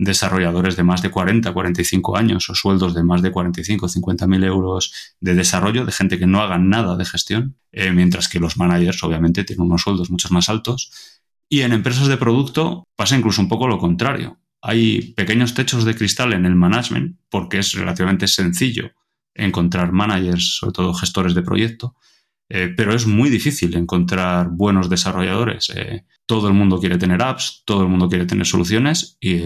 desarrolladores 0.01 0.75
de 0.75 0.83
más 0.83 1.03
de 1.03 1.11
40, 1.11 1.53
45 1.53 2.17
años 2.17 2.49
o 2.49 2.55
sueldos 2.55 2.95
de 2.95 3.03
más 3.03 3.21
de 3.21 3.31
45, 3.31 3.87
50 3.87 4.25
mil 4.25 4.43
euros 4.43 5.13
de 5.19 5.35
desarrollo, 5.35 5.85
de 5.85 5.91
gente 5.91 6.17
que 6.17 6.25
no 6.25 6.41
haga 6.41 6.57
nada 6.57 6.97
de 6.97 7.05
gestión, 7.05 7.55
eh, 7.71 7.91
mientras 7.91 8.27
que 8.27 8.39
los 8.39 8.57
managers 8.57 9.03
obviamente 9.03 9.43
tienen 9.43 9.67
unos 9.67 9.83
sueldos 9.83 10.09
mucho 10.09 10.27
más 10.31 10.49
altos. 10.49 10.91
Y 11.47 11.61
en 11.61 11.71
empresas 11.71 12.07
de 12.07 12.17
producto 12.17 12.87
pasa 12.95 13.15
incluso 13.15 13.43
un 13.43 13.47
poco 13.47 13.67
lo 13.67 13.77
contrario. 13.77 14.39
Hay 14.63 15.13
pequeños 15.13 15.53
techos 15.53 15.85
de 15.85 15.95
cristal 15.95 16.33
en 16.33 16.47
el 16.47 16.55
management 16.55 17.17
porque 17.29 17.59
es 17.59 17.73
relativamente 17.73 18.27
sencillo 18.27 18.91
encontrar 19.35 19.91
managers, 19.91 20.57
sobre 20.57 20.73
todo 20.73 20.95
gestores 20.95 21.35
de 21.35 21.43
proyecto, 21.43 21.95
eh, 22.53 22.73
pero 22.75 22.93
es 22.93 23.07
muy 23.07 23.29
difícil 23.29 23.77
encontrar 23.77 24.49
buenos 24.51 24.89
desarrolladores. 24.89 25.71
Eh, 25.73 26.03
todo 26.25 26.49
el 26.49 26.53
mundo 26.53 26.81
quiere 26.81 26.97
tener 26.97 27.21
apps, 27.23 27.63
todo 27.65 27.83
el 27.83 27.87
mundo 27.87 28.09
quiere 28.09 28.25
tener 28.25 28.45
soluciones 28.45 29.15
y 29.21 29.39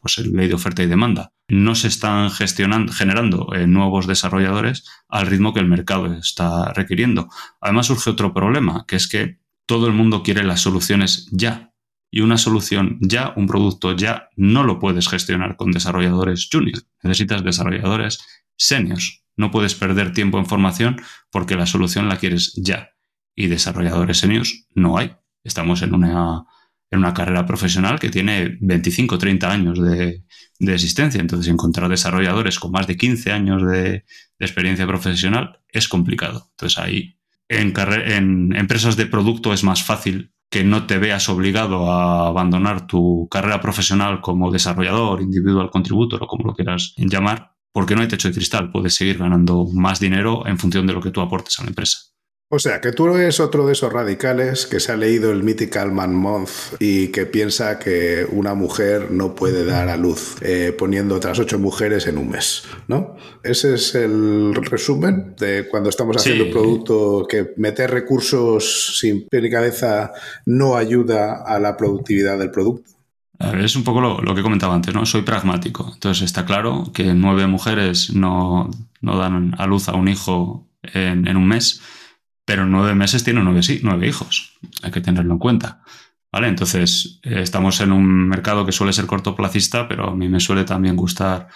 pues 0.00 0.18
el 0.18 0.30
ley 0.30 0.46
de 0.46 0.54
oferta 0.54 0.84
y 0.84 0.86
demanda. 0.86 1.32
No 1.48 1.74
se 1.74 1.88
están 1.88 2.30
generando 2.30 3.52
eh, 3.52 3.66
nuevos 3.66 4.06
desarrolladores 4.06 4.84
al 5.08 5.26
ritmo 5.26 5.52
que 5.52 5.58
el 5.58 5.66
mercado 5.66 6.14
está 6.14 6.72
requiriendo. 6.72 7.28
Además 7.60 7.86
surge 7.86 8.10
otro 8.10 8.32
problema, 8.32 8.84
que 8.86 8.94
es 8.94 9.08
que 9.08 9.40
todo 9.66 9.88
el 9.88 9.92
mundo 9.92 10.22
quiere 10.22 10.44
las 10.44 10.60
soluciones 10.60 11.28
ya. 11.32 11.72
Y 12.12 12.20
una 12.20 12.38
solución 12.38 12.98
ya, 13.00 13.32
un 13.34 13.48
producto 13.48 13.96
ya, 13.96 14.28
no 14.36 14.62
lo 14.62 14.78
puedes 14.78 15.08
gestionar 15.08 15.56
con 15.56 15.72
desarrolladores 15.72 16.48
junior. 16.52 16.78
Necesitas 17.02 17.42
desarrolladores 17.42 18.20
seniors 18.56 19.23
no 19.36 19.50
puedes 19.50 19.74
perder 19.74 20.12
tiempo 20.12 20.38
en 20.38 20.46
formación 20.46 21.00
porque 21.30 21.56
la 21.56 21.66
solución 21.66 22.08
la 22.08 22.16
quieres 22.16 22.52
ya. 22.56 22.90
Y 23.34 23.48
desarrolladores 23.48 24.18
seniors 24.18 24.66
no 24.74 24.96
hay. 24.96 25.12
Estamos 25.42 25.82
en 25.82 25.94
una, 25.94 26.44
en 26.90 27.00
una 27.00 27.14
carrera 27.14 27.44
profesional 27.44 27.98
que 27.98 28.10
tiene 28.10 28.56
25 28.60 29.18
30 29.18 29.50
años 29.50 29.82
de, 29.82 30.22
existencia. 30.60 31.20
Entonces, 31.20 31.52
encontrar 31.52 31.90
desarrolladores 31.90 32.58
con 32.58 32.70
más 32.70 32.86
de 32.86 32.96
15 32.96 33.32
años 33.32 33.66
de, 33.66 34.04
experiencia 34.38 34.86
profesional 34.86 35.60
es 35.68 35.88
complicado. 35.88 36.48
Entonces, 36.50 36.78
ahí 36.78 37.18
en, 37.48 37.72
en 37.76 38.56
empresas 38.56 38.96
de 38.96 39.06
producto 39.06 39.52
es 39.52 39.64
más 39.64 39.82
fácil 39.82 40.32
que 40.50 40.64
no 40.64 40.86
te 40.86 40.98
veas 40.98 41.28
obligado 41.28 41.90
a 41.90 42.28
abandonar 42.28 42.86
tu 42.86 43.28
carrera 43.28 43.60
profesional 43.60 44.20
como 44.20 44.52
desarrollador, 44.52 45.20
individual 45.20 45.70
contributor 45.70 46.22
o 46.22 46.26
como 46.26 46.44
lo 46.44 46.54
quieras 46.54 46.94
llamar, 46.96 47.53
porque 47.74 47.96
no 47.96 48.02
hay 48.02 48.08
techo 48.08 48.28
de 48.28 48.34
cristal. 48.34 48.70
Puedes 48.70 48.94
seguir 48.94 49.18
ganando 49.18 49.66
más 49.72 49.98
dinero 49.98 50.46
en 50.46 50.58
función 50.58 50.86
de 50.86 50.92
lo 50.92 51.02
que 51.02 51.10
tú 51.10 51.20
aportes 51.20 51.58
a 51.58 51.64
la 51.64 51.70
empresa. 51.70 51.98
O 52.50 52.60
sea, 52.60 52.80
que 52.80 52.92
tú 52.92 53.12
eres 53.12 53.40
otro 53.40 53.66
de 53.66 53.72
esos 53.72 53.92
radicales 53.92 54.66
que 54.66 54.78
se 54.78 54.92
ha 54.92 54.96
leído 54.96 55.32
el 55.32 55.42
Mythical 55.42 55.90
Man 55.90 56.14
Month 56.14 56.50
y 56.78 57.08
que 57.08 57.26
piensa 57.26 57.80
que 57.80 58.24
una 58.30 58.54
mujer 58.54 59.10
no 59.10 59.34
puede 59.34 59.64
dar 59.64 59.88
a 59.88 59.96
luz 59.96 60.36
eh, 60.40 60.72
poniendo 60.76 61.16
otras 61.16 61.40
ocho 61.40 61.58
mujeres 61.58 62.06
en 62.06 62.16
un 62.16 62.30
mes, 62.30 62.62
¿no? 62.86 63.16
Ese 63.42 63.74
es 63.74 63.96
el 63.96 64.54
resumen 64.54 65.34
de 65.36 65.66
cuando 65.68 65.90
estamos 65.90 66.18
haciendo 66.18 66.44
un 66.44 66.52
producto 66.52 67.26
que 67.28 67.54
meter 67.56 67.90
recursos 67.90 68.98
sin 69.00 69.26
pie 69.26 69.40
ni 69.40 69.50
cabeza 69.50 70.12
no 70.46 70.76
ayuda 70.76 71.42
a 71.44 71.58
la 71.58 71.76
productividad 71.76 72.38
del 72.38 72.52
producto. 72.52 72.93
Es 73.38 73.76
un 73.76 73.84
poco 73.84 74.00
lo, 74.00 74.34
que 74.34 74.42
comentaba 74.42 74.74
antes, 74.74 74.94
¿no? 74.94 75.04
Soy 75.06 75.22
pragmático. 75.22 75.90
Entonces 75.92 76.24
está 76.24 76.44
claro 76.44 76.92
que 76.94 77.14
nueve 77.14 77.46
mujeres 77.46 78.14
no, 78.14 78.70
dan 79.00 79.54
a 79.58 79.66
luz 79.66 79.88
a 79.88 79.94
un 79.94 80.08
hijo 80.08 80.68
en 80.82 81.36
un 81.36 81.46
mes 81.48 81.80
pero 82.44 82.64
en 82.64 82.70
nueve 82.70 82.94
meses 82.94 83.24
tiene 83.24 83.42
nueve, 83.42 83.60
nueve 83.82 84.08
hijos. 84.08 84.58
Hay 84.82 84.90
que 84.90 85.00
tenerlo 85.00 85.32
en 85.32 85.38
cuenta. 85.38 85.82
¿Vale? 86.30 86.48
Entonces, 86.48 87.20
eh, 87.22 87.40
estamos 87.42 87.80
en 87.80 87.92
un 87.92 88.28
mercado 88.28 88.66
que 88.66 88.72
suele 88.72 88.92
ser 88.92 89.06
cortoplacista, 89.06 89.86
pero 89.86 90.10
a 90.10 90.16
mí 90.16 90.28
me 90.28 90.40
suele 90.40 90.64
también 90.64 90.96
gustar 90.96 91.48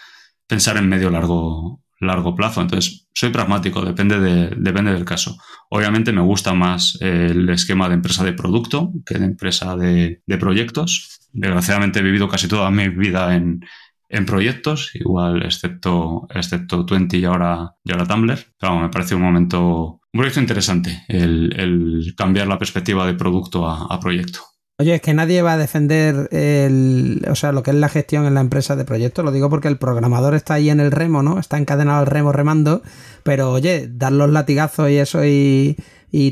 pensar 0.47 0.77
en 0.77 0.89
medio 0.89 1.11
largo, 1.11 1.83
largo 2.01 2.35
plazo. 2.35 2.63
Entonces, 2.63 3.09
soy 3.13 3.31
pragmático, 3.31 3.85
depende, 3.85 4.21
de, 4.21 4.55
depende 4.57 4.93
del 4.93 5.05
caso. 5.05 5.37
Obviamente 5.69 6.13
me 6.13 6.23
gusta 6.23 6.55
más 6.55 6.97
el 7.01 7.49
esquema 7.51 7.89
de 7.89 7.95
empresa 7.95 8.25
de 8.25 8.35
producto 8.35 8.93
que 9.05 9.19
de 9.19 9.27
empresa 9.27 9.77
de 9.77 10.23
proyectos. 10.39 11.18
Desgraciadamente 11.33 12.01
he 12.01 12.03
vivido 12.03 12.29
casi 12.29 12.49
toda 12.49 12.71
mi 12.71 12.89
vida 12.89 13.35
en, 13.35 13.65
en 14.09 14.27
proyectos, 14.27 14.91
igual 14.95 15.43
excepto, 15.43 16.27
excepto 16.35 16.85
20 16.85 17.17
y 17.17 17.25
ahora, 17.25 17.75
y 17.85 17.93
ahora 17.93 18.07
Tumblr. 18.07 18.39
Pero 18.59 18.79
me 18.81 18.89
parece 18.89 19.15
un 19.15 19.23
momento 19.23 19.99
un 20.13 20.21
proyecto 20.21 20.41
interesante, 20.41 21.05
el, 21.09 22.15
cambiar 22.17 22.47
la 22.47 22.59
perspectiva 22.59 23.07
de 23.07 23.15
producto 23.15 23.69
a, 23.69 24.01
proyecto. 24.01 24.41
Oye, 24.81 24.95
es 24.95 25.03
que 25.03 25.13
nadie 25.13 25.43
va 25.43 25.55
a 25.55 25.59
defender 25.59 26.29
el, 26.31 27.25
o 27.29 27.35
sea, 27.35 27.53
lo 27.53 27.63
que 27.63 27.73
es 27.73 27.77
la 27.77 27.89
gestión 27.89 28.25
en 28.27 28.35
la 28.35 28.41
empresa 28.41 28.75
de 28.75 28.85
proyectos. 28.85 29.25
Lo 29.25 29.33
digo 29.33 29.51
porque 29.51 29.69
el 29.69 29.77
programador 29.77 30.35
está 30.35 30.55
ahí 30.55 30.71
en 30.71 30.81
el 30.81 30.93
remo, 30.93 31.23
¿no? 31.23 31.39
Está 31.39 31.59
encadenado 31.59 31.99
al 32.01 32.07
remo 32.07 32.33
remando. 32.33 32.83
Pero 33.23 33.51
oye, 33.51 33.89
dar 33.91 34.13
los 34.13 34.31
latigazos 34.31 34.89
y 34.91 34.97
eso 34.97 35.25
y, 35.27 35.77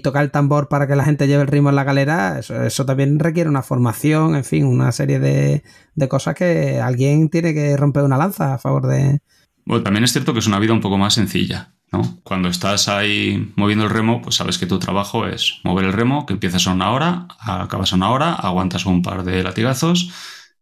tocar 0.03 0.25
el 0.25 0.31
tambor 0.31 0.69
para 0.69 0.87
que 0.87 0.97
la 0.97 1.05
gente 1.05 1.27
lleve 1.27 1.43
el 1.43 1.49
ritmo 1.49 1.71
en 1.71 1.77
la 1.77 1.85
galera, 1.85 2.39
eso, 2.39 2.63
eso 2.63 2.87
también 2.87 3.19
requiere 3.19 3.51
una 3.51 3.63
formación, 3.63 4.35
en 4.35 4.45
fin, 4.45 4.65
una 4.67 4.93
serie 4.93 5.19
de, 5.19 5.63
de 5.95 6.09
cosas 6.09 6.35
que 6.35 6.81
alguien 6.81 7.29
tiene 7.29 7.55
que 7.55 7.77
romper 7.77 8.03
una 8.05 8.17
lanza 8.17 8.55
a 8.55 8.59
favor 8.59 8.87
de. 8.87 9.21
Bueno, 9.65 9.83
también 9.83 10.05
es 10.05 10.13
cierto 10.13 10.33
que 10.33 10.39
es 10.39 10.47
una 10.47 10.59
vida 10.59 10.73
un 10.73 10.81
poco 10.81 10.99
más 10.99 11.15
sencilla. 11.15 11.73
Cuando 12.25 12.49
estás 12.49 12.89
ahí 12.89 13.53
moviendo 13.57 13.85
el 13.85 13.91
remo, 13.91 14.21
pues 14.21 14.37
sabes 14.37 14.59
que 14.59 14.67
tu 14.67 14.79
trabajo 14.79 15.27
es 15.27 15.61
mover 15.65 15.87
el 15.87 15.93
remo, 15.93 16.27
que 16.27 16.35
empiezas 16.35 16.67
a 16.67 16.73
una 16.73 16.91
hora, 16.91 17.29
acabas 17.39 17.93
a 17.93 17.97
una 17.97 18.11
hora, 18.11 18.35
aguantas 18.35 18.87
un 18.87 19.03
par 19.03 19.25
de 19.25 19.43
latigazos, 19.43 20.11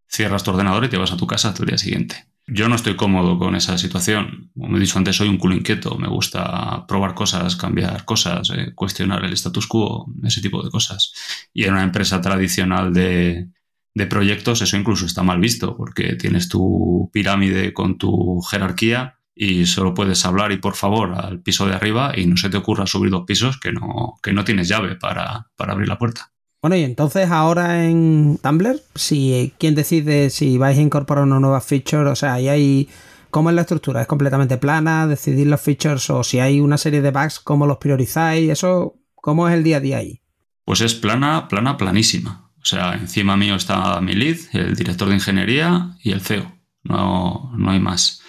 cierras 0.07 0.45
tu 0.45 0.51
ordenador 0.51 0.85
y 0.85 0.89
te 0.89 0.97
vas 0.97 1.13
a 1.13 1.17
tu 1.17 1.27
casa 1.27 1.49
hasta 1.49 1.63
el 1.63 1.69
día 1.69 1.79
siguiente. 1.79 2.27
Yo 2.47 2.69
no 2.69 2.77
estoy 2.77 2.95
cómodo 2.95 3.39
con 3.39 3.57
esa 3.57 3.79
situación. 3.79 4.51
Como 4.59 4.77
he 4.77 4.81
dicho 4.81 4.99
antes, 4.99 5.17
soy 5.17 5.29
un 5.29 5.39
culo 5.39 5.55
inquieto. 5.55 5.97
Me 5.97 6.09
gusta 6.09 6.87
probar 6.87 7.15
cosas, 7.15 7.57
cambiar 7.57 8.05
cosas, 8.05 8.51
eh, 8.51 8.73
cuestionar 8.75 9.25
el 9.25 9.33
status 9.33 9.67
quo, 9.67 10.13
ese 10.23 10.43
tipo 10.43 10.63
de 10.63 10.71
cosas. 10.71 11.13
Y 11.55 11.65
en 11.65 11.73
una 11.73 11.83
empresa 11.83 12.21
tradicional 12.21 12.93
de, 12.93 13.49
de 13.95 14.07
proyectos 14.07 14.61
eso 14.61 14.77
incluso 14.77 15.07
está 15.07 15.23
mal 15.23 15.41
visto 15.41 15.77
porque 15.77 16.17
tienes 16.17 16.49
tu 16.49 17.11
pirámide 17.13 17.73
con 17.73 17.97
tu 17.97 18.41
jerarquía 18.43 19.19
y 19.35 19.67
solo 19.67 19.95
puedes 19.95 20.25
hablar 20.25 20.53
y 20.53 20.59
por 20.59 20.75
favor 20.75 21.15
al 21.15 21.41
piso 21.41 21.67
de 21.67 21.75
arriba 21.75 22.13
y 22.17 22.27
no 22.27 22.37
se 22.37 22.51
te 22.51 22.57
ocurra 22.57 22.87
subir 22.87 23.11
dos 23.11 23.25
pisos 23.27 23.59
que 23.59 23.73
no, 23.73 24.19
que 24.23 24.33
no 24.33 24.45
tienes 24.45 24.69
llave 24.69 24.97
para, 24.97 25.51
abrir 25.57 25.89
la 25.89 25.99
puerta. 25.99 26.33
Bueno, 26.65 26.77
y 26.77 26.83
entonces 26.83 27.31
ahora 27.31 27.85
en 27.85 28.39
Tumblr, 28.43 28.81
si 28.95 29.53
quién 29.59 29.75
decide 29.75 30.31
si 30.31 30.57
vais 30.57 30.79
a 30.79 30.81
incorporar 30.81 31.25
una 31.25 31.39
nueva 31.39 31.61
feature, 31.61 32.09
o 32.09 32.17
sea, 32.17 32.33
ahí 32.33 32.49
hay 32.49 32.89
¿Cómo 33.29 33.51
es 33.51 33.55
la 33.55 33.61
estructura? 33.61 34.01
¿Es 34.01 34.07
completamente 34.07 34.57
plana? 34.57 35.07
¿Decidir 35.07 35.47
los 35.47 35.61
features? 35.61 36.09
¿O 36.09 36.25
si 36.25 36.41
hay 36.41 36.61
una 36.61 36.79
serie 36.79 37.03
de 37.03 37.11
bugs, 37.11 37.39
cómo 37.39 37.67
los 37.67 37.77
priorizáis? 37.77 38.51
¿Eso 38.51 38.95
cómo 39.15 39.47
es 39.47 39.53
el 39.53 39.63
día 39.63 39.77
a 39.77 39.81
día 39.81 39.99
ahí? 39.99 40.23
Pues 40.65 40.81
es 40.81 40.95
plana, 40.95 41.49
plana, 41.49 41.77
planísima. 41.77 42.51
O 42.57 42.65
sea, 42.65 42.95
encima 42.95 43.37
mío 43.37 43.57
está 43.57 44.01
mi 44.01 44.15
lead, 44.15 44.39
el 44.55 44.75
director 44.75 45.09
de 45.09 45.17
ingeniería 45.17 45.99
y 46.03 46.13
el 46.13 46.23
CEO. 46.23 46.51
No, 46.83 47.53
no 47.59 47.71
hay 47.73 47.79
más 47.79 48.23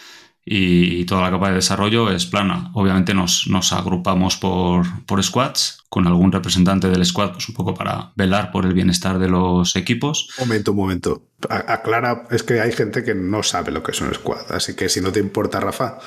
y 0.48 1.06
toda 1.06 1.24
la 1.24 1.32
capa 1.32 1.50
de 1.50 1.56
desarrollo 1.56 2.12
es 2.12 2.28
plana. 2.28 2.70
Obviamente 2.74 3.16
nos, 3.16 3.48
nos 3.48 3.74
agrupamos 3.74 4.38
por, 4.38 4.86
por, 5.06 5.24
squads, 5.24 5.84
con 5.90 6.06
algún 6.06 6.32
representante 6.32 6.88
del 6.88 7.04
squad, 7.04 7.34
pues 7.34 7.50
un 7.50 7.56
poco 7.56 7.74
para 7.74 8.12
velar 8.16 8.52
por 8.52 8.66
el 8.66 8.74
bienestar 8.74 9.18
de 9.18 9.28
los 9.28 9.76
equipos. 9.76 10.30
Un 10.38 10.48
momento, 10.48 10.72
un 10.72 10.78
momento. 10.78 11.30
Aclara, 11.50 12.28
es 12.30 12.44
que 12.44 12.62
hay 12.62 12.72
gente 12.72 13.04
que 13.04 13.16
no 13.16 13.42
sabe 13.42 13.72
lo 13.72 13.82
que 13.82 13.92
es 13.92 14.02
un 14.02 14.14
squad, 14.14 14.52
así 14.52 14.76
que 14.76 14.88
si 14.88 15.02
no 15.02 15.12
te 15.12 15.20
importa, 15.20 15.60
Rafa. 15.60 15.98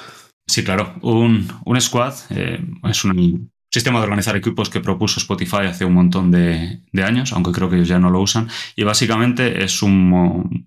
Sí, 0.47 0.63
claro. 0.63 0.95
Un, 1.03 1.49
un 1.65 1.81
squad 1.81 2.15
eh, 2.31 2.65
es 2.85 3.05
un, 3.05 3.51
sistema 3.71 3.99
de 3.99 4.05
organizar 4.05 4.37
equipos 4.37 4.71
que 4.71 4.81
propuso 4.81 5.21
Spotify 5.21 5.67
hace 5.69 5.85
un 5.85 5.95
montón 5.95 6.31
de, 6.31 6.83
años, 7.03 7.33
aunque 7.33 7.53
creo 7.53 7.69
que 7.69 7.77
ellos 7.77 7.89
ya 7.89 7.99
no 7.99 8.11
lo 8.11 8.21
usan. 8.21 8.49
Y 8.77 8.85
básicamente 8.85 9.63
es 9.65 9.83
un, 9.83 10.65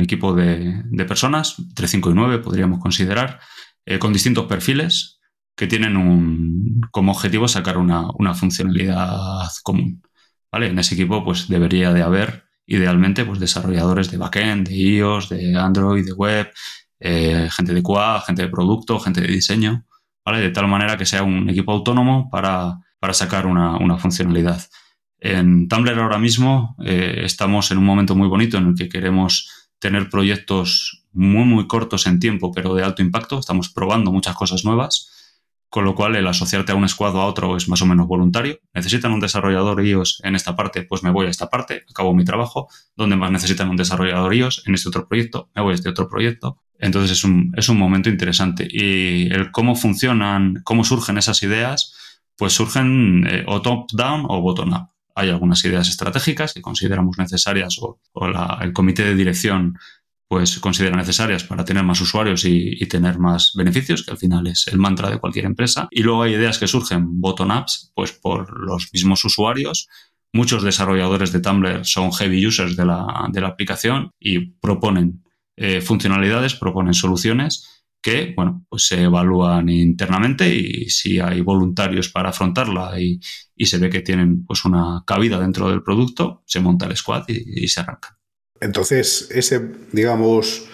equipo 0.00 0.34
de, 0.34 0.84
personas, 1.06 1.58
entre 1.58 1.88
5 1.88 2.10
y 2.10 2.14
9 2.14 2.38
podríamos 2.38 2.80
considerar, 2.80 3.40
eh, 3.86 3.98
con 3.98 4.12
distintos 4.12 4.46
perfiles 4.46 5.20
que 5.56 5.66
tienen 5.66 5.96
un, 5.96 6.80
como 6.90 7.12
objetivo 7.12 7.48
sacar 7.48 7.78
una, 7.78 8.34
funcionalidad 8.34 9.48
común. 9.62 10.02
¿vale? 10.50 10.68
En 10.68 10.78
ese 10.78 10.94
equipo 10.94 11.24
pues 11.24 11.48
debería 11.48 11.92
de 11.92 12.02
haber 12.02 12.44
idealmente 12.66 13.24
pues, 13.24 13.40
desarrolladores 13.40 14.10
de 14.10 14.18
backend, 14.18 14.68
de 14.68 14.76
iOS, 14.76 15.28
de 15.30 15.56
Android, 15.56 16.04
de 16.04 16.12
web, 16.12 16.50
eh, 17.00 17.48
gente 17.50 17.74
de 17.74 17.82
QA, 17.82 18.22
gente 18.26 18.42
de 18.42 18.48
producto, 18.48 19.00
gente 19.00 19.20
de 19.20 19.28
diseño. 19.28 19.84
De 20.24 20.50
tal 20.50 20.68
manera 20.68 20.96
que 20.96 21.04
sea 21.04 21.24
un 21.24 21.50
equipo 21.50 21.72
autónomo 21.72 22.30
para, 22.30 22.78
sacar 23.12 23.46
una, 23.46 23.98
funcionalidad. 23.98 24.62
En 25.18 25.68
Tumblr 25.68 25.98
ahora 25.98 26.18
mismo 26.18 26.76
eh, 26.84 27.22
estamos 27.24 27.70
en 27.70 27.78
un 27.78 27.84
momento 27.84 28.14
muy 28.14 28.28
bonito 28.28 28.58
en 28.58 28.68
el 28.68 28.74
que 28.74 28.88
queremos 28.88 29.48
tener 29.78 30.08
proyectos 30.08 31.04
muy, 31.12 31.44
muy 31.44 31.66
cortos 31.66 32.06
en 32.06 32.20
tiempo, 32.20 32.52
pero 32.52 32.74
de 32.74 32.84
alto 32.84 33.02
impacto. 33.02 33.38
Estamos 33.38 33.68
probando 33.68 34.12
muchas 34.12 34.36
cosas 34.36 34.64
nuevas, 34.64 35.10
con 35.72 35.86
lo 35.86 35.94
cual 35.94 36.14
el 36.16 36.26
asociarte 36.26 36.72
a 36.72 36.74
un 36.74 36.86
squad 36.86 37.16
o 37.16 37.22
a 37.22 37.24
otro 37.24 37.56
es 37.56 37.66
más 37.66 37.80
o 37.80 37.86
menos 37.86 38.06
voluntario. 38.06 38.58
Necesitan 38.74 39.10
un 39.10 39.20
desarrollador 39.20 39.82
iOS 39.82 40.20
en 40.22 40.34
esta 40.34 40.54
parte, 40.54 40.82
pues 40.82 41.02
me 41.02 41.10
voy 41.10 41.24
a 41.24 41.30
esta 41.30 41.48
parte, 41.48 41.86
acabo 41.88 42.12
mi 42.12 42.26
trabajo. 42.26 42.68
Donde 42.94 43.16
más 43.16 43.30
necesitan 43.30 43.70
un 43.70 43.76
desarrollador 43.78 44.34
iOS 44.34 44.64
en 44.66 44.74
este 44.74 44.90
otro 44.90 45.08
proyecto, 45.08 45.48
me 45.54 45.62
voy 45.62 45.72
a 45.72 45.74
este 45.76 45.88
otro 45.88 46.10
proyecto. 46.10 46.58
Entonces 46.78 47.12
es 47.12 47.24
un, 47.24 47.54
es 47.56 47.70
un 47.70 47.78
momento 47.78 48.10
interesante. 48.10 48.68
Y 48.70 49.32
el 49.32 49.50
cómo 49.50 49.74
funcionan, 49.74 50.60
cómo 50.62 50.84
surgen 50.84 51.16
esas 51.16 51.42
ideas, 51.42 51.94
pues 52.36 52.52
surgen 52.52 53.26
eh, 53.26 53.42
o 53.46 53.62
top-down 53.62 54.26
o 54.28 54.42
bottom-up. 54.42 54.90
Hay 55.14 55.30
algunas 55.30 55.64
ideas 55.64 55.88
estratégicas 55.88 56.52
que 56.52 56.60
consideramos 56.60 57.16
necesarias 57.16 57.78
o, 57.80 57.98
el 58.60 58.74
comité 58.74 59.04
de 59.04 59.14
dirección 59.14 59.78
pues 60.32 60.58
considera 60.60 60.96
necesarias 60.96 61.44
para 61.44 61.62
tener 61.62 61.84
más 61.84 62.00
usuarios 62.00 62.46
y, 62.46 62.82
y, 62.82 62.86
tener 62.86 63.18
más 63.18 63.52
beneficios, 63.54 64.02
que 64.02 64.12
al 64.12 64.16
final 64.16 64.46
es 64.46 64.66
el 64.66 64.78
mantra 64.78 65.10
de 65.10 65.18
cualquier 65.18 65.44
empresa. 65.44 65.88
Y 65.90 66.02
luego 66.02 66.22
hay 66.22 66.32
ideas 66.32 66.56
que 66.56 66.66
surgen 66.66 67.20
bottom-ups, 67.20 67.92
pues 67.94 68.12
por 68.12 68.58
los 68.58 68.88
mismos 68.94 69.22
usuarios. 69.26 69.88
Muchos 70.32 70.62
desarrolladores 70.62 71.32
de 71.32 71.40
Tumblr 71.40 71.84
son 71.84 72.12
heavy 72.12 72.46
users 72.46 72.76
de 72.78 72.86
la, 72.86 73.28
de 73.30 73.42
la 73.42 73.48
aplicación 73.48 74.12
y 74.18 74.38
proponen 74.52 75.22
eh, 75.54 75.82
funcionalidades, 75.82 76.54
proponen 76.54 76.94
soluciones 76.94 77.84
que, 78.00 78.32
bueno, 78.34 78.64
pues 78.70 78.86
se 78.86 79.02
evalúan 79.02 79.68
internamente 79.68 80.48
y 80.48 80.88
si 80.88 81.20
hay 81.20 81.42
voluntarios 81.42 82.08
para 82.08 82.30
afrontarla 82.30 82.98
y, 82.98 83.20
se 83.66 83.76
ve 83.76 83.90
que 83.90 84.00
tienen 84.00 84.46
pues 84.46 84.64
una 84.64 85.04
cabida 85.06 85.38
dentro 85.38 85.68
del 85.68 85.82
producto, 85.82 86.42
se 86.46 86.60
monta 86.60 86.86
el 86.86 86.96
squad 86.96 87.24
y, 87.28 87.68
se 87.68 87.80
arranca. 87.80 88.18
Entonces, 88.62 89.28
ese, 89.32 89.60
digamos, 89.90 90.66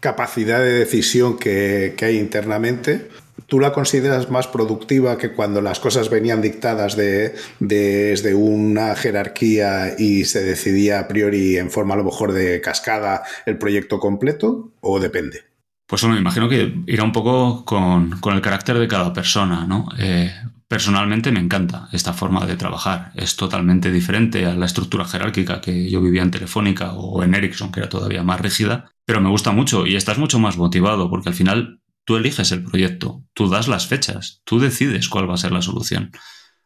capacidad 0.00 0.60
de 0.60 0.72
decisión 0.72 1.38
que, 1.38 1.94
hay 2.00 2.18
internamente 2.18 3.08
¿Tú 3.48 3.60
la 3.60 3.72
consideras 3.72 4.28
más 4.28 4.48
productiva 4.48 5.18
que 5.18 5.30
cuando 5.30 5.60
las 5.60 5.78
cosas 5.78 6.10
venían 6.10 6.42
dictadas 6.42 6.96
de, 6.96 7.36
desde 7.60 8.34
una 8.34 8.96
jerarquía 8.96 9.94
y 9.96 10.24
se 10.24 10.42
decidía 10.42 10.98
a 10.98 11.06
priori 11.06 11.56
en 11.56 11.70
forma 11.70 11.94
a 11.94 11.98
lo 11.98 12.02
mejor 12.02 12.32
de 12.32 12.60
cascada 12.60 13.22
el 13.44 13.56
proyecto 13.56 14.00
completo? 14.00 14.72
¿O 14.80 14.98
depende? 14.98 15.44
Pues 15.86 16.02
me 16.04 16.18
imagino 16.18 16.48
que 16.48 16.74
irá 16.86 17.04
un 17.04 17.12
poco 17.12 17.64
con, 17.64 18.18
el 18.32 18.40
carácter 18.40 18.78
de 18.78 18.88
cada 18.88 19.12
persona, 19.12 19.64
¿no? 19.64 19.90
Eh, 19.96 20.32
personalmente 20.68 21.30
me 21.30 21.40
encanta 21.40 21.88
esta 21.92 22.12
forma 22.12 22.46
de 22.46 22.56
trabajar. 22.56 23.12
Es 23.14 23.36
totalmente 23.36 23.92
diferente 23.92 24.46
a 24.46 24.54
la 24.54 24.66
estructura 24.66 25.04
jerárquica 25.04 25.60
que 25.60 25.90
yo 25.90 26.00
vivía 26.00 26.22
en 26.22 26.30
Telefónica 26.30 26.92
o 26.92 27.22
en 27.22 27.34
Ericsson, 27.34 27.70
que 27.70 27.80
era 27.80 27.88
todavía 27.88 28.22
más 28.22 28.40
rígida, 28.40 28.90
pero 29.04 29.20
me 29.20 29.30
gusta 29.30 29.52
mucho 29.52 29.86
y 29.86 29.96
estás 29.96 30.18
mucho 30.18 30.38
más 30.38 30.56
motivado 30.56 31.08
porque 31.08 31.28
al 31.28 31.34
final 31.34 31.80
tú 32.04 32.16
eliges 32.16 32.52
el 32.52 32.64
proyecto, 32.64 33.24
tú 33.32 33.48
das 33.48 33.68
las 33.68 33.86
fechas, 33.86 34.42
tú 34.44 34.58
decides 34.58 35.08
cuál 35.08 35.28
va 35.28 35.34
a 35.34 35.38
ser 35.38 35.52
la 35.52 35.62
solución. 35.62 36.10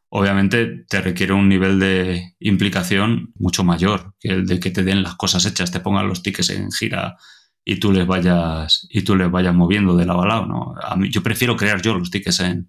Obviamente 0.09 0.85
te 0.89 1.01
requiere 1.01 1.35
un 1.35 1.49
nivel 1.49 1.79
de 1.79 2.35
implicación 2.41 3.33
mucho 3.37 3.65
mayor 3.65 4.15
que 4.19 4.29
el 4.29 4.47
de 4.47 4.59
que 4.59 4.71
te 4.71 4.83
den 4.83 5.03
las 5.03 5.15
cosas 5.15 5.45
hechas, 5.47 5.71
te 5.71 5.81
pongan 5.81 6.09
los 6.09 6.23
tickets 6.23 6.51
en 6.51 6.73
gira 6.73 7.17
y 7.65 7.77
tú 7.77 7.93
les 7.93 8.07
vayas 8.07 8.89
y 8.91 9.03
tú 9.03 9.15
les 9.15 9.31
vayas 9.31 9.55
moviendo 9.55 9.97
de 9.97 10.07
lado 10.07 10.23
a 10.23 10.27
lado, 10.27 10.47
¿no? 10.47 10.75
A 10.83 10.97
mí, 10.97 11.11
yo 11.11 11.23
prefiero 11.23 11.57
crear 11.57 11.81
yo 11.81 11.95
los 11.97 12.11
tickets 12.11 12.41
en, 12.41 12.67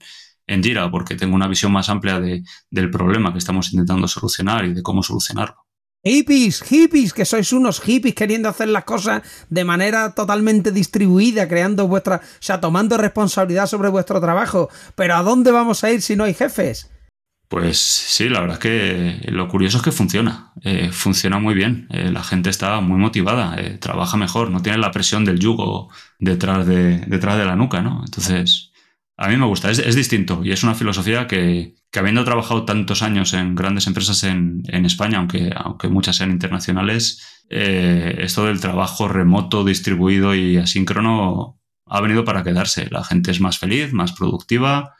en 0.52 0.64
Jira 0.64 0.92
porque 0.92 1.16
tengo 1.16 1.36
una 1.36 1.48
visión 1.48 1.72
más 1.72 1.90
amplia 1.90 2.20
de, 2.20 2.44
del 2.70 2.90
problema 2.90 3.32
que 3.32 3.40
estamos 3.40 3.72
intentando 3.72 4.08
solucionar 4.08 4.66
y 4.66 4.74
de 4.74 4.84
cómo 4.84 5.02
solucionarlo. 5.02 5.66
Hippies, 6.04 6.64
hippies, 6.64 7.14
que 7.14 7.26
sois 7.26 7.54
unos 7.54 7.80
hippies 7.80 8.16
queriendo 8.16 8.50
hacer 8.50 8.70
las 8.70 8.86
cosas 8.86 9.22
de 9.50 9.64
manera 9.64 10.16
totalmente 10.16 10.72
distribuida, 10.72 11.48
creando 11.48 11.88
vuestra, 11.88 12.18
o 12.18 12.42
sea, 12.44 12.60
tomando 12.60 12.98
responsabilidad 12.98 13.68
sobre 13.68 13.90
vuestro 13.90 14.20
trabajo. 14.20 14.70
Pero 14.96 15.16
¿a 15.16 15.22
dónde 15.22 15.52
vamos 15.52 15.84
a 15.84 15.92
ir 15.92 16.02
si 16.02 16.16
no 16.16 16.24
hay 16.24 16.34
jefes? 16.34 16.90
Pues 17.48 17.78
sí, 17.78 18.30
la 18.30 18.40
verdad 18.40 18.56
es 18.56 18.62
que 18.62 19.32
lo 19.32 19.48
curioso 19.48 19.78
es 19.78 19.84
que 19.84 19.92
funciona, 19.92 20.54
eh, 20.64 20.90
funciona 20.92 21.38
muy 21.38 21.54
bien, 21.54 21.86
eh, 21.92 22.10
la 22.10 22.24
gente 22.24 22.50
está 22.50 22.80
muy 22.80 22.98
motivada, 22.98 23.56
eh, 23.60 23.78
trabaja 23.78 24.16
mejor, 24.16 24.50
no 24.50 24.62
tiene 24.62 24.78
la 24.78 24.92
presión 24.92 25.26
del 25.26 25.38
yugo 25.38 25.90
detrás 26.18 26.66
de, 26.66 27.00
detrás 27.08 27.38
de 27.38 27.46
la 27.46 27.58
nuca, 27.58 27.82
¿no? 27.82 28.04
Entonces, 28.06 28.71
a 29.22 29.28
mí 29.28 29.38
me 29.38 29.46
gusta, 29.46 29.70
es, 29.70 29.96
distinto 29.96 30.42
y 30.44 30.52
es 30.52 30.64
una 30.64 30.74
filosofía 30.74 31.28
que, 31.28 31.76
habiendo 31.94 32.26
trabajado 32.26 32.66
tantos 32.66 33.04
años 33.04 33.36
en 33.36 33.54
grandes 33.54 33.86
empresas 33.86 34.24
en, 34.24 34.64
España, 34.84 35.20
aunque, 35.20 35.52
aunque 35.56 35.90
muchas 35.90 36.16
sean 36.16 36.32
internacionales, 36.32 37.44
esto 37.48 38.46
del 38.46 38.60
trabajo 38.60 39.08
remoto, 39.08 39.64
distribuido 39.64 40.34
y 40.34 40.58
asíncrono 40.58 41.60
ha 41.86 42.02
venido 42.02 42.26
para 42.26 42.44
quedarse. 42.44 42.88
La 42.90 43.04
gente 43.04 43.30
es 43.30 43.40
más 43.40 43.60
feliz, 43.60 43.94
más 43.94 44.14
productiva 44.14 44.96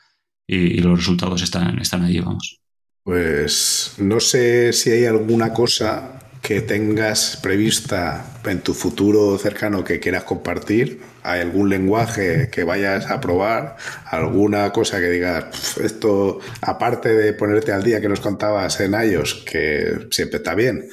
y, 0.46 0.78
los 0.78 1.00
resultados 1.00 1.42
están, 1.42 1.80
están 1.80 2.04
ahí, 2.04 2.20
vamos. 2.20 2.60
Pues 3.02 3.96
no 3.98 4.20
sé 4.20 4.72
si 4.72 4.90
hay 4.90 5.06
alguna 5.06 5.52
cosa 5.52 6.20
que 6.42 6.60
tengas 6.60 7.38
prevista 7.40 8.26
en 8.44 8.60
tu 8.60 8.74
futuro 8.74 9.38
cercano 9.38 9.84
que 9.84 10.00
quieras 10.00 10.24
compartir, 10.24 11.00
¿Hay 11.24 11.40
algún 11.40 11.68
lenguaje 11.68 12.50
que 12.50 12.64
vayas 12.64 13.08
a 13.08 13.20
probar, 13.20 13.76
alguna 14.06 14.72
cosa 14.72 14.98
que 14.98 15.08
digas, 15.08 15.76
esto, 15.78 16.40
aparte 16.62 17.10
de 17.10 17.32
ponerte 17.32 17.70
al 17.70 17.84
día 17.84 18.00
que 18.00 18.08
nos 18.08 18.18
contabas 18.18 18.80
en 18.80 18.92
iOS, 18.92 19.44
que 19.46 20.08
siempre 20.10 20.38
está 20.38 20.56
bien, 20.56 20.88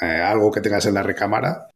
eh, 0.00 0.06
algo 0.06 0.52
que 0.52 0.60
tengas 0.60 0.86
en 0.86 0.94
la 0.94 1.02
recámara, 1.02 1.66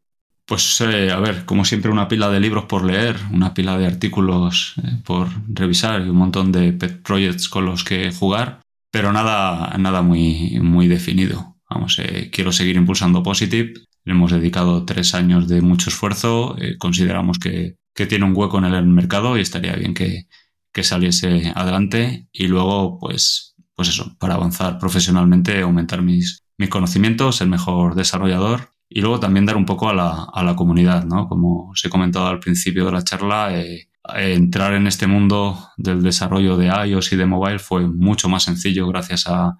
pues 0.47 0.81
eh, 0.81 1.11
a 1.11 1.19
ver, 1.19 1.45
como 1.45 1.65
siempre 1.65 1.91
una 1.91 2.07
pila 2.07 2.31
de 2.31 2.39
libros 2.39 2.67
por 2.67 2.85
leer, 2.85 3.17
una 3.33 3.53
pila 3.53 3.77
de 3.77 3.87
artículos 3.87 4.75
eh, 4.79 5.01
por 5.05 5.27
revisar 5.49 6.01
y 6.03 6.09
un 6.09 6.17
montón 6.17 6.53
de 6.53 6.73
pet 6.73 7.03
projects 7.03 7.49
con 7.49 7.67
los 7.67 7.83
que 7.83 8.13
jugar, 8.13 8.61
pero 8.93 9.13
nada, 9.13 9.77
nada 9.77 10.03
muy, 10.03 10.61
muy 10.63 10.87
definido. 10.87 11.56
Vamos, 11.69 11.99
eh, 11.99 12.31
quiero 12.33 12.53
seguir 12.53 12.77
impulsando 12.77 13.23
Positive. 13.23 13.75
Le 14.05 14.13
hemos 14.13 14.31
dedicado 14.31 14.85
tres 14.85 15.15
años 15.15 15.49
de 15.49 15.61
mucho 15.61 15.91
esfuerzo. 15.91 16.57
consideramos 16.79 17.39
que, 17.39 17.77
que, 17.95 18.07
tiene 18.07 18.25
un 18.25 18.37
hueco 18.37 18.59
en 18.59 18.65
el 18.67 18.87
mercado 18.87 19.37
y 19.37 19.41
estaría 19.41 19.75
bien 19.75 19.95
que, 19.95 20.27
que 20.73 20.85
saliese 20.85 21.53
adelante. 21.55 22.29
Y 22.33 22.47
luego, 22.47 22.99
pues, 22.99 23.57
pues 23.75 23.89
eso, 23.89 24.17
para 24.19 24.35
avanzar 24.35 24.79
profesionalmente, 24.79 25.61
aumentar 25.61 26.03
mis, 26.03 26.45
mis 26.59 26.69
conocimientos, 26.69 27.37
ser 27.37 27.49
mejor 27.49 27.95
desarrollador 27.95 28.71
y 28.89 29.01
luego 29.01 29.21
también 29.21 29.47
dar 29.47 29.57
un 29.57 29.67
poco 29.67 29.89
a 29.89 29.95
la, 29.95 30.25
a 30.33 30.43
la 30.45 30.55
comunidad, 30.55 31.05
¿no? 31.05 31.29
Como 31.29 31.71
os 31.71 31.85
he 31.85 31.91
comentado 31.91 32.27
al 32.27 32.41
principio 32.41 32.87
de 32.87 32.93
la 32.93 33.03
charla, 33.03 33.59
eh, 33.59 33.89
entrar 34.15 34.75
en 34.75 34.87
este 34.87 35.07
mundo 35.07 35.71
del 35.77 36.03
desarrollo 36.03 36.57
de 36.57 36.67
iOS 36.67 37.13
y 37.13 37.17
de 37.17 37.27
mobile 37.27 37.59
fue 37.59 37.89
mucho 37.89 38.29
más 38.29 38.45
sencillo 38.45 38.87
gracias 38.87 39.27
a, 39.27 39.57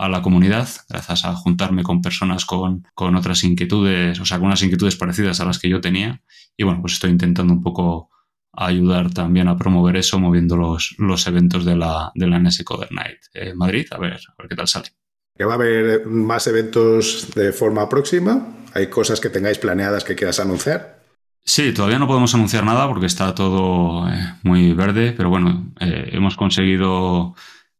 a 0.00 0.08
la 0.08 0.22
comunidad, 0.22 0.66
gracias 0.88 1.26
a 1.26 1.34
juntarme 1.34 1.82
con 1.82 2.00
personas 2.00 2.46
con, 2.46 2.86
con, 2.94 3.14
otras 3.16 3.44
inquietudes, 3.44 4.18
o 4.18 4.24
sea, 4.24 4.38
con 4.38 4.46
unas 4.46 4.62
inquietudes 4.62 4.96
parecidas 4.96 5.40
a 5.40 5.44
las 5.44 5.58
que 5.58 5.68
yo 5.68 5.82
tenía. 5.82 6.22
Y 6.56 6.64
bueno, 6.64 6.80
pues 6.80 6.94
estoy 6.94 7.10
intentando 7.10 7.52
un 7.52 7.62
poco 7.62 8.08
ayudar 8.52 9.12
también 9.12 9.48
a 9.48 9.56
promover 9.58 9.96
eso 9.96 10.18
moviendo 10.18 10.56
los, 10.56 10.94
los 10.96 11.26
eventos 11.26 11.66
de 11.66 11.76
la, 11.76 12.10
de 12.14 12.26
la 12.26 12.38
NS 12.38 12.64
Coder 12.64 12.90
Night 12.92 13.18
en 13.34 13.58
Madrid. 13.58 13.86
A 13.90 13.98
ver, 13.98 14.14
a 14.14 14.34
ver 14.38 14.48
qué 14.48 14.56
tal 14.56 14.68
sale. 14.68 14.88
¿Que 15.36 15.44
va 15.44 15.52
a 15.52 15.56
haber 15.56 16.06
más 16.06 16.46
eventos 16.46 17.28
de 17.34 17.52
forma 17.52 17.86
próxima? 17.88 18.48
¿Hay 18.72 18.88
cosas 18.88 19.20
que 19.20 19.28
tengáis 19.28 19.58
planeadas 19.58 20.04
que 20.04 20.14
quieras 20.14 20.40
anunciar? 20.40 21.00
Sí, 21.44 21.74
todavía 21.74 21.98
no 21.98 22.06
podemos 22.06 22.34
anunciar 22.34 22.64
nada 22.64 22.88
porque 22.88 23.06
está 23.06 23.34
todo 23.34 24.08
eh, 24.08 24.34
muy 24.44 24.72
verde, 24.72 25.12
pero 25.14 25.28
bueno, 25.28 25.72
eh, 25.80 26.08
hemos 26.12 26.36
conseguido 26.36 27.34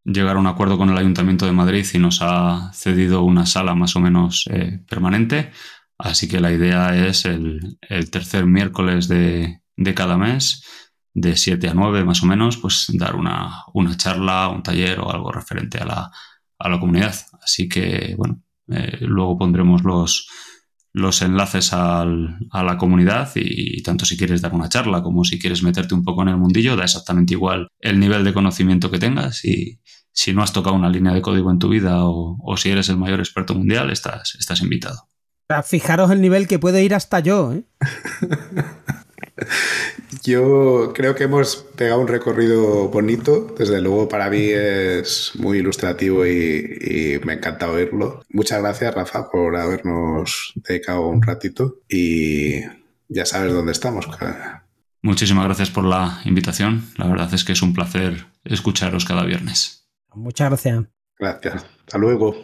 llegar 0.04 0.36
a 0.36 0.40
un 0.40 0.46
acuerdo 0.46 0.78
con 0.78 0.90
el 0.90 0.98
Ayuntamiento 0.98 1.46
de 1.46 1.52
Madrid 1.52 1.86
y 1.92 1.98
nos 1.98 2.20
ha 2.22 2.72
cedido 2.72 3.22
una 3.22 3.46
sala 3.46 3.74
más 3.74 3.96
o 3.96 4.00
menos 4.00 4.48
eh, 4.50 4.80
permanente. 4.88 5.50
Así 5.98 6.28
que 6.28 6.40
la 6.40 6.52
idea 6.52 6.96
es 7.06 7.24
el, 7.26 7.78
tercer 8.10 8.46
miércoles 8.46 9.08
de, 9.08 9.60
cada 9.94 10.16
mes, 10.16 10.64
de 11.12 11.36
7 11.36 11.68
a 11.68 11.74
9 11.74 12.04
más 12.04 12.22
o 12.22 12.26
menos, 12.26 12.56
pues 12.56 12.86
dar 12.94 13.16
una, 13.16 13.64
una 13.74 13.96
charla, 13.96 14.48
un 14.48 14.62
taller 14.62 15.00
o 15.00 15.10
algo 15.10 15.30
referente 15.30 15.78
a 15.78 15.84
la, 15.84 16.10
a 16.58 16.68
la 16.68 16.80
comunidad. 16.80 17.14
Así 17.42 17.68
que, 17.68 18.14
bueno, 18.16 18.42
luego 19.00 19.36
pondremos 19.36 19.82
los, 19.84 20.28
los 20.92 21.22
enlaces 21.22 21.72
al, 21.72 22.38
a 22.50 22.62
la 22.62 22.76
comunidad 22.76 23.30
y, 23.34 23.82
tanto 23.82 24.04
si 24.04 24.16
quieres 24.16 24.40
dar 24.40 24.54
una 24.54 24.68
charla 24.68 25.02
como 25.02 25.24
si 25.24 25.38
quieres 25.38 25.62
meterte 25.62 25.94
un 25.94 26.04
poco 26.04 26.22
en 26.22 26.28
el 26.28 26.36
mundillo, 26.36 26.76
da 26.76 26.84
exactamente 26.84 27.34
igual 27.34 27.68
el 27.78 28.00
nivel 28.00 28.24
de 28.24 28.32
conocimiento 28.32 28.90
que 28.90 28.98
tengas 28.98 29.44
y 29.44 29.80
si 30.12 30.32
no 30.32 30.42
has 30.42 30.52
tocado 30.52 30.74
una 30.74 30.90
línea 30.90 31.12
de 31.12 31.22
código 31.22 31.50
en 31.50 31.58
tu 31.58 31.68
vida 31.68 32.04
o, 32.04 32.36
o 32.42 32.56
si 32.56 32.70
eres 32.70 32.88
el 32.88 32.96
mayor 32.96 33.20
experto 33.20 33.54
mundial, 33.54 33.90
estás, 33.90 34.34
estás 34.38 34.60
invitado. 34.60 35.08
Fijaros 35.64 36.10
el 36.10 36.20
nivel 36.20 36.46
que 36.46 36.58
puede 36.58 36.84
ir 36.84 36.94
hasta 36.94 37.20
yo. 37.20 37.52
¿eh? 37.52 37.64
Yo 40.22 40.92
creo 40.94 41.14
que 41.14 41.24
hemos 41.24 41.56
pegado 41.76 42.00
un 42.00 42.08
recorrido 42.08 42.88
bonito. 42.88 43.54
Desde 43.58 43.80
luego, 43.80 44.08
para 44.08 44.28
mí 44.28 44.42
es 44.42 45.32
muy 45.36 45.58
ilustrativo 45.58 46.26
y, 46.26 47.18
me 47.24 47.34
encanta 47.34 47.70
oírlo. 47.70 48.22
Muchas 48.28 48.60
gracias, 48.60 48.94
Rafa, 48.94 49.30
por 49.30 49.56
habernos 49.56 50.52
dedicado 50.56 51.06
un 51.06 51.22
ratito 51.22 51.78
y 51.88 52.60
ya 53.08 53.24
sabes 53.24 53.52
dónde 53.54 53.72
estamos. 53.72 54.08
Muchísimas 55.02 55.46
gracias 55.46 55.70
por 55.70 55.84
la 55.84 56.20
invitación. 56.24 56.84
La 56.96 57.06
verdad 57.06 57.32
es 57.32 57.44
que 57.44 57.52
es 57.52 57.62
un 57.62 57.72
placer 57.72 58.26
escucharos 58.44 59.06
cada 59.06 59.24
viernes. 59.24 59.88
Muchas 60.14 60.50
gracias. 60.50 60.84
Gracias. 61.18 61.64
Hasta 61.80 61.98
luego. 61.98 62.36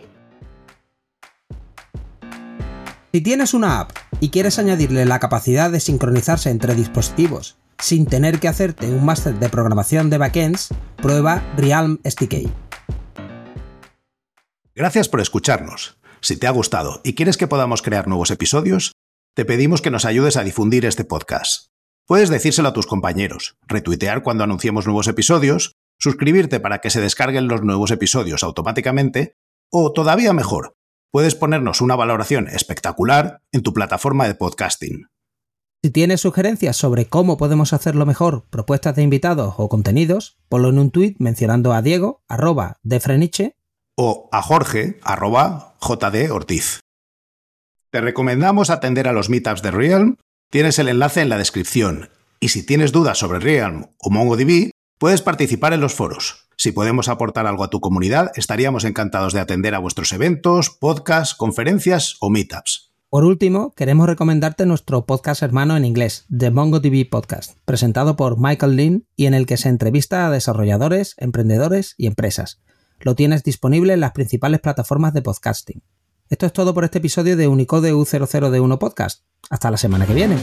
Si 3.12 3.20
tienes 3.20 3.53
una 3.53 3.81
app 3.81 3.91
y 4.20 4.31
quieres 4.31 4.59
añadirle 4.59 5.05
la 5.05 5.18
capacidad 5.18 5.70
de 5.70 5.81
sincronizarse 5.81 6.51
entre 6.51 6.74
dispositivos 6.74 7.59
sin 7.79 8.07
tener 8.07 8.41
que 8.41 8.49
hacerte 8.49 8.87
un 8.89 9.05
máster 9.05 9.39
de 9.39 9.49
programación 9.49 10.11
de 10.11 10.18
backends, 10.18 10.68
prueba 10.97 11.43
Realm 11.57 11.99
SDK. 12.05 12.51
Gracias 14.74 15.09
por 15.09 15.20
escucharnos. 15.20 15.99
Si 16.20 16.37
te 16.37 16.47
ha 16.47 16.51
gustado 16.51 17.01
y 17.05 17.14
quieres 17.14 17.37
que 17.37 17.47
podamos 17.47 17.83
crear 17.83 18.09
nuevos 18.09 18.31
episodios, 18.31 18.93
te 19.35 19.45
pedimos 19.45 19.83
que 19.83 19.91
nos 19.91 20.05
ayudes 20.05 20.37
a 20.37 20.45
difundir 20.45 20.85
este 20.85 21.05
podcast. 21.05 21.68
Puedes 22.07 22.31
decírselo 22.31 22.68
a 22.68 22.72
tus 22.72 22.87
compañeros, 22.87 23.57
retuitear 23.66 24.22
cuando 24.22 24.45
anunciemos 24.45 24.87
nuevos 24.87 25.09
episodios, 25.09 25.72
suscribirte 25.99 26.61
para 26.61 26.81
que 26.81 26.91
se 26.91 27.01
descarguen 27.01 27.49
los 27.49 27.62
nuevos 27.62 27.91
episodios 27.91 28.43
automáticamente, 28.43 29.35
o 29.70 29.93
todavía 29.93 30.33
mejor, 30.33 30.74
puedes 31.11 31.35
ponernos 31.35 31.81
una 31.81 31.97
valoración 31.97 32.49
espectacular 32.49 33.43
en 33.53 33.62
tu 33.62 33.72
plataforma 33.72 34.27
de 34.27 34.35
podcasting. 34.35 35.07
Si 35.83 35.91
tienes 35.91 36.20
sugerencias 36.20 36.77
sobre 36.77 37.07
cómo 37.07 37.37
podemos 37.37 37.72
hacerlo 37.72 38.07
mejor, 38.07 38.45
propuestas 38.51 38.97
de 38.97 39.03
invitados 39.03 39.55
o 39.59 39.68
contenidos, 39.68 40.39
ponlo 40.49 40.70
en 40.70 40.79
un 40.79 40.91
tuit 40.91 41.16
mencionando 41.18 41.72
a 41.72 41.83
Diego, 41.83 42.22
arroba 42.29 42.79
de 42.83 43.01
Freniche, 43.01 43.53
o 43.97 44.29
a 44.33 44.43
Jorge, 44.43 44.99
arroba 45.03 45.77
JD 45.81 46.31
Ortiz. 46.33 46.81
Te 47.91 48.01
recomendamos 48.01 48.70
atender 48.70 49.09
a 49.09 49.12
los 49.12 49.31
meetups 49.31 49.62
de 49.62 49.70
Realm, 49.70 50.16
tienes 50.51 50.79
el 50.79 50.89
enlace 50.89 51.20
en 51.20 51.29
la 51.29 51.39
descripción, 51.39 52.11
y 52.41 52.49
si 52.49 52.64
tienes 52.66 52.93
dudas 52.93 53.18
sobre 53.18 53.39
Realm 53.39 53.87
o 53.99 54.11
MongoDB, 54.11 54.70
Puedes 54.99 55.20
participar 55.20 55.74
en 55.74 55.83
los 55.83 55.93
foros. 55.93 56.49
Si 56.57 56.72
podemos 56.72 57.09
aportar 57.09 57.47
algo 57.47 57.64
a 57.64 57.68
tu 57.68 57.81
comunidad, 57.81 58.33
estaríamos 58.35 58.85
encantados 58.85 59.35
de 59.35 59.41
atender 59.41 59.74
a 59.74 59.79
vuestros 59.79 60.11
eventos, 60.12 60.70
podcasts, 60.70 61.35
conferencias 61.35 62.16
o 62.20 62.31
meetups. 62.31 62.86
Por 63.09 63.24
último, 63.24 63.72
queremos 63.76 64.09
recomendarte 64.09 64.66
nuestro 64.66 65.07
podcast 65.07 65.40
hermano 65.40 65.76
en 65.76 65.84
inglés, 65.84 66.26
The 66.36 66.50
MongoDB 66.50 67.09
Podcast, 67.09 67.57
presentado 67.64 68.16
por 68.16 68.36
Michael 68.36 68.74
Lynn 68.74 69.07
y 69.14 69.26
en 69.26 69.34
el 69.34 69.46
que 69.46 69.57
se 69.57 69.68
entrevista 69.68 70.26
a 70.26 70.30
desarrolladores, 70.30 71.14
emprendedores 71.18 71.94
y 71.98 72.09
empresas. 72.09 72.61
Lo 72.98 73.14
tienes 73.14 73.44
disponible 73.44 73.92
en 73.92 74.00
las 74.00 74.11
principales 74.11 74.59
plataformas 74.59 75.14
de 75.14 75.22
podcasting. 75.22 75.82
Esto 76.30 76.46
es 76.46 76.52
todo 76.52 76.74
por 76.74 76.82
este 76.82 76.98
episodio 76.98 77.36
de 77.36 77.46
Unicode 77.46 77.94
U00D1 77.94 78.78
Podcast. 78.78 79.22
Hasta 79.50 79.70
la 79.70 79.76
semana 79.76 80.04
que 80.04 80.14
viene. 80.14 80.36